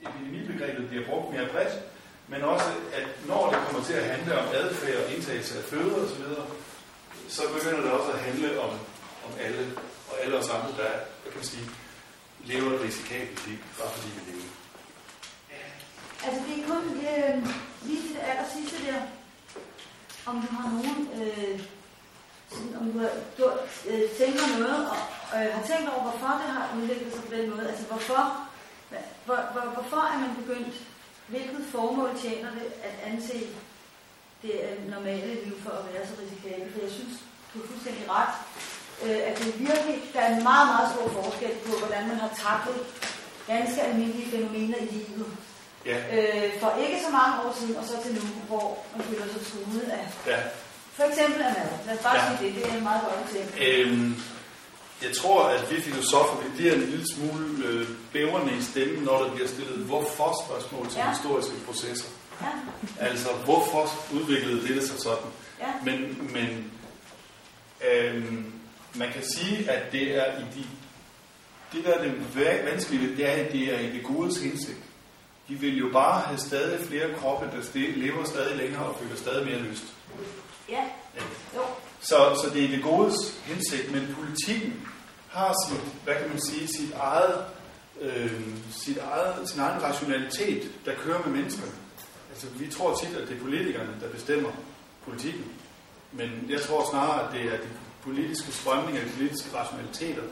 epidemibegrebet 0.00 0.88
bliver 0.88 1.06
brugt 1.06 1.34
mere 1.34 1.48
bredt, 1.48 1.82
men 2.28 2.42
også, 2.42 2.70
at 2.94 3.08
når 3.28 3.50
det 3.50 3.58
kommer 3.66 3.84
til 3.84 3.92
at 3.92 4.04
handle 4.04 4.38
om 4.38 4.46
adfærd 4.54 5.04
og 5.04 5.12
indtagelse 5.14 5.58
af 5.58 5.64
føde 5.64 5.94
osv., 6.04 6.24
så 7.28 7.42
begynder 7.54 7.82
det 7.82 7.90
også 7.90 8.12
at 8.12 8.18
handle 8.18 8.60
om, 8.60 8.70
om 9.26 9.32
alle, 9.40 9.72
og 10.10 10.14
alle 10.22 10.36
os 10.38 10.48
andre, 10.48 10.72
der 10.82 10.90
hvad 11.22 11.32
kan 11.32 11.40
man 11.42 11.44
sige, 11.44 11.70
lever 12.44 12.72
et 12.74 12.80
risikabelt 12.80 13.46
liv, 13.46 13.58
bare 13.78 13.90
fordi 13.94 14.08
vi 14.16 14.30
lever. 14.30 14.50
Altså 16.24 16.40
det 16.48 16.54
er 16.58 16.66
kun 16.72 16.84
øh, 17.10 17.36
lige 17.86 18.08
det 18.08 18.20
aller 18.30 18.48
sidste 18.54 18.86
der, 18.86 19.00
om 20.26 20.34
du 20.42 20.48
har 20.56 20.68
nogen, 20.76 21.00
øh, 21.20 21.60
sådan, 22.50 22.76
om 22.80 22.92
du 22.92 22.98
har 22.98 23.10
gjort, 23.36 23.58
øh, 23.88 24.10
tænker 24.20 24.58
noget, 24.58 24.90
og 24.90 24.98
øh, 25.36 25.48
har 25.56 25.64
tænkt 25.70 25.88
over, 25.92 26.02
hvorfor 26.02 26.32
det 26.40 26.48
har 26.56 26.76
udviklet 26.76 27.12
sig 27.12 27.24
på 27.24 27.34
den 27.34 27.50
måde. 27.50 27.68
Altså 27.68 27.84
hvorfor, 27.84 28.22
hvor, 29.24 29.40
hvor, 29.52 29.64
hvorfor 29.74 30.02
er 30.12 30.18
man 30.18 30.36
begyndt, 30.40 30.74
hvilket 31.26 31.64
formål 31.72 32.10
tjener 32.22 32.50
det 32.50 32.68
at 32.88 32.94
anse 33.12 33.38
det 34.42 34.54
øh, 34.64 34.90
normale 34.90 35.44
liv 35.44 35.56
for 35.60 35.70
at 35.70 35.94
være 35.94 36.06
så 36.06 36.14
risikabelt? 36.22 36.72
For 36.72 36.80
jeg 36.80 36.90
synes, 36.90 37.14
du 37.54 37.62
er 37.62 37.66
fuldstændig 37.66 38.10
ret, 38.10 38.34
øh, 39.04 39.18
at 39.28 39.38
det 39.38 39.46
virkelig, 39.68 39.96
der 40.14 40.20
er 40.20 40.36
en 40.36 40.42
meget, 40.50 40.66
meget 40.72 40.88
stor 40.94 41.06
forskel 41.22 41.50
på, 41.66 41.72
hvordan 41.78 42.08
man 42.08 42.16
har 42.24 42.30
taklet 42.46 42.80
ganske 43.46 43.82
almindelige 43.82 44.30
fænomener 44.30 44.78
i 44.78 44.84
livet. 44.96 45.26
Ja. 45.86 45.98
Øh, 46.16 46.60
for 46.60 46.70
ikke 46.84 46.98
så 47.06 47.10
mange 47.12 47.34
år 47.44 47.52
siden, 47.58 47.76
og 47.76 47.84
så 47.84 47.94
til 48.02 48.14
nu, 48.14 48.20
hvor 48.48 48.78
man 48.96 49.06
føler 49.06 49.26
sig 49.32 49.40
truet 49.50 49.82
af 50.00 50.06
Ja. 50.26 50.38
for 50.96 51.04
eksempel 51.10 51.42
af 51.42 51.52
mad. 51.58 51.70
Lad 51.86 51.94
os 51.96 52.02
bare 52.02 52.16
Ja. 52.16 52.36
sige 52.36 52.46
det, 52.48 52.54
det 52.56 52.70
er 52.72 52.76
en 52.76 52.82
meget 52.82 53.02
godt 53.02 53.18
eksempel. 53.26 53.62
Øhm, 53.68 54.14
jeg 55.02 55.16
tror, 55.16 55.42
at 55.44 55.70
vi 55.70 55.80
filosofer 55.80 56.42
vi 56.42 56.48
bliver 56.56 56.72
en 56.74 56.80
lille 56.80 57.06
smule 57.14 57.66
øh, 57.66 57.88
bæverne 58.12 58.52
i 58.58 58.62
stemmen, 58.62 59.04
når 59.04 59.22
der 59.24 59.30
bliver 59.34 59.48
stillet 59.48 59.76
hvorfor-spørgsmål 59.78 60.88
til 60.90 60.98
Ja. 60.98 61.10
historiske 61.10 61.56
processer. 61.66 62.08
Ja, 62.42 62.46
Altså, 63.06 63.28
hvorfor 63.44 63.90
udviklede 64.14 64.68
det 64.68 64.88
sig 64.88 65.00
sådan? 65.00 65.28
ja, 65.60 65.66
Men, 65.84 66.30
men 66.32 66.70
Øhm, 67.92 68.52
man 68.96 69.12
kan 69.12 69.22
sige, 69.22 69.70
at 69.70 69.92
det 69.92 70.16
er 70.16 70.38
i 70.38 70.44
de, 70.54 70.66
det 71.72 71.84
der 71.84 71.94
er 71.94 72.02
det 72.02 72.64
vanskelige, 72.64 73.16
det 73.16 73.28
er, 73.28 73.44
at 73.44 73.52
det 73.52 73.74
er 73.74 73.78
i 73.80 73.92
det 73.92 74.02
godes 74.04 74.42
hensigt. 74.42 74.78
De 75.48 75.54
vil 75.54 75.78
jo 75.78 75.90
bare 75.92 76.20
have 76.20 76.38
stadig 76.38 76.86
flere 76.86 77.14
kroppe, 77.14 77.46
der 77.46 77.96
lever 77.96 78.24
stadig 78.24 78.56
længere 78.56 78.84
og 78.84 78.96
føler 79.00 79.16
stadig 79.16 79.46
mere 79.46 79.58
lyst. 79.58 79.84
Ja. 80.68 80.84
Jo. 81.54 81.60
Så, 82.00 82.16
så 82.44 82.50
det 82.54 82.64
er 82.64 82.68
det 82.68 82.82
godes 82.82 83.40
hensigt, 83.44 83.92
men 83.92 84.16
politikken 84.18 84.88
har 85.30 85.54
sit, 85.68 85.80
hvad 86.04 86.14
kan 86.14 86.28
man 86.28 86.40
sige, 86.40 86.66
sit 86.66 86.92
eget, 86.94 87.44
øh, 88.00 88.40
sit 88.70 88.98
eget, 88.98 89.48
sin 89.48 89.60
egen 89.60 89.82
rationalitet, 89.82 90.70
der 90.84 90.94
kører 90.94 91.26
med 91.26 91.36
menneskerne. 91.36 91.72
Altså, 92.30 92.46
vi 92.46 92.70
tror 92.70 92.96
tit, 92.96 93.16
at 93.16 93.28
det 93.28 93.36
er 93.36 93.40
politikerne, 93.40 93.90
der 94.00 94.08
bestemmer 94.08 94.50
politikken. 95.04 95.44
Men 96.12 96.46
jeg 96.48 96.60
tror 96.60 96.90
snarere, 96.90 97.26
at 97.26 97.32
det 97.34 97.52
er 97.52 97.56
de 97.56 97.68
politiske 98.04 98.52
strømninger, 98.52 99.04
de 99.04 99.10
politiske 99.10 99.56
rationaliteter, 99.58 100.22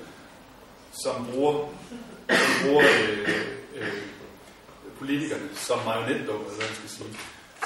som 1.05 1.27
bruger, 1.27 1.69
som 2.29 2.67
bruger 2.67 2.85
øh, 3.09 3.39
øh, 3.75 4.03
politikerne 4.99 5.49
som 5.55 5.79
marionetdukker, 5.85 6.47
eller 6.47 6.57
hvad 6.57 6.67
man 6.67 6.77
skal 6.77 6.89
sige. 6.89 7.17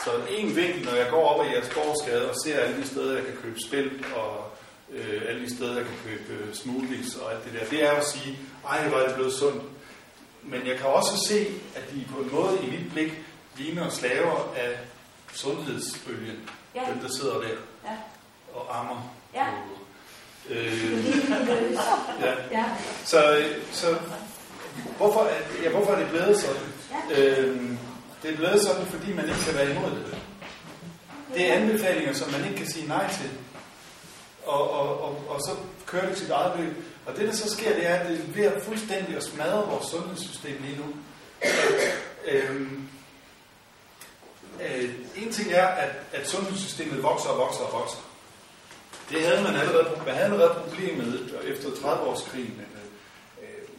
Så 0.05 0.11
en 0.31 0.57
vinkel, 0.57 0.85
når 0.85 0.95
jeg 0.95 1.09
går 1.11 1.29
op 1.29 1.47
ad 1.47 1.51
jeres 1.51 1.69
gårdsgade 1.75 2.31
og 2.31 2.37
ser 2.45 2.59
alle 2.59 2.77
de 2.83 2.87
steder, 2.87 3.17
jeg 3.17 3.27
kan 3.27 3.37
købe 3.43 3.59
spil, 3.67 4.05
og 4.17 4.51
øh, 4.93 5.23
alle 5.29 5.45
de 5.45 5.57
steder, 5.57 5.77
jeg 5.77 5.87
kan 5.87 5.97
købe 6.05 6.43
øh, 6.43 6.55
smoothies 6.55 7.15
og 7.15 7.33
alt 7.33 7.45
det 7.45 7.53
der, 7.53 7.67
det 7.67 7.85
er 7.85 7.93
at 7.93 8.07
sige, 8.07 8.39
ej, 8.69 8.89
hvor 8.89 8.99
er 8.99 9.07
det 9.07 9.15
blevet 9.15 9.33
sundt. 9.33 9.63
Men 10.43 10.67
jeg 10.67 10.77
kan 10.77 10.87
også 10.87 11.27
se, 11.29 11.47
at 11.75 11.83
de 11.93 12.07
på 12.15 12.21
en 12.21 12.31
måde 12.33 12.59
i 12.63 12.71
mit 12.71 12.93
blik 12.93 13.13
ligner 13.57 13.89
slaver 13.89 14.55
af 14.57 14.79
sundhedsbølgen. 15.33 16.51
Ja. 16.75 16.81
Dem, 16.91 16.99
der 16.99 17.09
sidder 17.21 17.35
der 17.41 17.49
ja. 17.85 17.97
og 18.55 18.79
ammer. 18.79 19.15
Ja. 19.35 19.47
Øh, 20.51 21.07
ja. 22.21 22.35
ja. 22.53 22.65
Så, 23.05 23.45
så 23.73 23.97
hvorfor, 24.97 25.21
er, 25.21 25.63
ja, 25.63 25.71
hvorfor 25.71 25.93
er 25.93 25.99
det 25.99 26.09
blevet 26.09 26.41
sådan? 26.41 26.63
Ja. 27.11 27.21
Øh, 27.21 27.61
det 28.23 28.33
er 28.33 28.37
blevet 28.37 28.63
sådan, 28.63 28.87
fordi 28.87 29.13
man 29.13 29.25
ikke 29.25 29.41
kan 29.47 29.55
være 29.55 29.71
imod 29.71 29.91
det. 29.91 30.17
Det 31.35 31.51
er 31.51 31.55
anbefalinger, 31.55 32.13
som 32.13 32.33
man 32.33 32.45
ikke 32.45 32.57
kan 32.57 32.71
sige 32.71 32.89
nej 32.89 33.13
til. 33.13 33.31
Og, 34.47 34.71
og, 34.71 35.03
og, 35.03 35.25
og 35.29 35.41
så 35.41 35.51
kører 35.87 36.09
det 36.09 36.19
sit 36.19 36.31
eget 36.31 36.61
løb. 36.61 36.77
Og 37.07 37.17
det, 37.17 37.29
der 37.29 37.33
så 37.35 37.51
sker, 37.51 37.75
det 37.75 37.87
er, 37.87 37.95
at 37.95 38.09
det 38.09 38.19
er 38.19 38.23
ved 38.35 38.45
at 38.45 38.63
fuldstændig 38.63 39.17
at 39.17 39.23
smadre 39.23 39.69
vores 39.69 39.87
sundhedssystem 39.87 40.57
lige 40.63 40.77
nu. 40.77 40.85
Øhm, 42.29 42.89
øh, 44.63 44.91
en 45.17 45.33
ting 45.33 45.53
er, 45.53 45.67
at, 45.67 45.91
at 46.13 46.29
sundhedssystemet 46.29 47.03
vokser 47.03 47.29
og 47.29 47.39
vokser 47.39 47.61
og 47.61 47.73
vokser. 47.81 47.99
Det 49.11 49.21
havde 49.27 49.43
man 49.43 49.55
allerede, 49.55 49.87
man 50.07 50.15
havde 50.15 50.33
allerede 50.33 50.55
problemet 50.55 51.41
efter 51.45 51.69
30-årskrigen, 51.69 52.61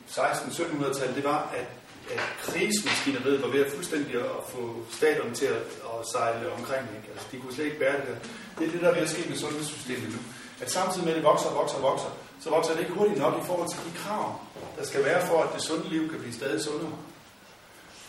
16-1700-tallet, 0.10 1.10
øh, 1.10 1.16
det 1.16 1.24
var, 1.24 1.50
at, 1.60 1.68
at 2.14 2.22
krigsmaskineriet 2.42 3.42
var 3.42 3.48
ved 3.48 3.66
at 3.66 3.72
fuldstændig 3.72 4.16
at 4.16 4.44
få 4.50 4.86
staterne 4.92 5.36
til 5.36 5.46
at, 5.46 5.62
at 5.92 6.00
sejle 6.14 6.52
omkring. 6.52 6.86
Ikke? 6.98 7.08
Altså, 7.14 7.28
de 7.32 7.40
kunne 7.40 7.54
slet 7.54 7.66
ikke 7.66 7.80
bære 7.80 7.98
det 7.98 8.08
der. 8.08 8.16
Det 8.60 8.68
er 8.68 8.72
det, 8.72 8.82
der 8.82 8.90
er 8.90 8.94
ved 8.94 9.02
at 9.02 9.10
ske 9.10 9.30
med 9.30 9.38
sundhedssystemet 9.38 10.10
nu. 10.10 10.20
At 10.62 10.72
samtidig 10.72 11.06
med, 11.06 11.14
at 11.14 11.18
det 11.18 11.24
vokser 11.24 11.48
og 11.50 11.56
vokser 11.56 11.78
og 11.78 11.84
vokser, 11.84 12.12
så 12.44 12.50
vokser 12.50 12.74
det 12.74 12.80
ikke 12.80 12.94
hurtigt 12.94 13.20
nok 13.20 13.34
i 13.44 13.46
forhold 13.46 13.70
til 13.70 13.80
de 13.80 13.98
krav, 13.98 14.40
der 14.78 14.86
skal 14.86 15.06
være 15.06 15.28
for, 15.28 15.44
at 15.44 15.50
det 15.54 15.62
sunde 15.62 15.90
liv 15.90 16.10
kan 16.10 16.20
blive 16.20 16.34
stadig 16.34 16.64
sundere. 16.64 16.92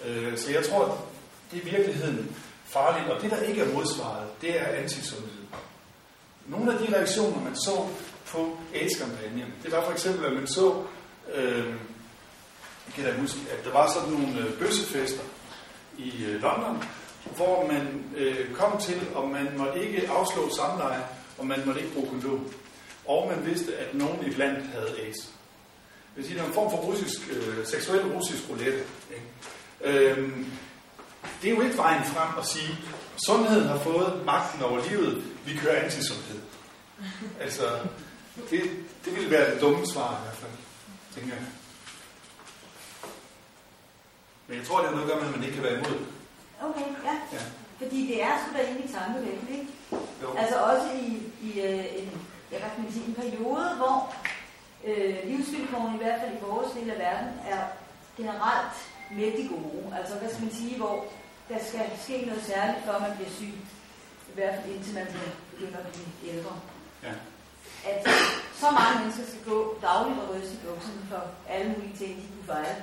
Øh, 0.06 0.38
så 0.38 0.50
jeg 0.50 0.64
tror, 0.66 1.06
det 1.50 1.58
er 1.58 1.66
i 1.66 1.70
virkeligheden 1.76 2.36
farligt. 2.64 3.10
Og 3.10 3.22
det, 3.22 3.30
der 3.30 3.40
ikke 3.40 3.62
er 3.62 3.74
modsvaret, 3.74 4.26
det 4.42 4.60
er 4.60 4.64
antisundhed. 4.64 5.37
Nogle 6.48 6.72
af 6.72 6.78
de 6.78 6.94
reaktioner, 6.96 7.44
man 7.44 7.56
så 7.56 7.86
på 8.26 8.58
AIDS-kampagnen, 8.74 9.54
det 9.62 9.72
var 9.72 9.84
for 9.84 9.92
eksempel, 9.92 10.26
at 10.26 10.32
man 10.32 10.46
så, 10.46 10.82
øh, 11.34 11.66
jeg 12.86 12.94
kan 12.94 13.04
da 13.04 13.20
huske, 13.20 13.40
at 13.58 13.64
der 13.64 13.72
var 13.72 13.90
sådan 13.92 14.12
nogle 14.12 14.38
øh, 14.38 14.58
bøssefester 14.58 15.22
i 15.98 16.24
øh, 16.24 16.42
London, 16.42 16.84
hvor 17.36 17.66
man 17.66 18.04
øh, 18.16 18.54
kom 18.54 18.80
til, 18.80 19.00
og 19.14 19.28
man 19.28 19.48
måtte 19.56 19.84
ikke 19.84 20.10
afslå 20.10 20.54
samleje, 20.56 21.04
og 21.38 21.46
man 21.46 21.62
måtte 21.66 21.80
ikke 21.80 21.94
bruge 21.94 22.08
kondom. 22.08 22.52
Og 23.06 23.32
man 23.34 23.46
vidste, 23.46 23.76
at 23.76 23.94
nogen 23.94 24.26
i 24.26 24.30
blandt 24.30 24.66
havde 24.66 24.94
AIDS. 25.06 25.18
Det 25.18 26.16
vil 26.16 26.24
sige, 26.24 26.40
er 26.40 26.44
en 26.44 26.52
form 26.52 26.70
for 26.70 26.78
russisk, 26.78 27.30
øh, 27.30 27.66
seksuel 27.66 28.06
russisk 28.06 28.42
roulette. 28.50 28.82
Ikke? 29.10 30.10
Øhm, 30.10 30.46
det 31.42 31.50
er 31.50 31.54
jo 31.54 31.62
ikke 31.62 31.76
vejen 31.76 32.04
frem 32.04 32.38
at 32.38 32.46
sige, 32.46 32.78
sundheden 33.26 33.68
har 33.68 33.78
fået 33.78 34.22
magten 34.24 34.62
over 34.62 34.88
livet, 34.88 35.24
vi 35.48 35.56
kører 35.56 35.82
antisundhed. 35.82 36.40
Altså, 37.40 37.62
det, 38.50 38.62
det 39.04 39.16
ville 39.16 39.30
være 39.30 39.54
det 39.54 39.60
dumme 39.60 39.86
svar 39.86 40.18
i 40.18 40.22
hvert 40.22 40.36
fald, 40.36 40.52
tænker 41.14 41.34
jeg. 41.34 41.44
Men 44.46 44.58
jeg 44.58 44.66
tror, 44.66 44.78
det 44.78 44.86
er 44.86 44.90
noget, 44.90 45.08
der 45.08 45.14
gør, 45.14 45.24
at 45.24 45.36
man 45.36 45.44
ikke 45.44 45.54
kan 45.54 45.64
være 45.64 45.78
imod 45.78 46.06
Okay, 46.62 46.88
ja. 47.04 47.14
ja. 47.32 47.42
Fordi 47.78 48.06
det 48.06 48.22
er 48.22 48.32
sgu 48.38 48.56
da 48.56 48.62
egentlig 48.62 48.90
tankevækkende, 48.90 49.52
ikke? 49.52 49.72
Jo. 50.22 50.36
Altså 50.36 50.56
også 50.56 50.88
i, 50.92 51.08
i 51.42 51.50
uh, 51.66 52.02
en, 52.02 52.08
hvad 52.48 52.60
kan 52.60 52.92
sige, 52.92 53.06
en 53.06 53.14
periode, 53.14 53.74
hvor 53.76 54.14
øh, 54.84 55.16
livsvilkårene, 55.24 55.94
i 55.94 56.02
hvert 56.02 56.20
fald 56.20 56.32
i 56.34 56.44
vores 56.48 56.72
del 56.72 56.90
af 56.90 56.98
verden, 56.98 57.28
er 57.46 57.60
generelt 58.16 58.76
med 59.10 59.32
de 59.38 59.48
gode. 59.48 59.96
Altså, 59.98 60.14
hvad 60.14 60.28
skal 60.30 60.44
man 60.44 60.54
sige, 60.54 60.76
hvor 60.76 61.04
der 61.48 61.58
skal 61.68 61.86
ske 62.02 62.24
noget 62.26 62.44
særligt, 62.44 62.84
før 62.84 62.98
man 62.98 63.16
bliver 63.16 63.30
syg. 63.30 63.54
I 64.30 64.34
hvert 64.34 64.54
fald 64.54 64.74
indtil 64.74 64.94
man 64.94 65.06
begynder 65.06 65.37
at 65.66 65.86
blive 65.92 66.34
ældre. 66.34 66.60
Ja. 67.02 67.12
At 67.90 68.08
så 68.60 68.70
mange 68.70 69.00
mennesker 69.00 69.24
skal 69.26 69.42
gå 69.52 69.78
dagligt 69.82 70.20
og 70.20 70.34
ryste 70.34 70.54
i 70.54 70.58
bukserne 70.66 71.02
for 71.10 71.22
alle 71.48 71.72
mulige 71.72 71.96
ting, 71.96 72.16
de 72.22 72.26
kunne 72.34 72.46
fejle. 72.54 72.82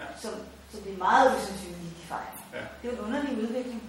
Ja. 0.00 0.04
Så, 0.22 0.28
så 0.72 0.76
det 0.84 0.92
er 0.92 0.98
meget 0.98 1.36
usandsynligt, 1.36 1.96
de 2.00 2.06
fejler. 2.14 2.40
Ja. 2.52 2.64
Det 2.82 2.84
er 2.88 2.92
jo 2.92 2.98
en 2.98 3.04
underlig 3.06 3.38
udvikling. 3.42 3.82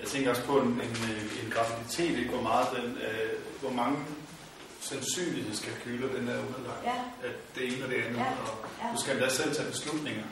Jeg 0.00 0.08
tænker 0.08 0.30
også 0.30 0.44
på 0.44 0.60
en, 0.60 0.68
en, 0.68 0.96
en 1.42 1.50
graviditet, 1.54 2.18
ikke? 2.18 2.30
Hvor, 2.30 2.42
meget 2.42 2.66
den, 2.76 2.98
øh, 3.06 3.32
hvor 3.60 3.70
mange 3.70 3.98
sandsynlighedskalkyler 4.80 6.08
den 6.16 6.28
er 6.28 6.38
underlagt. 6.46 6.84
Ja. 6.84 6.98
At 7.28 7.36
det 7.54 7.62
ene 7.66 7.84
og 7.84 7.90
det 7.90 7.96
andet. 8.04 8.18
Ja. 8.18 8.30
Og 8.44 8.68
ja. 8.82 8.92
du 8.94 9.00
skal 9.00 9.20
da 9.20 9.28
selv 9.28 9.54
tage 9.54 9.70
beslutninger. 9.70 10.24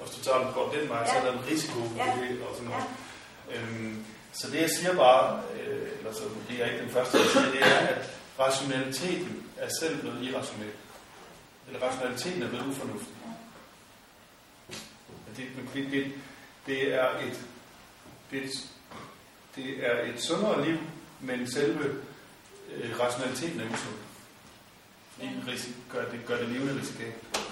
Og 0.00 0.06
hvis 0.06 0.16
du 0.16 0.24
tager 0.24 0.38
den, 0.44 0.52
går 0.54 0.72
den 0.76 0.88
vej, 0.88 0.98
ja. 0.98 1.06
så 1.06 1.18
er 1.18 1.24
der 1.24 1.32
en 1.32 1.44
risiko 1.50 1.80
ja. 1.96 2.04
det 2.20 2.42
og 2.48 2.54
sådan 2.56 2.68
noget. 2.70 2.84
Ja. 3.50 3.60
Øhm, 3.60 4.04
så 4.32 4.50
det 4.50 4.60
jeg 4.60 4.70
siger 4.70 4.94
bare, 4.96 5.42
øh, 5.60 5.81
eller 6.02 6.14
så 6.14 6.22
det 6.48 6.62
er 6.62 6.66
ikke 6.66 6.82
den 6.82 6.90
første, 6.90 7.18
jeg 7.18 7.26
siger, 7.26 7.50
det 7.50 7.62
er, 7.62 7.76
at 7.76 8.10
rationaliteten 8.38 9.46
er 9.56 9.68
selv 9.80 10.00
blevet 10.00 10.22
irrationel. 10.22 10.70
Eller 11.66 11.80
rationaliteten 11.82 12.42
er 12.42 12.48
blevet 12.48 12.66
ufornuftig. 12.66 13.14
Det, 15.36 15.46
det, 15.74 15.92
det, 15.92 16.12
det 16.66 16.94
er 16.94 17.08
et, 17.18 17.40
det, 18.30 18.50
det 19.56 19.86
er 19.86 20.12
et 20.14 20.22
sundere 20.22 20.64
liv, 20.64 20.78
men 21.20 21.50
selve 21.50 21.84
øh, 22.74 23.00
rationaliteten 23.00 23.60
er 23.60 23.64
usund. 23.64 23.94
Det 25.20 25.74
gør 25.92 26.10
det, 26.10 26.20
gør 26.26 26.38
det 26.38 26.48
levende 26.48 26.80
risikabelt. 26.80 27.51